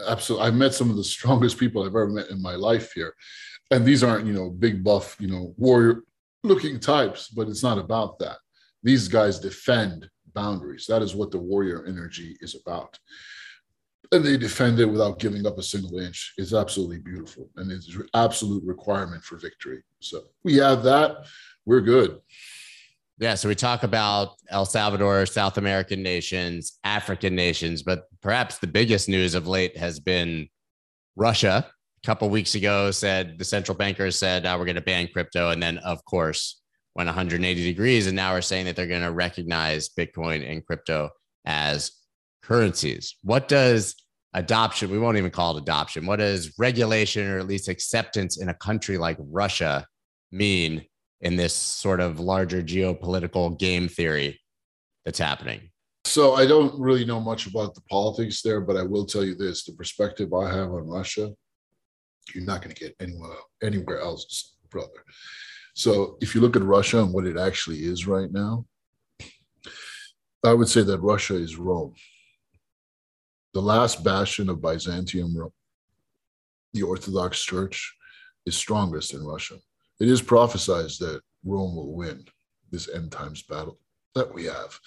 Absolutely. 0.07 0.46
I've 0.46 0.55
met 0.55 0.75
some 0.75 0.90
of 0.90 0.96
the 0.96 1.05
strongest 1.05 1.59
people 1.59 1.83
I've 1.83 1.88
ever 1.88 2.09
met 2.09 2.29
in 2.29 2.40
my 2.40 2.55
life 2.55 2.92
here. 2.92 3.14
And 3.70 3.85
these 3.85 4.05
aren't, 4.05 4.27
you 4.27 4.35
know, 4.35 4.51
big 4.51 4.85
buff, 4.85 5.16
you 5.18 5.27
know, 5.27 5.55
warrior 5.57 6.03
looking 6.44 6.79
types, 6.79 7.29
but 7.29 7.49
it's 7.49 7.62
not 7.62 7.79
about 7.79 8.18
that. 8.18 8.37
These 8.83 9.09
guys 9.09 9.40
defend 9.40 10.09
boundaries. 10.35 10.87
That 10.87 11.03
is 11.03 11.14
what 11.14 11.31
the 11.31 11.38
warrior 11.38 11.85
energy 11.87 12.37
is 12.40 12.55
about 12.55 12.99
and 14.12 14.24
they 14.24 14.36
defend 14.36 14.80
it 14.80 14.86
without 14.86 15.18
giving 15.18 15.46
up 15.46 15.58
a 15.58 15.62
single 15.62 15.98
inch. 15.98 16.34
It's 16.38 16.54
absolutely 16.54 16.98
beautiful, 16.98 17.50
and 17.56 17.70
it's 17.70 17.94
an 17.94 18.06
absolute 18.14 18.64
requirement 18.64 19.24
for 19.24 19.36
victory. 19.36 19.82
So 20.00 20.24
we 20.44 20.56
have 20.56 20.82
that. 20.84 21.26
We're 21.64 21.80
good. 21.80 22.20
Yeah, 23.18 23.34
so 23.34 23.48
we 23.48 23.54
talk 23.54 23.82
about 23.82 24.34
El 24.50 24.66
Salvador, 24.66 25.24
South 25.24 25.56
American 25.56 26.02
nations, 26.02 26.78
African 26.84 27.34
nations, 27.34 27.82
but 27.82 28.04
perhaps 28.20 28.58
the 28.58 28.66
biggest 28.66 29.08
news 29.08 29.34
of 29.34 29.46
late 29.46 29.76
has 29.76 29.98
been 29.98 30.48
Russia. 31.16 31.66
A 32.04 32.06
couple 32.06 32.28
weeks 32.28 32.54
ago, 32.54 32.90
said 32.90 33.38
the 33.38 33.44
central 33.44 33.76
bankers 33.76 34.18
said, 34.18 34.42
"Now 34.42 34.58
we're 34.58 34.66
going 34.66 34.76
to 34.76 34.82
ban 34.82 35.08
crypto," 35.08 35.50
and 35.50 35.62
then, 35.62 35.78
of 35.78 36.04
course, 36.04 36.60
went 36.94 37.08
180 37.08 37.64
degrees, 37.64 38.06
and 38.06 38.14
now 38.14 38.34
we're 38.34 38.42
saying 38.42 38.66
that 38.66 38.76
they're 38.76 38.86
going 38.86 39.02
to 39.02 39.12
recognize 39.12 39.88
Bitcoin 39.88 40.48
and 40.48 40.64
crypto 40.64 41.10
as 41.46 41.90
currencies. 42.46 43.16
What 43.22 43.48
does 43.48 43.94
adoption, 44.35 44.90
we 44.90 44.98
won't 44.98 45.16
even 45.16 45.30
call 45.30 45.56
it 45.56 45.62
adoption, 45.62 46.06
what 46.06 46.18
does 46.18 46.52
regulation 46.59 47.26
or 47.28 47.38
at 47.38 47.46
least 47.46 47.68
acceptance 47.68 48.40
in 48.40 48.48
a 48.48 48.54
country 48.54 48.98
like 48.98 49.16
Russia 49.18 49.87
mean 50.30 50.85
in 51.20 51.37
this 51.37 51.54
sort 51.54 52.00
of 52.00 52.20
larger 52.20 52.62
geopolitical 52.62 53.59
game 53.59 53.88
theory 53.88 54.40
that's 55.04 55.18
happening? 55.18 55.70
So 56.04 56.35
I 56.35 56.46
don't 56.46 56.78
really 56.78 57.04
know 57.04 57.20
much 57.20 57.46
about 57.46 57.74
the 57.74 57.80
politics 57.90 58.42
there, 58.42 58.61
but 58.61 58.76
I 58.76 58.82
will 58.82 59.06
tell 59.06 59.24
you 59.24 59.35
this: 59.35 59.64
the 59.64 59.72
perspective 59.72 60.32
I 60.32 60.48
have 60.54 60.70
on 60.70 60.87
Russia, 60.87 61.32
you're 62.32 62.44
not 62.44 62.62
going 62.62 62.74
to 62.74 62.80
get 62.80 62.94
anywhere 63.00 63.35
anywhere 63.61 64.00
else, 64.00 64.56
brother. 64.70 65.02
So 65.74 66.16
if 66.20 66.35
you 66.35 66.40
look 66.40 66.54
at 66.54 66.62
Russia 66.62 67.02
and 67.02 67.12
what 67.12 67.26
it 67.26 67.37
actually 67.37 67.85
is 67.85 68.06
right 68.06 68.30
now, 68.30 68.66
I 70.44 70.54
would 70.54 70.68
say 70.68 70.82
that 70.82 71.00
Russia 71.00 71.35
is 71.35 71.56
Rome 71.56 71.94
the 73.56 73.62
last 73.62 74.04
bastion 74.04 74.50
of 74.50 74.60
Byzantium, 74.60 75.34
the 76.74 76.82
Orthodox 76.82 77.42
Church, 77.42 77.96
is 78.44 78.54
strongest 78.54 79.14
in 79.14 79.24
Russia. 79.24 79.54
It 79.98 80.08
is 80.08 80.20
prophesied 80.20 80.90
that 81.00 81.22
Rome 81.42 81.74
will 81.74 81.94
win 81.94 82.26
this 82.70 82.86
end 82.90 83.12
times 83.12 83.40
battle 83.44 83.78
that 84.14 84.34
we 84.34 84.44
have. 84.44 84.78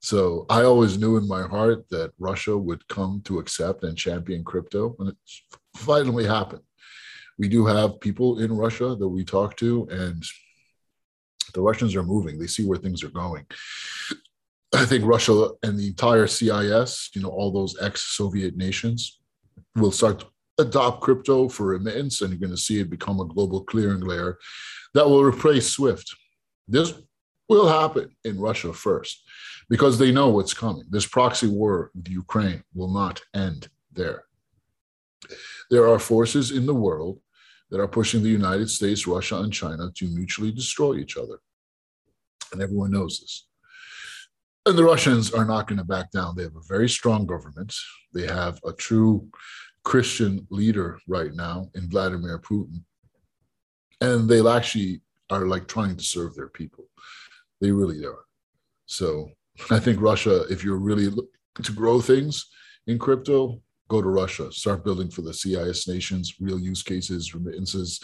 So 0.00 0.44
I 0.50 0.64
always 0.64 0.98
knew 0.98 1.16
in 1.16 1.26
my 1.26 1.44
heart 1.46 1.88
that 1.88 2.12
Russia 2.18 2.54
would 2.54 2.86
come 2.88 3.22
to 3.24 3.38
accept 3.38 3.82
and 3.82 3.96
champion 3.96 4.44
crypto, 4.44 4.94
and 4.98 5.08
it's 5.08 5.42
finally 5.74 6.26
happened. 6.26 6.64
We 7.38 7.48
do 7.48 7.64
have 7.64 7.98
people 7.98 8.40
in 8.40 8.54
Russia 8.54 8.94
that 8.94 9.08
we 9.08 9.24
talk 9.24 9.56
to, 9.56 9.88
and 9.90 10.22
the 11.54 11.62
Russians 11.62 11.96
are 11.96 12.02
moving. 12.02 12.38
They 12.38 12.46
see 12.46 12.66
where 12.66 12.76
things 12.76 13.02
are 13.02 13.08
going. 13.08 13.46
I 14.74 14.86
think 14.86 15.04
Russia 15.04 15.50
and 15.62 15.78
the 15.78 15.88
entire 15.88 16.26
CIS, 16.26 17.10
you 17.14 17.20
know, 17.22 17.28
all 17.28 17.52
those 17.52 17.80
ex-Soviet 17.80 18.56
nations, 18.56 19.20
will 19.76 19.92
start 19.92 20.20
to 20.20 20.26
adopt 20.58 21.02
crypto 21.02 21.48
for 21.48 21.66
remittance, 21.66 22.20
and 22.20 22.30
you're 22.30 22.40
going 22.40 22.50
to 22.50 22.56
see 22.56 22.80
it 22.80 22.90
become 22.90 23.20
a 23.20 23.26
global 23.26 23.62
clearing 23.64 24.00
layer 24.00 24.38
that 24.94 25.06
will 25.06 25.22
replace 25.22 25.68
SWIFT. 25.68 26.14
This 26.68 26.94
will 27.48 27.68
happen 27.68 28.16
in 28.24 28.40
Russia 28.40 28.72
first, 28.72 29.22
because 29.68 29.98
they 29.98 30.10
know 30.10 30.30
what's 30.30 30.54
coming. 30.54 30.84
This 30.88 31.06
proxy 31.06 31.48
war 31.48 31.90
in 31.94 32.10
Ukraine 32.10 32.62
will 32.74 32.92
not 32.92 33.20
end 33.34 33.68
there. 33.92 34.24
There 35.70 35.86
are 35.88 35.98
forces 35.98 36.50
in 36.50 36.66
the 36.66 36.74
world 36.74 37.20
that 37.70 37.80
are 37.80 37.88
pushing 37.88 38.22
the 38.22 38.28
United 38.28 38.70
States, 38.70 39.06
Russia, 39.06 39.36
and 39.36 39.52
China 39.52 39.90
to 39.96 40.06
mutually 40.08 40.50
destroy 40.50 40.96
each 40.96 41.16
other. 41.16 41.40
And 42.52 42.60
everyone 42.60 42.90
knows 42.90 43.18
this. 43.20 43.46
And 44.64 44.78
the 44.78 44.84
Russians 44.84 45.32
are 45.32 45.44
not 45.44 45.66
going 45.66 45.78
to 45.78 45.84
back 45.84 46.12
down. 46.12 46.36
They 46.36 46.44
have 46.44 46.56
a 46.56 46.68
very 46.68 46.88
strong 46.88 47.26
government. 47.26 47.74
They 48.14 48.26
have 48.26 48.60
a 48.64 48.72
true 48.72 49.28
Christian 49.84 50.46
leader 50.50 50.98
right 51.08 51.34
now 51.34 51.68
in 51.74 51.90
Vladimir 51.90 52.38
Putin. 52.38 52.84
And 54.00 54.28
they 54.28 54.46
actually 54.46 55.00
are 55.30 55.46
like 55.46 55.66
trying 55.66 55.96
to 55.96 56.04
serve 56.04 56.34
their 56.34 56.48
people. 56.48 56.88
They 57.60 57.72
really 57.72 58.04
are. 58.04 58.24
So 58.86 59.30
I 59.70 59.80
think 59.80 60.00
Russia, 60.00 60.42
if 60.50 60.62
you're 60.62 60.76
really 60.78 61.08
to 61.62 61.72
grow 61.72 62.00
things 62.00 62.46
in 62.86 62.98
crypto, 62.98 63.60
go 63.88 64.00
to 64.00 64.08
Russia, 64.08 64.50
start 64.52 64.84
building 64.84 65.10
for 65.10 65.22
the 65.22 65.34
CIS 65.34 65.88
nations, 65.88 66.36
real 66.40 66.58
use 66.58 66.82
cases, 66.82 67.34
remittances. 67.34 68.00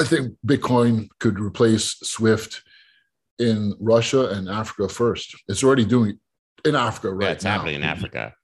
I 0.00 0.04
think 0.04 0.36
Bitcoin 0.46 1.08
could 1.18 1.38
replace 1.38 1.96
SWIFT 2.02 2.62
in 3.40 3.74
Russia 3.80 4.28
and 4.28 4.48
Africa 4.48 4.88
first. 4.88 5.34
It's 5.48 5.64
already 5.64 5.84
doing 5.84 6.18
in 6.64 6.76
Africa 6.76 7.12
right 7.12 7.26
yeah, 7.26 7.32
it's 7.32 7.44
now. 7.44 7.52
happening 7.52 7.76
in 7.76 7.82
Africa. 7.82 8.34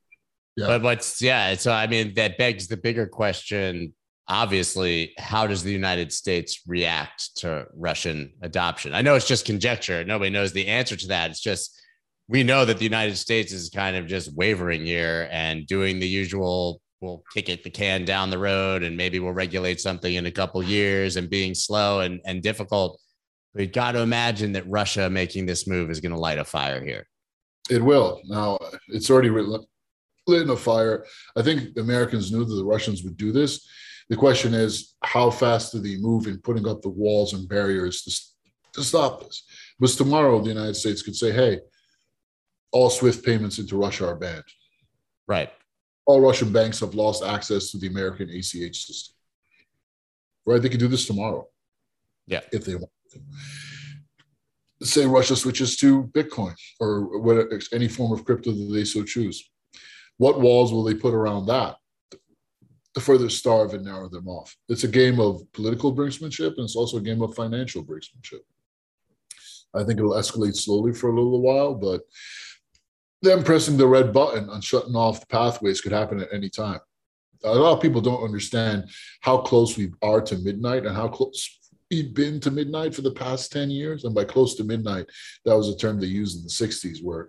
Yeah. 0.57 0.67
But 0.67 0.83
what's 0.83 1.21
yeah, 1.21 1.55
so 1.55 1.71
I 1.71 1.87
mean 1.87 2.15
that 2.15 2.39
begs 2.39 2.67
the 2.67 2.77
bigger 2.77 3.07
question. 3.07 3.95
Obviously, 4.29 5.13
how 5.19 5.47
does 5.47 5.63
the 5.63 5.71
United 5.71 6.13
States 6.13 6.63
react 6.67 7.37
to 7.37 7.67
Russian 7.75 8.33
adoption? 8.43 8.93
I 8.95 9.03
know 9.03 9.15
it's 9.15 9.29
just 9.29 9.45
conjecture. 9.45 10.03
Nobody 10.03 10.31
knows 10.31 10.53
the 10.53 10.67
answer 10.67 10.97
to 10.97 11.09
that. 11.09 11.31
It's 11.31 11.41
just 11.41 11.81
we 12.27 12.43
know 12.43 12.65
that 12.65 12.79
the 12.79 12.85
United 12.85 13.17
States 13.17 13.53
is 13.53 13.71
kind 13.71 13.97
of 13.97 14.07
just 14.07 14.35
wavering 14.35 14.85
here 14.85 15.29
and 15.31 15.67
doing 15.67 16.01
the 16.01 16.09
usual 16.09 16.81
we'll 17.01 17.23
kick 17.35 17.49
it 17.49 17.63
the 17.63 17.71
can 17.71 18.05
down 18.05 18.31
the 18.31 18.39
road 18.39 18.83
and 18.83 18.97
maybe 18.97 19.19
we'll 19.19 19.33
regulate 19.33 19.81
something 19.81 20.15
in 20.15 20.27
a 20.27 20.31
couple 20.31 20.63
years 20.63 21.17
and 21.17 21.29
being 21.29 21.55
slow 21.55 22.01
and, 22.01 22.21
and 22.25 22.43
difficult. 22.43 23.01
We 23.57 23.67
got 23.67 23.93
to 23.93 24.01
imagine 24.01 24.53
that 24.53 24.69
Russia 24.69 25.09
making 25.09 25.47
this 25.47 25.67
move 25.67 25.91
is 25.91 26.01
going 26.01 26.13
to 26.13 26.19
light 26.19 26.39
a 26.39 26.45
fire 26.45 26.85
here. 26.85 27.09
It 27.71 27.83
will. 27.83 28.21
Now, 28.27 28.59
it's 28.89 29.11
already 29.11 29.31
lit 29.31 29.63
in 30.29 30.51
a 30.51 30.57
fire. 30.57 31.07
I 31.37 31.43
think 31.43 31.77
Americans 31.79 32.31
knew 32.31 32.45
that 32.45 32.55
the 32.55 32.65
Russians 32.65 33.03
would 33.03 33.17
do 33.17 33.33
this. 33.33 33.67
The 34.11 34.17
question 34.17 34.53
is, 34.53 34.95
how 35.03 35.31
fast 35.31 35.73
do 35.73 35.81
they 35.81 35.97
move 35.97 36.27
in 36.27 36.39
putting 36.43 36.69
up 36.69 36.83
the 36.83 36.91
walls 36.91 37.33
and 37.33 37.49
barriers 37.49 38.03
to, 38.03 38.73
to 38.75 38.85
stop 38.85 39.23
this? 39.23 39.45
Because 39.81 39.97
tomorrow 39.97 40.39
the 40.41 40.51
United 40.51 40.75
States 40.75 41.01
could 41.01 41.17
say, 41.17 41.33
hey, 41.33 41.61
all 42.73 42.91
SWIFT 42.91 43.25
payments 43.25 43.59
into 43.59 43.79
Russia 43.79 44.07
are 44.07 44.17
banned. 44.17 44.45
Right. 45.27 45.51
All 46.05 46.21
Russian 46.21 46.53
banks 46.53 46.81
have 46.81 46.95
lost 46.95 47.25
access 47.25 47.71
to 47.71 47.79
the 47.79 47.87
American 47.87 48.29
ACH 48.29 48.87
system. 48.87 49.15
Right? 50.45 50.61
They 50.61 50.69
could 50.69 50.79
do 50.79 50.89
this 50.89 51.07
tomorrow. 51.07 51.49
Yeah. 52.27 52.41
If 52.53 52.67
they 52.67 52.75
want. 52.75 52.91
Say 54.83 55.07
Russia 55.07 55.37
switches 55.37 55.77
to 55.79 56.05
Bitcoin 56.15 56.55
or 56.81 57.29
any 57.73 57.89
form 57.89 58.13
of 58.13 58.25
crypto 58.25 58.53
that 58.53 58.73
they 58.73 58.85
so 58.85 59.03
choose. 59.05 59.49
What 60.19 60.41
walls 60.41 60.73
will 60.73 60.85
they 60.85 60.95
put 60.95 61.15
around 61.15 61.47
that 61.47 61.77
to 62.95 63.01
further 63.01 63.29
starve 63.29 63.75
and 63.75 63.85
narrow 63.85 64.09
them 64.09 64.29
off? 64.29 64.55
It's 64.69 64.85
a 64.85 64.89
game 64.89 65.19
of 65.19 65.41
political 65.53 65.95
brinksmanship 65.95 66.55
and 66.57 66.65
it's 66.65 66.77
also 66.77 66.99
a 66.99 67.03
game 67.03 67.23
of 67.23 67.35
financial 67.35 67.85
brinksmanship. 67.85 68.41
I 69.75 69.85
think 69.85 69.99
it'll 69.99 70.13
escalate 70.13 70.57
slowly 70.57 70.93
for 70.93 71.11
a 71.11 71.15
little 71.15 71.41
while, 71.41 71.75
but 71.75 72.03
them 73.23 73.43
pressing 73.43 73.77
the 73.77 73.87
red 73.87 74.13
button 74.13 74.49
on 74.49 74.61
shutting 74.61 74.95
off 74.95 75.21
the 75.21 75.27
pathways 75.27 75.81
could 75.81 75.93
happen 75.93 76.21
at 76.21 76.33
any 76.33 76.49
time. 76.49 76.81
A 77.45 77.55
lot 77.55 77.75
of 77.75 77.83
people 77.83 78.01
don't 78.01 78.25
understand 78.25 78.89
how 79.21 79.39
close 79.39 79.77
we 79.77 79.93
are 80.03 80.21
to 80.23 80.39
midnight 80.39 80.87
and 80.87 80.97
how 80.97 81.09
close 81.09 81.59
we've 81.91 82.15
been 82.15 82.41
to 82.41 82.51
midnight 82.51 82.95
for 82.95 83.03
the 83.03 83.13
past 83.13 83.53
10 83.53 83.71
years. 83.71 84.05
And 84.05 84.15
by 84.15 84.25
close 84.25 84.55
to 84.57 84.65
midnight, 84.65 85.07
that 85.45 85.57
was 85.57 85.69
a 85.69 85.77
term 85.77 86.01
they 86.01 86.07
used 86.07 86.39
in 86.39 86.43
the 86.43 86.49
60s 86.49 87.03
where 87.03 87.29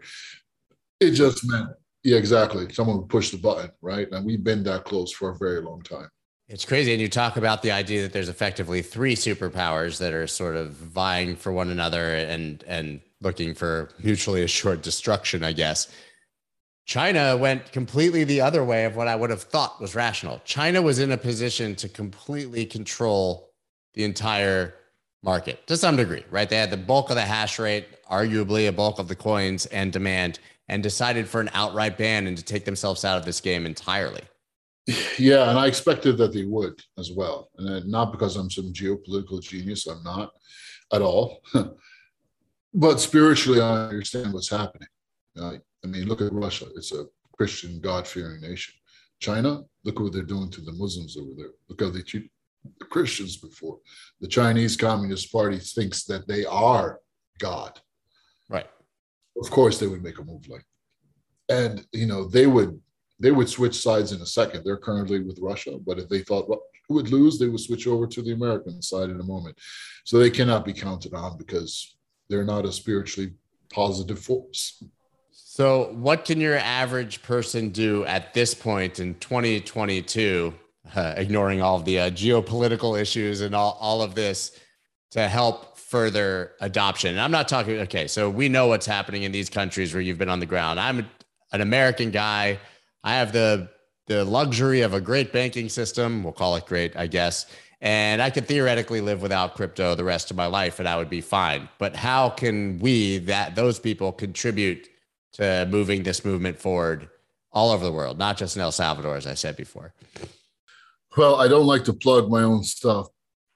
it 0.99 1.11
just 1.11 1.47
meant, 1.49 1.69
yeah, 2.03 2.17
exactly. 2.17 2.71
Someone 2.73 2.97
would 2.97 3.09
push 3.09 3.31
the 3.31 3.37
button, 3.37 3.71
right? 3.81 4.07
And 4.11 4.25
we've 4.25 4.43
been 4.43 4.63
that 4.63 4.85
close 4.85 5.11
for 5.11 5.29
a 5.29 5.37
very 5.37 5.61
long 5.61 5.81
time. 5.81 6.09
It's 6.47 6.63
crazy. 6.63 6.93
And 6.93 7.01
you 7.01 7.09
talk 7.09 7.35
about 7.35 7.61
the 7.61 7.71
idea 7.71 8.03
that 8.03 8.13
there's 8.13 8.29
effectively 8.29 8.81
three 8.81 9.15
superpowers 9.15 9.97
that 9.99 10.13
are 10.13 10.27
sort 10.27 10.55
of 10.55 10.71
vying 10.71 11.35
for 11.35 11.51
one 11.51 11.69
another 11.69 12.15
and 12.15 12.63
and 12.65 13.01
looking 13.19 13.53
for 13.53 13.89
mutually 14.01 14.43
assured 14.43 14.81
destruction, 14.81 15.43
I 15.43 15.51
guess. 15.51 15.89
China 16.85 17.35
went 17.35 17.73
completely 17.73 18.23
the 18.23 18.39
other 18.39 18.63
way 18.63 18.85
of 18.85 18.95
what 18.95 19.09
I 19.09 19.15
would 19.15 19.29
have 19.29 19.43
thought 19.43 19.81
was 19.81 19.93
rational. 19.93 20.41
China 20.45 20.81
was 20.81 20.99
in 20.99 21.11
a 21.11 21.17
position 21.17 21.75
to 21.75 21.89
completely 21.89 22.65
control 22.65 23.46
the 23.97 24.03
entire 24.03 24.75
market 25.23 25.65
to 25.67 25.75
some 25.75 25.97
degree, 25.97 26.23
right? 26.29 26.47
They 26.47 26.57
had 26.57 26.69
the 26.69 26.77
bulk 26.77 27.09
of 27.09 27.15
the 27.15 27.23
hash 27.23 27.57
rate, 27.57 27.87
arguably 28.09 28.69
a 28.69 28.71
bulk 28.71 28.99
of 28.99 29.07
the 29.07 29.15
coins 29.15 29.65
and 29.65 29.91
demand, 29.91 30.39
and 30.69 30.83
decided 30.83 31.27
for 31.27 31.41
an 31.41 31.49
outright 31.53 31.97
ban 31.97 32.27
and 32.27 32.37
to 32.37 32.43
take 32.43 32.63
themselves 32.63 33.03
out 33.03 33.17
of 33.17 33.25
this 33.25 33.41
game 33.41 33.65
entirely. 33.65 34.21
Yeah, 35.17 35.49
and 35.49 35.59
I 35.59 35.65
expected 35.65 36.17
that 36.17 36.31
they 36.31 36.45
would 36.45 36.79
as 36.97 37.11
well. 37.11 37.49
And 37.57 37.87
not 37.87 38.11
because 38.11 38.37
I'm 38.37 38.49
some 38.49 38.71
geopolitical 38.71 39.41
genius, 39.41 39.87
I'm 39.87 40.03
not 40.03 40.31
at 40.93 41.01
all. 41.01 41.41
but 42.73 42.99
spiritually, 42.99 43.59
I 43.59 43.87
understand 43.87 44.31
what's 44.31 44.49
happening. 44.49 44.87
I 45.41 45.59
mean, 45.85 46.07
look 46.07 46.21
at 46.21 46.31
Russia. 46.31 46.67
It's 46.75 46.93
a 46.93 47.05
Christian, 47.35 47.81
God 47.81 48.07
fearing 48.07 48.41
nation. 48.41 48.75
China, 49.19 49.63
look 49.83 49.99
what 49.99 50.13
they're 50.13 50.21
doing 50.21 50.51
to 50.51 50.61
the 50.61 50.71
Muslims 50.73 51.17
over 51.17 51.31
there. 51.35 51.51
Look 51.67 51.81
how 51.81 51.89
they 51.89 52.01
treat 52.01 52.29
the 52.79 52.85
Christians 52.85 53.37
before. 53.37 53.79
The 54.21 54.27
Chinese 54.27 54.75
Communist 54.75 55.31
Party 55.31 55.59
thinks 55.59 56.03
that 56.05 56.27
they 56.27 56.45
are 56.45 56.99
God. 57.39 57.79
Right. 58.49 58.67
Of 59.41 59.49
course, 59.51 59.79
they 59.79 59.87
would 59.87 60.03
make 60.03 60.19
a 60.19 60.23
move 60.23 60.47
like 60.47 60.63
and 61.49 61.85
you 61.93 62.05
know 62.05 62.27
they 62.27 62.45
would 62.45 62.77
they 63.19 63.31
would 63.31 63.47
switch 63.47 63.81
sides 63.81 64.11
in 64.11 64.21
a 64.21 64.25
second 64.25 64.65
they're 64.65 64.75
currently 64.75 65.21
with 65.21 65.39
russia 65.41 65.77
but 65.85 65.97
if 65.97 66.09
they 66.09 66.19
thought 66.19 66.45
who 66.89 66.95
would 66.95 67.09
lose 67.09 67.39
they 67.39 67.47
would 67.47 67.61
switch 67.61 67.87
over 67.87 68.05
to 68.05 68.21
the 68.21 68.33
american 68.33 68.81
side 68.81 69.09
in 69.09 69.21
a 69.21 69.23
moment 69.23 69.57
so 70.03 70.19
they 70.19 70.29
cannot 70.29 70.65
be 70.65 70.73
counted 70.73 71.13
on 71.13 71.37
because 71.37 71.95
they're 72.29 72.43
not 72.43 72.65
a 72.65 72.71
spiritually 72.71 73.33
positive 73.69 74.19
force. 74.19 74.83
So, 75.31 75.91
what 75.93 76.25
can 76.25 76.39
your 76.39 76.57
average 76.57 77.23
person 77.23 77.69
do 77.69 78.05
at 78.05 78.33
this 78.33 78.53
point 78.53 78.99
in 78.99 79.15
2022, 79.15 80.53
uh, 80.95 81.13
ignoring 81.17 81.61
all 81.61 81.77
of 81.77 81.85
the 81.85 81.99
uh, 81.99 82.09
geopolitical 82.09 82.99
issues 82.99 83.41
and 83.41 83.55
all, 83.55 83.77
all 83.79 84.01
of 84.01 84.15
this 84.15 84.59
to 85.11 85.27
help 85.27 85.77
further 85.77 86.53
adoption? 86.61 87.11
And 87.11 87.21
I'm 87.21 87.31
not 87.31 87.47
talking, 87.47 87.79
okay, 87.79 88.07
so 88.07 88.29
we 88.29 88.49
know 88.49 88.67
what's 88.67 88.85
happening 88.85 89.23
in 89.23 89.31
these 89.31 89.49
countries 89.49 89.93
where 89.93 90.01
you've 90.01 90.17
been 90.17 90.29
on 90.29 90.39
the 90.39 90.45
ground. 90.45 90.79
I'm 90.79 91.07
an 91.51 91.61
American 91.61 92.11
guy. 92.11 92.59
I 93.03 93.15
have 93.15 93.31
the 93.31 93.69
the 94.07 94.23
luxury 94.23 94.81
of 94.81 94.93
a 94.93 95.01
great 95.01 95.33
banking 95.33 95.67
system. 95.67 96.23
We'll 96.23 96.31
call 96.31 96.55
it 96.55 96.65
great, 96.65 96.95
I 96.95 97.07
guess 97.07 97.45
and 97.81 98.21
I 98.21 98.29
could 98.29 98.47
theoretically 98.47 99.01
live 99.01 99.21
without 99.21 99.55
crypto 99.55 99.93
the 99.95 100.03
rest 100.03 100.31
of 100.31 100.37
my 100.37 100.47
life 100.47 100.79
and 100.79 100.87
I 100.87 100.97
would 100.97 101.09
be 101.09 101.21
fine. 101.21 101.69
But 101.77 101.95
how 101.95 102.29
can 102.29 102.79
we 102.79 103.19
that 103.19 103.55
those 103.55 103.79
people 103.79 104.11
contribute 104.11 104.89
to 105.33 105.67
moving 105.69 106.03
this 106.03 106.25
movement 106.25 106.57
forward 106.57 107.09
all 107.51 107.71
over 107.71 107.85
the 107.85 107.91
world, 107.91 108.17
not 108.17 108.37
just 108.37 108.55
in 108.55 108.61
El 108.61 108.71
Salvador, 108.71 109.15
as 109.15 109.27
I 109.27 109.35
said 109.35 109.55
before? 109.55 109.93
Well, 111.17 111.35
I 111.35 111.47
don't 111.47 111.65
like 111.65 111.83
to 111.85 111.93
plug 111.93 112.29
my 112.29 112.43
own 112.43 112.63
stuff, 112.63 113.07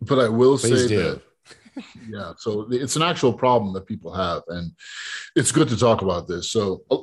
but 0.02 0.20
I 0.20 0.28
will 0.28 0.58
Please 0.58 0.84
say 0.84 0.88
do. 0.88 1.04
that 1.04 1.22
yeah, 2.08 2.34
so 2.38 2.68
it's 2.70 2.96
an 2.96 3.02
actual 3.02 3.34
problem 3.34 3.74
that 3.74 3.88
people 3.88 4.14
have, 4.14 4.44
and 4.48 4.72
it's 5.36 5.52
good 5.52 5.70
to 5.70 5.78
talk 5.78 6.02
about 6.02 6.28
this. 6.28 6.52
So 6.52 6.82
uh, 6.92 6.98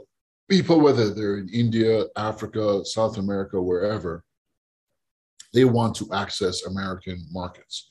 people, 0.49 0.81
whether 0.81 1.13
they're 1.13 1.39
in 1.39 1.49
India, 1.49 2.05
Africa, 2.17 2.85
South 2.85 3.19
America, 3.19 3.61
wherever, 3.61 4.25
they 5.55 5.65
want 5.65 5.97
to 5.97 6.09
access 6.13 6.67
American 6.67 7.25
markets. 7.31 7.89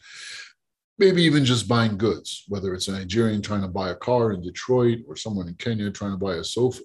Maybe 0.99 1.23
even 1.23 1.45
just 1.45 1.67
buying 1.67 1.97
goods, 1.97 2.43
whether 2.47 2.73
it's 2.73 2.87
a 2.87 2.91
Nigerian 2.91 3.41
trying 3.41 3.61
to 3.61 3.67
buy 3.67 3.89
a 3.89 3.95
car 3.95 4.31
in 4.31 4.41
Detroit 4.41 4.99
or 5.07 5.15
someone 5.15 5.47
in 5.47 5.53
Kenya 5.55 5.91
trying 5.91 6.11
to 6.11 6.17
buy 6.17 6.35
a 6.35 6.43
sofa 6.43 6.81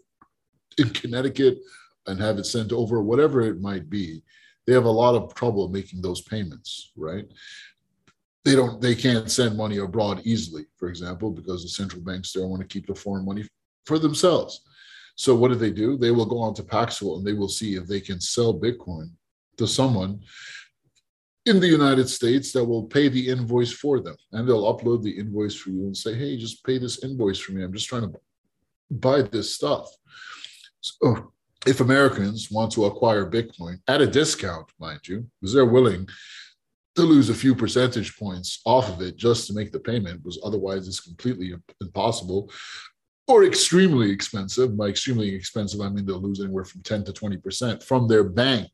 in 0.79 0.91
Connecticut 0.91 1.59
and 2.07 2.21
have 2.21 2.39
it 2.39 2.45
sent 2.45 2.73
over, 2.73 3.03
whatever 3.03 3.41
it 3.41 3.61
might 3.61 3.89
be. 3.89 4.23
They 4.67 4.73
have 4.73 4.85
a 4.85 4.91
lot 4.91 5.15
of 5.15 5.35
trouble 5.35 5.69
making 5.69 6.03
those 6.03 6.21
payments, 6.21 6.93
right? 6.97 7.27
They 8.45 8.55
don't, 8.55 8.81
they 8.81 8.95
can't 8.95 9.31
send 9.31 9.57
money 9.57 9.79
abroad 9.79 10.23
easily, 10.25 10.67
for 10.77 10.89
example, 10.89 11.31
because 11.31 11.63
the 11.63 11.69
central 11.69 12.03
banks 12.03 12.33
there 12.33 12.47
want 12.47 12.61
to 12.63 12.69
keep 12.69 12.87
the 12.87 12.95
foreign 12.95 13.25
money 13.25 13.45
for 13.87 13.99
themselves. 13.99 14.63
So 15.15 15.35
what 15.35 15.49
do 15.49 15.55
they 15.55 15.71
do? 15.71 15.97
They 15.97 16.11
will 16.11 16.27
go 16.27 16.39
on 16.39 16.55
to 16.55 16.63
Paxful 16.63 17.17
and 17.17 17.27
they 17.27 17.35
will 17.35 17.49
see 17.49 17.77
if 17.77 17.87
they 17.87 18.01
can 18.01 18.21
sell 18.21 18.59
Bitcoin 18.59 19.11
to 19.59 19.67
someone 19.67 20.21
in 21.45 21.61
the 21.61 21.69
United 21.69 22.09
States 22.09 22.53
that 22.53 22.65
will 22.65 22.85
pay 22.85 23.09
the 23.09 23.29
invoice 23.29 23.73
for 23.73 24.01
them. 24.01 24.17
And 24.33 24.49
they'll 24.49 24.73
upload 24.73 25.03
the 25.03 25.19
invoice 25.19 25.55
for 25.55 25.71
you 25.71 25.83
and 25.87 25.97
say, 25.97 26.15
hey, 26.15 26.37
just 26.37 26.65
pay 26.65 26.79
this 26.79 27.03
invoice 27.05 27.39
for 27.39 27.53
me. 27.53 27.63
I'm 27.63 27.73
just 27.73 27.89
trying 27.89 28.11
to 28.11 28.21
buy 28.91 29.23
this 29.23 29.55
stuff. 29.55 29.89
So 30.81 31.33
if 31.67 31.81
Americans 31.81 32.51
want 32.51 32.73
to 32.73 32.87
acquire 32.87 33.29
Bitcoin 33.29 33.79
at 33.89 34.01
a 34.01 34.07
discount, 34.07 34.71
mind 34.79 35.01
you, 35.07 35.27
because 35.41 35.55
they're 35.55 35.65
willing 35.65 36.09
to 36.97 37.03
lose 37.03 37.31
a 37.31 37.35
few 37.35 37.55
percentage 37.55 38.19
points 38.19 38.61
off 38.67 38.89
of 38.89 39.01
it 39.01 39.17
just 39.17 39.47
to 39.47 39.55
make 39.55 39.73
the 39.73 39.81
payment, 39.81 40.23
because 40.23 40.41
otherwise 40.45 40.87
it's 40.89 41.01
completely 41.01 41.55
impossible 41.81 42.51
or 43.29 43.45
extremely 43.45 44.11
expensive. 44.11 44.77
By 44.77 44.89
extremely 44.89 45.35
expensive, 45.35 45.81
I 45.81 45.89
mean 45.89 46.05
they'll 46.05 46.21
lose 46.21 46.41
anywhere 46.41 46.65
from 46.65 46.83
10 46.83 47.05
to 47.05 47.13
20% 47.13 47.83
from 47.83 48.09
their 48.09 48.25
bank. 48.25 48.71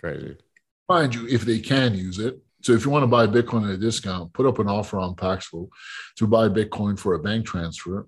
Crazy. 0.00 0.36
Mind 0.88 1.14
you, 1.14 1.28
if 1.28 1.42
they 1.42 1.60
can 1.60 1.94
use 1.94 2.18
it. 2.18 2.38
So 2.62 2.72
if 2.72 2.84
you 2.84 2.90
want 2.90 3.02
to 3.02 3.08
buy 3.08 3.26
Bitcoin 3.26 3.64
at 3.64 3.74
a 3.74 3.76
discount, 3.78 4.32
put 4.32 4.46
up 4.46 4.58
an 4.58 4.68
offer 4.68 4.98
on 4.98 5.14
Paxful 5.14 5.68
to 6.16 6.26
buy 6.26 6.48
Bitcoin 6.48 6.98
for 6.98 7.14
a 7.14 7.18
bank 7.18 7.44
transfer 7.46 8.06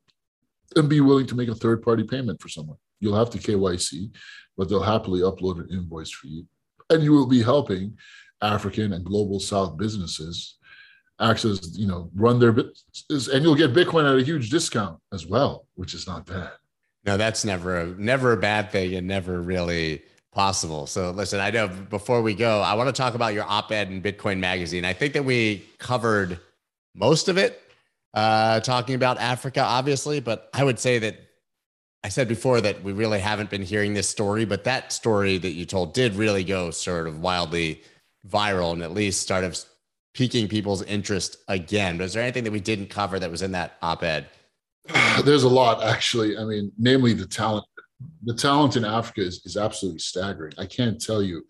and 0.76 0.89
be 0.89 1.01
willing 1.01 1.26
to 1.26 1.35
make 1.35 1.49
a 1.49 1.55
third 1.55 1.82
party 1.82 2.05
payment 2.05 2.41
for 2.41 2.49
someone. 2.49 2.78
You'll 3.05 3.16
have 3.16 3.30
to 3.30 3.38
KYC, 3.38 4.11
but 4.57 4.70
they'll 4.70 4.82
happily 4.82 5.20
upload 5.20 5.61
an 5.61 5.68
invoice 5.70 6.11
for 6.11 6.26
you. 6.26 6.46
And 6.88 7.02
you 7.02 7.12
will 7.12 7.26
be 7.26 7.42
helping 7.42 7.98
African 8.40 8.94
and 8.94 9.05
global 9.05 9.40
South 9.40 9.76
businesses 9.76 10.57
access, 11.20 11.76
you 11.76 11.86
know, 11.86 12.11
run 12.14 12.38
their 12.38 12.52
business, 12.52 13.28
and 13.28 13.44
you'll 13.44 13.55
get 13.55 13.74
Bitcoin 13.74 14.11
at 14.11 14.18
a 14.18 14.24
huge 14.24 14.48
discount 14.48 14.98
as 15.12 15.26
well, 15.26 15.66
which 15.74 15.92
is 15.92 16.07
not 16.07 16.24
bad. 16.24 16.50
No, 17.05 17.18
that's 17.18 17.44
never 17.44 17.80
a 17.80 17.86
never 17.86 18.32
a 18.32 18.36
bad 18.38 18.72
thing 18.72 18.94
and 18.94 19.07
never 19.07 19.42
really 19.42 20.02
possible. 20.32 20.86
So 20.86 21.11
listen, 21.11 21.40
I 21.40 21.50
know 21.50 21.68
before 21.68 22.22
we 22.22 22.34
go, 22.34 22.61
I 22.61 22.74
want 22.74 22.88
to 22.88 22.92
talk 22.92 23.14
about 23.14 23.34
your 23.34 23.44
op-ed 23.44 23.90
in 23.90 24.00
Bitcoin 24.00 24.38
Magazine. 24.38 24.84
I 24.86 24.94
think 24.94 25.12
that 25.12 25.24
we 25.24 25.64
covered 25.78 26.40
most 26.94 27.28
of 27.28 27.36
it, 27.36 27.61
uh, 28.14 28.61
talking 28.61 28.94
about 28.94 29.18
Africa, 29.18 29.61
obviously, 29.61 30.20
but 30.20 30.48
I 30.55 30.64
would 30.64 30.78
say 30.78 30.98
that 31.00 31.23
I 32.05 32.09
said 32.11 32.28
before 32.28 32.61
that 32.61 32.82
we 32.84 32.92
really 32.92 33.18
haven't 33.18 33.48
been 33.48 33.62
hearing 33.62 33.94
this 33.94 34.07
story, 34.07 34.44
but 34.44 34.64
that 34.64 34.92
story 34.92 35.38
that 35.38 35.52
you 35.52 35.64
told 35.64 35.94
did 35.94 36.14
really 36.14 36.44
go 36.44 36.70
sort 36.70 37.07
of 37.07 37.20
wildly 37.20 37.82
viral 38.28 38.74
and 38.74 38.82
at 38.82 38.92
least 38.92 39.22
started 39.22 39.59
piquing 40.12 40.46
people's 40.46 40.82
interest 40.82 41.38
again. 41.48 41.96
But 41.96 42.05
is 42.05 42.12
there 42.12 42.22
anything 42.22 42.44
that 42.44 42.52
we 42.52 42.61
didn't 42.61 42.90
cover 42.90 43.18
that 43.18 43.30
was 43.30 43.40
in 43.40 43.52
that 43.52 43.78
op-ed? 43.80 44.26
There's 45.24 45.44
a 45.44 45.48
lot, 45.48 45.82
actually. 45.82 46.36
I 46.36 46.44
mean, 46.44 46.70
namely 46.78 47.14
the 47.14 47.26
talent. 47.26 47.64
The 48.24 48.34
talent 48.34 48.76
in 48.76 48.84
Africa 48.84 49.22
is, 49.22 49.40
is 49.46 49.57
absolutely 49.57 50.00
staggering. 50.00 50.52
I 50.59 50.66
can't 50.66 51.00
tell 51.00 51.22
you. 51.22 51.42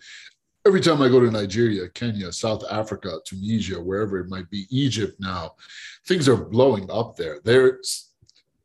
Every 0.67 0.81
time 0.81 1.03
I 1.03 1.09
go 1.09 1.19
to 1.19 1.31
Nigeria, 1.31 1.89
Kenya, 1.91 2.31
South 2.33 2.63
Africa, 2.71 3.19
Tunisia, 3.27 3.81
wherever 3.81 4.19
it 4.19 4.29
might 4.29 4.49
be, 4.51 4.67
Egypt 4.71 5.17
now, 5.19 5.57
things 6.07 6.29
are 6.29 6.37
blowing 6.37 6.89
up 6.91 7.17
there. 7.17 7.41
There's 7.45 8.14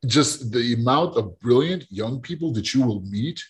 just 0.06 0.52
the 0.52 0.74
amount 0.74 1.18
of 1.18 1.40
brilliant 1.40 1.86
young 1.92 2.22
people 2.22 2.54
that 2.54 2.74
you 2.74 2.86
will 2.86 3.02
meet 3.02 3.42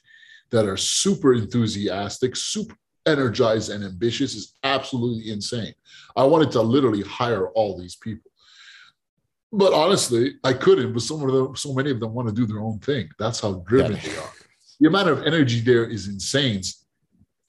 that 0.52 0.66
are 0.66 0.78
super 0.78 1.34
enthusiastic, 1.34 2.36
super 2.36 2.76
energized, 3.06 3.70
and 3.70 3.84
ambitious 3.84 4.36
is 4.36 4.56
absolutely 4.64 5.32
insane. 5.32 5.74
I 6.16 6.24
wanted 6.24 6.52
to 6.52 6.62
literally 6.62 7.04
hire 7.04 7.50
all 7.50 7.78
these 7.78 7.96
people. 7.96 8.32
But 9.52 9.74
honestly, 9.74 10.36
I 10.44 10.54
couldn't, 10.54 10.94
but 10.94 11.02
some 11.02 11.24
of 11.24 11.32
them, 11.32 11.56
so 11.56 11.74
many 11.74 11.92
of 11.92 12.00
them 12.00 12.14
want 12.14 12.28
to 12.28 12.34
do 12.34 12.46
their 12.46 12.60
own 12.60 12.80
thing. 12.80 13.10
That's 13.18 13.40
how 13.40 13.64
driven 13.68 13.94
yeah. 13.94 14.02
they 14.02 14.18
are. 14.18 14.32
The 14.82 14.88
amount 14.88 15.10
of 15.10 15.24
energy 15.24 15.60
there 15.60 15.84
is 15.84 16.08
insane. 16.08 16.62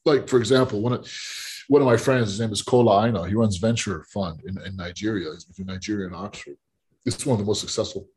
Like, 0.04 0.28
for 0.28 0.38
example, 0.38 0.80
one 0.80 0.94
of 0.94 1.08
one 1.68 1.80
of 1.80 1.86
my 1.86 1.96
friends, 1.96 2.30
his 2.30 2.40
name 2.40 2.50
is 2.50 2.60
Kola 2.60 3.06
Aina. 3.06 3.28
He 3.28 3.36
runs 3.36 3.58
venture 3.58 4.04
fund 4.12 4.40
in, 4.44 4.60
in 4.66 4.74
Nigeria. 4.74 5.30
He's 5.32 5.44
between 5.44 5.68
Nigeria 5.68 6.08
and 6.08 6.16
Oxford. 6.16 6.56
It's 7.06 7.24
one 7.24 7.34
of 7.34 7.38
the 7.38 7.46
most 7.46 7.60
successful 7.60 8.08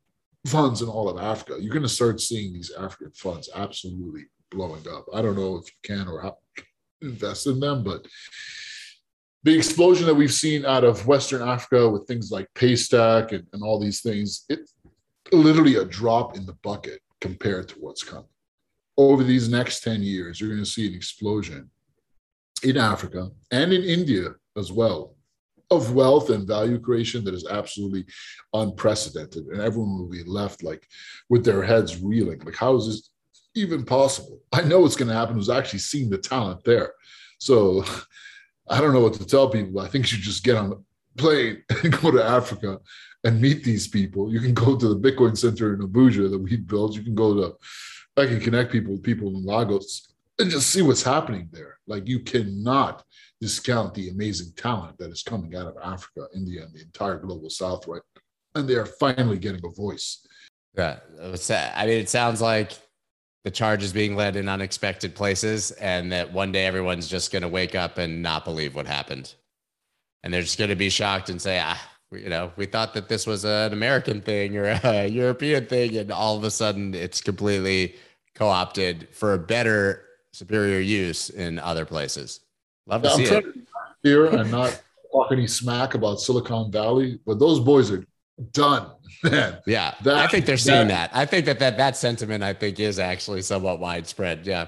funds 0.45 0.81
in 0.81 0.89
all 0.89 1.09
of 1.09 1.17
Africa. 1.17 1.61
You're 1.61 1.73
going 1.73 1.83
to 1.83 1.89
start 1.89 2.19
seeing 2.19 2.53
these 2.53 2.71
African 2.71 3.11
funds 3.11 3.49
absolutely 3.55 4.25
blowing 4.51 4.85
up. 4.91 5.05
I 5.13 5.21
don't 5.21 5.35
know 5.35 5.57
if 5.57 5.65
you 5.67 5.95
can 5.95 6.07
or 6.07 6.21
how 6.21 6.37
invest 7.01 7.47
in 7.47 7.59
them, 7.59 7.83
but 7.83 8.05
the 9.43 9.55
explosion 9.55 10.05
that 10.05 10.15
we've 10.15 10.33
seen 10.33 10.65
out 10.65 10.83
of 10.83 11.05
Western 11.05 11.41
Africa 11.41 11.89
with 11.89 12.07
things 12.07 12.31
like 12.31 12.47
Paystack 12.55 13.33
and, 13.33 13.45
and 13.51 13.61
all 13.61 13.79
these 13.79 14.01
things, 14.01 14.45
it's 14.49 14.73
literally 15.31 15.75
a 15.75 15.85
drop 15.85 16.37
in 16.37 16.45
the 16.45 16.57
bucket 16.63 17.01
compared 17.19 17.67
to 17.69 17.75
what's 17.75 18.03
coming. 18.03 18.25
Over 18.97 19.23
these 19.23 19.49
next 19.49 19.81
10 19.81 20.01
years, 20.01 20.39
you're 20.39 20.49
going 20.49 20.63
to 20.63 20.69
see 20.69 20.87
an 20.87 20.93
explosion 20.93 21.69
in 22.63 22.77
Africa 22.77 23.29
and 23.51 23.73
in 23.73 23.83
India 23.83 24.29
as 24.57 24.71
well 24.71 25.12
of 25.75 25.93
wealth 25.93 26.29
and 26.29 26.47
value 26.47 26.79
creation 26.79 27.23
that 27.23 27.33
is 27.33 27.47
absolutely 27.47 28.05
unprecedented. 28.53 29.45
And 29.47 29.61
everyone 29.61 29.97
will 29.97 30.09
be 30.09 30.23
left 30.23 30.63
like 30.63 30.87
with 31.29 31.43
their 31.43 31.63
heads 31.63 32.01
reeling. 32.01 32.39
Like, 32.39 32.55
how 32.55 32.75
is 32.75 32.87
this 32.87 33.09
even 33.55 33.85
possible? 33.85 34.39
I 34.51 34.61
know 34.61 34.79
what's 34.79 34.95
going 34.95 35.09
to 35.09 35.13
happen 35.13 35.35
who's 35.35 35.49
actually 35.49 35.79
seeing 35.79 36.09
the 36.09 36.17
talent 36.17 36.63
there. 36.63 36.93
So 37.39 37.83
I 38.69 38.79
don't 38.79 38.93
know 38.93 39.01
what 39.01 39.13
to 39.15 39.25
tell 39.25 39.49
people. 39.49 39.79
I 39.79 39.87
think 39.87 40.05
you 40.05 40.15
should 40.17 40.23
just 40.23 40.43
get 40.43 40.55
on 40.55 40.71
a 40.71 40.75
plane 41.17 41.63
and 41.83 42.01
go 42.01 42.11
to 42.11 42.23
Africa 42.23 42.79
and 43.23 43.41
meet 43.41 43.63
these 43.63 43.87
people. 43.87 44.31
You 44.31 44.39
can 44.39 44.53
go 44.53 44.77
to 44.77 44.87
the 44.87 44.99
Bitcoin 44.99 45.37
Center 45.37 45.73
in 45.73 45.81
Abuja 45.81 46.29
that 46.29 46.39
we 46.39 46.57
built. 46.57 46.95
You 46.95 47.03
can 47.03 47.15
go 47.15 47.33
to, 47.35 47.55
I 48.17 48.25
can 48.25 48.39
connect 48.39 48.71
people 48.71 48.93
with 48.93 49.03
people 49.03 49.29
in 49.29 49.45
Lagos 49.45 50.12
and 50.39 50.49
just 50.49 50.69
see 50.69 50.81
what's 50.81 51.03
happening 51.03 51.49
there. 51.51 51.77
Like 51.87 52.07
you 52.07 52.19
cannot 52.19 53.03
discount 53.39 53.93
the 53.93 54.09
amazing 54.09 54.53
talent 54.55 54.97
that 54.97 55.11
is 55.11 55.23
coming 55.23 55.55
out 55.55 55.67
of 55.67 55.75
Africa, 55.83 56.27
India, 56.35 56.63
and 56.63 56.73
the 56.73 56.81
entire 56.81 57.17
global 57.17 57.49
South, 57.49 57.87
right? 57.87 58.01
And 58.55 58.67
they 58.67 58.75
are 58.75 58.85
finally 58.85 59.37
getting 59.37 59.61
a 59.65 59.69
voice. 59.69 60.25
Yeah, 60.75 60.99
I 61.21 61.85
mean, 61.85 61.97
it 61.97 62.09
sounds 62.09 62.41
like 62.41 62.73
the 63.43 63.51
charge 63.51 63.83
is 63.83 63.93
being 63.93 64.15
led 64.15 64.35
in 64.35 64.47
unexpected 64.47 65.13
places, 65.13 65.71
and 65.71 66.11
that 66.11 66.31
one 66.31 66.51
day 66.51 66.65
everyone's 66.65 67.07
just 67.07 67.31
going 67.31 67.41
to 67.41 67.47
wake 67.47 67.75
up 67.75 67.97
and 67.97 68.23
not 68.23 68.45
believe 68.45 68.73
what 68.73 68.87
happened, 68.87 69.35
and 70.23 70.33
they're 70.33 70.41
just 70.41 70.57
going 70.57 70.69
to 70.69 70.75
be 70.75 70.89
shocked 70.89 71.29
and 71.29 71.41
say, 71.41 71.59
ah. 71.63 71.89
You 72.11 72.29
know, 72.29 72.51
we 72.57 72.67
thought 72.67 72.93
that 72.93 73.09
this 73.09 73.25
was 73.25 73.43
an 73.43 73.73
American 73.73 74.21
thing 74.21 74.55
or 74.55 74.79
a 74.83 75.07
European 75.11 75.65
thing, 75.65 75.97
and 75.97 76.11
all 76.11 76.37
of 76.37 76.43
a 76.43 76.51
sudden 76.51 76.93
it's 76.93 77.21
completely 77.21 77.95
co 78.35 78.47
opted 78.47 79.07
for 79.11 79.33
a 79.33 79.39
better, 79.39 80.05
superior 80.33 80.79
use 80.79 81.29
in 81.29 81.59
other 81.59 81.85
places. 81.85 82.41
Love 82.87 83.03
to 83.03 83.09
yeah, 83.09 83.15
see 83.15 83.29
I'm 83.29 83.37
it. 83.37 83.55
Here 84.01 84.25
and 84.25 84.51
not 84.51 84.81
talk 85.11 85.31
any 85.31 85.47
smack 85.47 85.93
about 85.93 86.19
Silicon 86.19 86.71
Valley, 86.71 87.19
but 87.25 87.39
those 87.39 87.59
boys 87.59 87.89
are 87.91 88.05
done. 88.51 88.89
Man, 89.23 89.57
yeah, 89.65 89.93
that, 90.03 90.15
I 90.15 90.27
think 90.27 90.45
they're 90.45 90.57
seeing 90.57 90.89
that, 90.89 91.11
that. 91.11 91.17
I 91.17 91.25
think 91.25 91.45
that, 91.45 91.59
that 91.59 91.77
that 91.77 91.95
sentiment, 91.95 92.43
I 92.43 92.51
think, 92.51 92.79
is 92.79 92.99
actually 92.99 93.41
somewhat 93.41 93.79
widespread. 93.79 94.45
Yeah, 94.45 94.67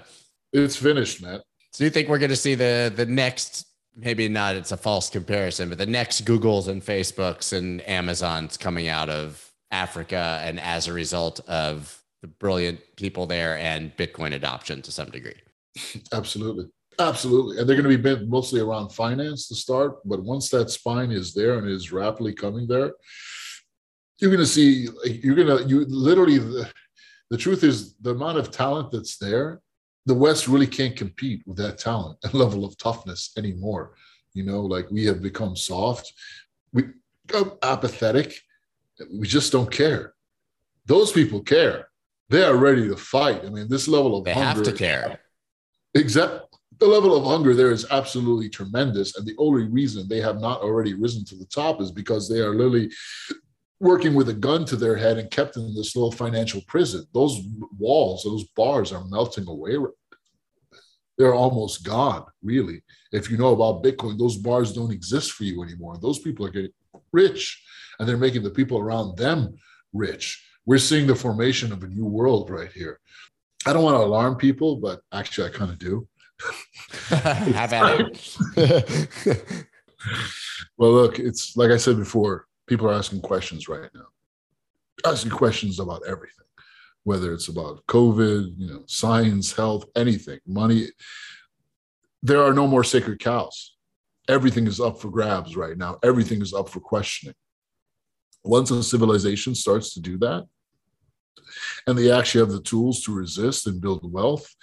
it's 0.53 0.77
finished, 0.77 1.21
man. 1.21 1.41
So 1.73 1.83
you 1.83 1.89
think 1.89 2.07
we're 2.07 2.19
going 2.19 2.29
to 2.29 2.37
see 2.37 2.55
the 2.55 2.93
the 2.95 3.05
next? 3.05 3.67
Maybe 3.97 4.29
not. 4.29 4.55
It's 4.55 4.71
a 4.71 4.77
false 4.77 5.09
comparison, 5.09 5.69
but 5.69 5.77
the 5.77 5.85
next 5.85 6.25
Googles 6.25 6.67
and 6.67 6.81
Facebooks 6.81 7.51
and 7.57 7.85
Amazons 7.87 8.55
coming 8.55 8.87
out 8.87 9.09
of 9.09 9.51
Africa, 9.71 10.41
and 10.43 10.59
as 10.59 10.87
a 10.87 10.93
result 10.93 11.41
of 11.49 12.01
the 12.21 12.27
brilliant 12.27 12.79
people 12.95 13.25
there 13.25 13.57
and 13.57 13.95
Bitcoin 13.97 14.33
adoption 14.33 14.81
to 14.83 14.91
some 14.91 15.09
degree. 15.09 15.35
Absolutely. 16.13 16.65
Absolutely. 16.99 17.57
And 17.57 17.67
they're 17.67 17.75
going 17.75 17.89
to 17.89 17.97
be 17.97 18.01
bent 18.01 18.27
mostly 18.29 18.61
around 18.61 18.89
finance 18.89 19.47
to 19.47 19.55
start. 19.55 19.97
But 20.05 20.23
once 20.23 20.49
that 20.49 20.69
spine 20.69 21.11
is 21.11 21.33
there 21.33 21.57
and 21.57 21.69
is 21.69 21.91
rapidly 21.91 22.33
coming 22.33 22.67
there, 22.67 22.93
you're 24.19 24.31
going 24.31 24.39
to 24.39 24.45
see, 24.45 24.87
you're 25.05 25.35
going 25.35 25.47
to, 25.47 25.67
you 25.67 25.85
literally, 25.85 26.37
the, 26.37 26.71
the 27.29 27.37
truth 27.37 27.63
is 27.63 27.95
the 27.95 28.11
amount 28.11 28.37
of 28.37 28.51
talent 28.51 28.91
that's 28.91 29.17
there, 29.17 29.59
the 30.05 30.13
West 30.13 30.47
really 30.47 30.67
can't 30.67 30.95
compete 30.95 31.41
with 31.45 31.57
that 31.57 31.77
talent 31.77 32.17
and 32.23 32.33
level 32.45 32.63
of 32.63 32.77
toughness 32.77 33.31
anymore. 33.37 33.93
You 34.33 34.43
know, 34.43 34.61
like 34.61 34.89
we 34.91 35.05
have 35.05 35.21
become 35.21 35.55
soft, 35.55 36.13
we 36.73 36.83
become 37.25 37.53
apathetic. 37.63 38.35
We 39.13 39.27
just 39.27 39.51
don't 39.51 39.71
care. 39.71 40.13
Those 40.85 41.11
people 41.11 41.41
care. 41.41 41.89
They 42.29 42.43
are 42.43 42.55
ready 42.55 42.87
to 42.87 42.95
fight. 42.95 43.43
I 43.45 43.49
mean, 43.49 43.67
this 43.67 43.87
level 43.87 44.17
of 44.17 44.25
they 44.25 44.33
hunger, 44.33 44.47
have 44.47 44.63
to 44.63 44.71
care. 44.71 45.19
Exactly 45.95 46.45
the 46.79 46.87
level 46.87 47.15
of 47.15 47.23
hunger 47.23 47.53
there 47.53 47.71
is 47.71 47.85
absolutely 47.91 48.49
tremendous. 48.49 49.15
And 49.15 49.25
the 49.25 49.35
only 49.37 49.63
reason 49.63 50.07
they 50.07 50.21
have 50.21 50.39
not 50.39 50.61
already 50.61 50.93
risen 50.93 51.23
to 51.25 51.35
the 51.35 51.45
top 51.45 51.81
is 51.81 51.91
because 51.91 52.27
they 52.27 52.39
are 52.39 52.53
literally 52.53 52.91
working 53.79 54.13
with 54.13 54.29
a 54.29 54.33
gun 54.33 54.65
to 54.65 54.75
their 54.75 54.95
head 54.95 55.17
and 55.17 55.29
kept 55.31 55.57
in 55.57 55.73
this 55.75 55.95
little 55.95 56.11
financial 56.11 56.61
prison. 56.67 57.05
Those 57.13 57.41
walls, 57.77 58.23
those 58.23 58.45
bars 58.55 58.91
are 58.91 59.05
melting 59.05 59.47
away. 59.47 59.77
They're 61.17 61.33
almost 61.33 61.85
gone, 61.85 62.25
really. 62.43 62.83
If 63.13 63.31
you 63.31 63.37
know 63.37 63.53
about 63.53 63.83
Bitcoin, 63.83 64.17
those 64.17 64.37
bars 64.37 64.73
don't 64.73 64.91
exist 64.91 65.31
for 65.31 65.45
you 65.45 65.63
anymore. 65.63 65.97
Those 66.01 66.19
people 66.19 66.45
are 66.45 66.51
getting 66.51 66.71
rich 67.13 67.63
and 67.99 68.07
they're 68.07 68.17
making 68.17 68.43
the 68.43 68.49
people 68.49 68.79
around 68.79 69.17
them 69.17 69.55
rich. 69.93 70.45
We're 70.65 70.77
seeing 70.77 71.07
the 71.07 71.15
formation 71.15 71.71
of 71.71 71.83
a 71.83 71.87
new 71.87 72.05
world 72.05 72.49
right 72.49 72.71
here. 72.71 72.99
I 73.65 73.73
don't 73.73 73.83
want 73.83 73.95
to 73.97 74.03
alarm 74.03 74.35
people, 74.35 74.77
but 74.77 75.01
actually, 75.11 75.47
I 75.47 75.51
kind 75.51 75.71
of 75.71 75.79
do 75.79 76.07
Have 77.09 77.73
at 77.73 77.99
it. 77.99 79.65
well, 80.77 80.91
look, 80.91 81.19
it's 81.19 81.55
like 81.55 81.71
I 81.71 81.77
said 81.77 81.97
before, 81.97 82.45
people 82.67 82.87
are 82.87 82.93
asking 82.93 83.21
questions 83.21 83.67
right 83.67 83.89
now, 83.93 84.07
asking 85.09 85.31
questions 85.31 85.79
about 85.79 86.01
everything. 86.07 86.45
whether 87.03 87.33
it's 87.33 87.47
about 87.47 87.85
COVID, 87.85 88.53
you 88.57 88.67
know, 88.67 88.83
science, 88.87 89.53
health, 89.53 89.85
anything, 89.95 90.39
money. 90.47 90.87
There 92.23 92.41
are 92.43 92.53
no 92.53 92.67
more 92.67 92.83
sacred 92.83 93.19
cows. 93.19 93.75
Everything 94.27 94.65
is 94.65 94.79
up 94.79 94.99
for 94.99 95.11
grabs 95.11 95.55
right 95.55 95.77
now. 95.77 95.99
Everything 96.01 96.41
is 96.41 96.51
up 96.51 96.67
for 96.67 96.79
questioning. 96.79 97.35
Once 98.43 98.71
a 98.71 98.81
civilization 98.81 99.53
starts 99.53 99.93
to 99.93 99.99
do 99.99 100.17
that, 100.17 100.45
and 101.87 101.97
they 101.97 102.11
actually 102.11 102.41
have 102.41 102.51
the 102.51 102.61
tools 102.61 103.01
to 103.01 103.13
resist 103.13 103.67
and 103.67 103.81
build 103.81 104.11
wealth 104.11 104.53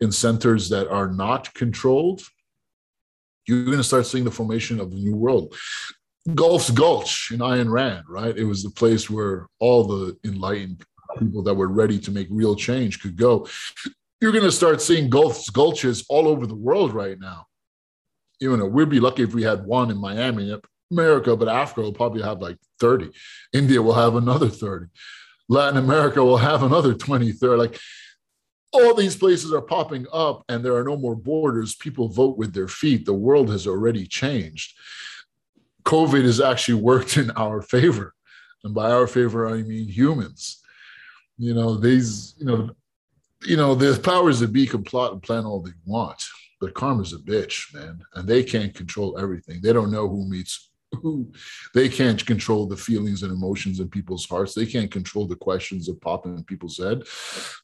in 0.00 0.10
centers 0.12 0.68
that 0.70 0.88
are 0.88 1.08
not 1.08 1.52
controlled, 1.54 2.22
you're 3.46 3.64
going 3.64 3.76
to 3.76 3.84
start 3.84 4.06
seeing 4.06 4.24
the 4.24 4.30
formation 4.30 4.80
of 4.80 4.90
the 4.90 4.96
new 4.96 5.14
world. 5.14 5.54
Galt's 6.34 6.70
Gulch 6.70 7.30
in 7.32 7.40
Ayn 7.40 7.70
Rand, 7.70 8.04
right? 8.08 8.36
It 8.36 8.44
was 8.44 8.62
the 8.62 8.70
place 8.70 9.10
where 9.10 9.46
all 9.58 9.84
the 9.84 10.16
enlightened 10.24 10.82
people 11.18 11.42
that 11.42 11.54
were 11.54 11.68
ready 11.68 11.98
to 11.98 12.10
make 12.10 12.28
real 12.30 12.56
change 12.56 13.00
could 13.00 13.16
go. 13.16 13.46
You're 14.20 14.32
going 14.32 14.44
to 14.44 14.52
start 14.52 14.80
seeing 14.80 15.10
Galt's 15.10 15.50
Gulches 15.50 16.04
all 16.08 16.26
over 16.26 16.46
the 16.46 16.54
world 16.54 16.94
right 16.94 17.18
now. 17.18 17.44
You 18.40 18.56
know, 18.56 18.66
we'd 18.66 18.88
be 18.88 19.00
lucky 19.00 19.22
if 19.22 19.34
we 19.34 19.42
had 19.42 19.64
one 19.64 19.90
in 19.90 19.98
Miami, 19.98 20.58
America, 20.90 21.36
but 21.36 21.48
Africa 21.48 21.82
will 21.82 21.92
probably 21.92 22.22
have 22.22 22.40
like 22.40 22.56
30. 22.80 23.10
India 23.52 23.80
will 23.80 23.94
have 23.94 24.16
another 24.16 24.48
30. 24.48 24.86
Latin 25.48 25.78
America 25.78 26.24
will 26.24 26.38
have 26.38 26.62
another 26.62 26.94
20, 26.94 27.32
30. 27.32 27.56
Like 27.56 27.78
all 28.72 28.94
these 28.94 29.16
places 29.16 29.52
are 29.52 29.60
popping 29.60 30.06
up 30.12 30.44
and 30.48 30.64
there 30.64 30.74
are 30.74 30.84
no 30.84 30.96
more 30.96 31.14
borders. 31.14 31.74
People 31.74 32.08
vote 32.08 32.36
with 32.36 32.52
their 32.52 32.68
feet. 32.68 33.04
The 33.04 33.14
world 33.14 33.50
has 33.50 33.66
already 33.66 34.06
changed. 34.06 34.74
COVID 35.84 36.24
has 36.24 36.40
actually 36.40 36.80
worked 36.80 37.16
in 37.16 37.30
our 37.32 37.62
favor. 37.62 38.14
And 38.64 38.74
by 38.74 38.90
our 38.90 39.06
favor, 39.06 39.46
I 39.46 39.62
mean 39.62 39.88
humans. 39.88 40.62
You 41.36 41.54
know, 41.54 41.76
these, 41.76 42.34
you 42.38 42.46
know, 42.46 42.70
you 43.44 43.56
know, 43.56 43.74
the 43.74 43.98
powers 44.00 44.40
that 44.40 44.52
be 44.52 44.66
can 44.66 44.82
plot 44.82 45.12
and 45.12 45.22
plan 45.22 45.44
all 45.44 45.60
they 45.60 45.72
want, 45.84 46.22
but 46.60 46.72
karma's 46.72 47.12
a 47.12 47.18
bitch, 47.18 47.74
man. 47.74 48.00
And 48.14 48.26
they 48.26 48.42
can't 48.42 48.74
control 48.74 49.18
everything. 49.18 49.60
They 49.60 49.72
don't 49.72 49.92
know 49.92 50.08
who 50.08 50.28
meets 50.28 50.70
who. 50.96 51.32
They 51.74 51.88
can't 51.88 52.24
control 52.24 52.66
the 52.66 52.76
feelings 52.76 53.22
and 53.22 53.32
emotions 53.32 53.80
in 53.80 53.88
people's 53.88 54.26
hearts. 54.26 54.54
They 54.54 54.66
can't 54.66 54.90
control 54.90 55.26
the 55.26 55.36
questions 55.36 55.86
that 55.86 56.00
pop 56.00 56.24
in 56.24 56.44
people's 56.44 56.78
head. 56.78 57.02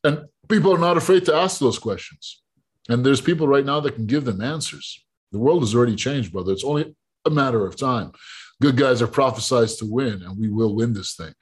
And 0.03 0.27
people 0.49 0.75
are 0.75 0.79
not 0.79 0.97
afraid 0.97 1.25
to 1.27 1.35
ask 1.35 1.61
those 1.61 1.79
questions. 1.79 2.43
And 2.89 3.07
there's 3.07 3.21
people 3.21 3.47
right 3.47 3.65
now 3.65 3.79
that 3.81 3.95
can 3.95 4.07
give 4.07 4.25
them 4.25 4.41
answers. 4.41 5.05
The 5.31 5.39
world 5.39 5.63
has 5.63 5.75
already 5.75 5.95
changed, 5.95 6.33
brother. 6.33 6.53
It's 6.53 6.65
only 6.65 6.95
a 7.25 7.31
matter 7.31 7.65
of 7.65 7.77
time. 7.77 8.13
Good 8.61 8.77
guys 8.77 9.01
are 9.01 9.07
prophesized 9.07 9.79
to 9.79 9.87
win, 9.87 10.23
and 10.23 10.39
we 10.39 10.49
will 10.49 10.75
win 10.75 10.93
this 10.93 11.15
thing. 11.15 11.33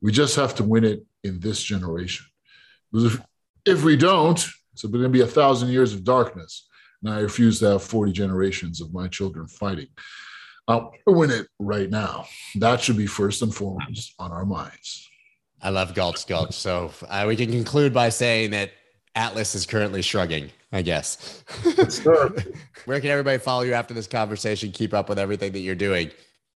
We 0.00 0.12
just 0.12 0.36
have 0.36 0.54
to 0.56 0.64
win 0.64 0.84
it 0.84 1.04
in 1.22 1.40
this 1.40 1.62
generation. 1.62 2.26
Because 2.90 3.14
if, 3.14 3.22
if 3.66 3.84
we 3.84 3.96
don't, 3.96 4.44
it's 4.72 4.82
going 4.82 5.02
to 5.02 5.08
be 5.08 5.20
a 5.20 5.26
thousand 5.26 5.70
years 5.70 5.92
of 5.92 6.04
darkness. 6.04 6.68
And 7.02 7.12
I 7.12 7.20
refuse 7.20 7.58
to 7.58 7.66
have 7.66 7.82
40 7.82 8.12
generations 8.12 8.80
of 8.80 8.94
my 8.94 9.08
children 9.08 9.46
fighting. 9.46 9.88
I'll 10.66 10.92
win 11.06 11.30
it 11.30 11.46
right 11.58 11.90
now. 11.90 12.26
That 12.56 12.80
should 12.80 12.96
be 12.96 13.06
first 13.06 13.42
and 13.42 13.54
foremost 13.54 14.14
on 14.18 14.32
our 14.32 14.46
minds. 14.46 15.08
I 15.60 15.70
love 15.70 15.94
Galt's 15.94 16.24
Gulch. 16.24 16.54
So 16.54 16.90
uh, 17.08 17.24
we 17.26 17.36
can 17.36 17.50
conclude 17.50 17.92
by 17.92 18.08
saying 18.08 18.50
that 18.52 18.72
Atlas 19.14 19.54
is 19.54 19.66
currently 19.66 20.02
shrugging, 20.02 20.50
I 20.72 20.82
guess. 20.82 21.44
Where 22.84 23.00
can 23.00 23.10
everybody 23.10 23.38
follow 23.38 23.62
you 23.62 23.74
after 23.74 23.94
this 23.94 24.06
conversation? 24.06 24.72
Keep 24.72 24.94
up 24.94 25.08
with 25.08 25.18
everything 25.18 25.52
that 25.52 25.60
you're 25.60 25.74
doing. 25.74 26.10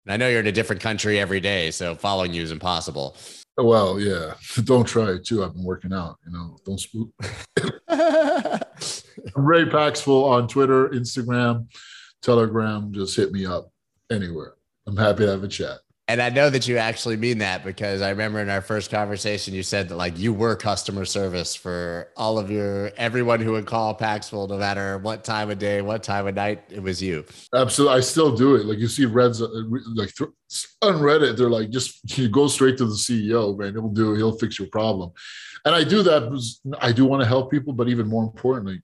And 0.07 0.12
I 0.12 0.16
know 0.16 0.28
you're 0.28 0.40
in 0.40 0.46
a 0.46 0.52
different 0.52 0.82
country 0.82 1.18
every 1.18 1.40
day, 1.40 1.70
so 1.70 1.94
following 1.94 2.32
you 2.32 2.42
is 2.42 2.52
impossible. 2.52 3.16
Well, 3.57 3.98
yeah. 4.00 4.34
Don't 4.64 4.84
try 4.84 5.12
it 5.12 5.24
too. 5.24 5.42
I've 5.44 5.55
been 5.55 5.64
working 5.64 5.92
out, 5.92 6.18
you 6.26 6.32
know. 6.32 6.57
Don't 6.64 6.80
spook. 6.80 7.11
Ray 9.36 9.64
Paxful 9.66 10.24
on 10.24 10.48
Twitter, 10.48 10.88
Instagram, 10.90 11.66
Telegram. 12.22 12.92
Just 12.92 13.16
hit 13.16 13.32
me 13.32 13.46
up 13.46 13.70
anywhere. 14.11 14.55
I'm 14.86 14.96
happy 14.96 15.24
to 15.24 15.30
have 15.30 15.44
a 15.44 15.48
chat. 15.48 15.78
And 16.07 16.20
I 16.20 16.28
know 16.28 16.50
that 16.50 16.68
you 16.68 16.76
actually 16.76 17.16
mean 17.16 17.38
that 17.38 17.64
because 17.64 18.02
I 18.02 18.11
remember 18.11 18.38
in 18.40 18.50
our 18.50 18.61
first 18.61 18.90
conversation, 18.90 19.55
you 19.55 19.62
said 19.62 19.88
that 19.88 19.96
like 19.96 20.18
you 20.18 20.34
were 20.34 20.55
customer 20.55 21.07
service 21.07 21.55
for 21.55 22.11
all 22.14 22.38
of 22.38 22.50
your 22.50 22.92
everyone 22.98 23.40
who 23.40 23.52
would 23.52 23.64
call 23.64 23.94
Paxful, 23.94 24.46
no 24.46 24.59
matter 24.59 24.98
what 24.98 25.24
time 25.24 25.48
of 25.48 25.59
day, 25.59 25.80
what 25.80 26.02
time 26.02 26.26
of 26.26 26.34
night, 26.34 26.62
it 26.68 26.82
was 26.82 27.02
you. 27.02 27.24
Absolutely, 27.55 27.96
I 27.96 28.00
still 28.00 28.36
do 28.36 28.55
it. 28.57 28.66
Like 28.66 28.78
you 28.78 28.88
see, 28.88 29.07
Reds 29.07 29.40
uh, 29.40 29.48
like 29.94 30.11
on 30.82 30.96
Reddit, 30.96 31.38
they're 31.38 31.48
like 31.48 31.70
just 31.70 32.18
you 32.18 32.28
go 32.28 32.48
straight 32.48 32.76
to 32.78 32.84
the 32.84 32.92
CEO, 32.92 33.57
man. 33.57 33.72
He'll 33.72 33.88
do, 33.88 34.12
he'll 34.12 34.36
fix 34.36 34.59
your 34.59 34.68
problem. 34.68 35.11
And 35.64 35.74
I 35.74 35.84
do 35.84 36.02
that 36.02 36.24
because 36.24 36.61
I 36.80 36.92
do 36.92 37.07
want 37.07 37.22
to 37.22 37.26
help 37.26 37.50
people, 37.50 37.72
but 37.72 37.88
even 37.88 38.07
more 38.09 38.24
importantly, 38.24 38.82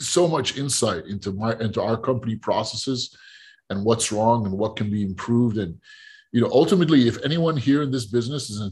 so 0.00 0.26
much 0.26 0.58
insight 0.58 1.06
into 1.06 1.30
my 1.30 1.52
into 1.60 1.80
our 1.80 1.96
company 1.96 2.34
processes 2.34 3.16
and 3.70 3.84
what's 3.84 4.12
wrong 4.12 4.46
and 4.46 4.56
what 4.56 4.76
can 4.76 4.90
be 4.90 5.02
improved 5.02 5.58
and 5.58 5.78
you 6.32 6.40
know, 6.40 6.50
ultimately, 6.52 7.08
if 7.08 7.22
anyone 7.24 7.56
here 7.56 7.82
in 7.82 7.90
this 7.90 8.06
business 8.06 8.50
is 8.50 8.60
in, 8.60 8.70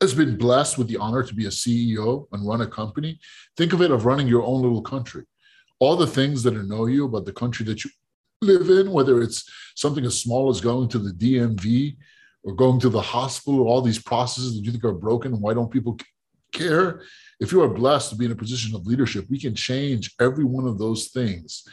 has 0.00 0.14
been 0.14 0.36
blessed 0.36 0.78
with 0.78 0.88
the 0.88 0.96
honor 0.96 1.22
to 1.22 1.34
be 1.34 1.46
a 1.46 1.50
CEO 1.50 2.26
and 2.32 2.46
run 2.46 2.62
a 2.62 2.66
company, 2.66 3.18
think 3.56 3.72
of 3.72 3.82
it 3.82 3.90
of 3.90 4.06
running 4.06 4.26
your 4.26 4.42
own 4.42 4.62
little 4.62 4.82
country. 4.82 5.24
All 5.78 5.96
the 5.96 6.06
things 6.06 6.42
that 6.42 6.54
annoy 6.54 6.86
you 6.86 7.04
about 7.04 7.26
the 7.26 7.32
country 7.32 7.66
that 7.66 7.84
you 7.84 7.90
live 8.40 8.70
in, 8.70 8.92
whether 8.92 9.20
it's 9.20 9.44
something 9.74 10.04
as 10.04 10.20
small 10.20 10.48
as 10.48 10.60
going 10.60 10.88
to 10.88 10.98
the 10.98 11.12
DMV 11.12 11.96
or 12.44 12.54
going 12.54 12.80
to 12.80 12.88
the 12.88 13.00
hospital, 13.00 13.60
or 13.60 13.66
all 13.66 13.82
these 13.82 14.02
processes 14.02 14.56
that 14.56 14.64
you 14.64 14.70
think 14.70 14.84
are 14.84 14.92
broken, 14.92 15.40
why 15.40 15.52
don't 15.52 15.70
people 15.70 15.98
care? 16.52 17.02
If 17.40 17.52
you 17.52 17.62
are 17.62 17.68
blessed 17.68 18.10
to 18.10 18.16
be 18.16 18.24
in 18.24 18.32
a 18.32 18.36
position 18.36 18.74
of 18.74 18.86
leadership, 18.86 19.26
we 19.28 19.38
can 19.38 19.54
change 19.54 20.14
every 20.18 20.44
one 20.44 20.66
of 20.66 20.78
those 20.78 21.08
things 21.08 21.64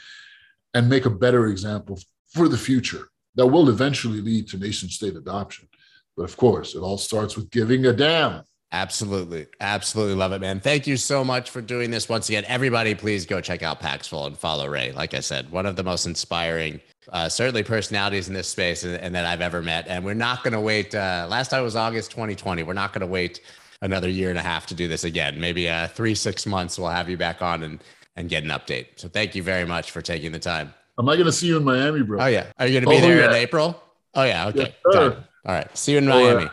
and 0.74 0.89
make 0.89 1.05
a 1.05 1.09
better 1.09 1.47
example 1.47 1.97
for 2.34 2.48
the 2.48 2.58
future 2.58 3.10
that 3.36 3.48
will 3.48 3.70
eventually 3.70 4.22
lead 4.22 4.48
to 4.50 4.58
nation 4.58 4.90
state 4.90 5.16
adoption. 5.16 5.68
But 6.16 6.24
of 6.24 6.38
course, 6.38 6.76
it 6.76 6.80
all 6.80 6.98
starts 6.98 7.36
with 7.36 7.50
giving 7.50 7.86
a 7.86 7.94
damn. 7.94 8.44
Absolutely. 8.72 9.46
Absolutely 9.60 10.16
love 10.16 10.32
it, 10.32 10.42
man. 10.42 10.60
Thank 10.60 10.88
you 10.88 10.98
so 10.98 11.24
much 11.24 11.52
for 11.52 11.62
doing 11.62 11.92
this 11.92 12.10
once 12.10 12.28
again. 12.30 12.44
Everybody, 12.48 12.96
please 12.96 13.26
go 13.26 13.40
check 13.40 13.62
out 13.62 13.80
Paxful 13.80 14.26
and 14.26 14.36
follow 14.38 14.68
Ray. 14.68 14.92
Like 14.92 15.14
I 15.14 15.20
said, 15.20 15.52
one 15.52 15.68
of 15.68 15.76
the 15.76 15.84
most 15.84 16.08
inspiring, 16.08 16.82
uh, 17.10 17.30
certainly 17.30 17.62
personalities 17.62 18.28
in 18.28 18.34
this 18.34 18.48
space 18.48 18.84
and, 18.84 18.96
and, 18.96 19.14
that 19.14 19.26
I've 19.26 19.42
ever 19.42 19.62
met. 19.62 19.88
And 19.88 20.04
we're 20.04 20.16
not 20.16 20.44
going 20.44 20.54
to 20.54 20.60
wait. 20.60 20.96
Uh, 20.96 21.28
last 21.30 21.50
time 21.50 21.64
was 21.64 21.76
August 21.76 22.10
2020. 22.12 22.64
We're 22.64 22.74
not 22.74 22.94
going 22.94 23.02
to 23.02 23.08
wait 23.08 23.42
another 23.84 24.10
year 24.10 24.32
and 24.32 24.40
a 24.40 24.44
half 24.44 24.66
to 24.68 24.74
do 24.74 24.88
this 24.88 25.04
again. 25.04 25.40
Maybe 25.40 25.70
uh, 25.70 25.88
three, 25.90 26.16
six 26.16 26.48
months, 26.48 26.80
we'll 26.80 26.90
have 26.90 27.10
you 27.10 27.18
back 27.18 27.44
on 27.44 27.62
and, 27.62 27.84
and 28.16 28.28
get 28.28 28.44
an 28.44 28.50
update. 28.50 28.88
So 28.96 29.08
thank 29.08 29.36
you 29.36 29.44
very 29.44 29.66
much 29.66 29.92
for 29.92 30.02
taking 30.02 30.32
the 30.32 30.40
time. 30.40 30.74
Am 31.00 31.10
I 31.10 31.16
going 31.16 31.26
to 31.26 31.32
see 31.32 31.48
you 31.48 31.58
in 31.58 31.64
Miami, 31.64 32.04
bro? 32.04 32.22
Oh 32.22 32.28
yeah. 32.28 32.52
Are 32.60 32.68
you 32.68 32.74
going 32.74 32.84
to 32.84 32.89
be 32.89 32.98
oh, 32.98 33.08
there 33.08 33.20
yeah. 33.20 33.30
in 33.30 33.34
April? 33.34 33.82
Oh 34.14 34.24
yeah. 34.24 34.48
Okay. 34.48 34.76
Yes, 34.91 35.16
All 35.46 35.54
right. 35.54 35.78
See 35.78 35.94
you 35.94 35.98
in 35.98 36.10
oh, 36.10 36.20
Miami. 36.20 36.50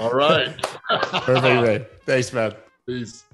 All 0.00 0.12
right. 0.12 0.60
Perfect. 0.88 2.04
Thanks, 2.06 2.32
man. 2.32 2.54
Peace. 2.86 3.24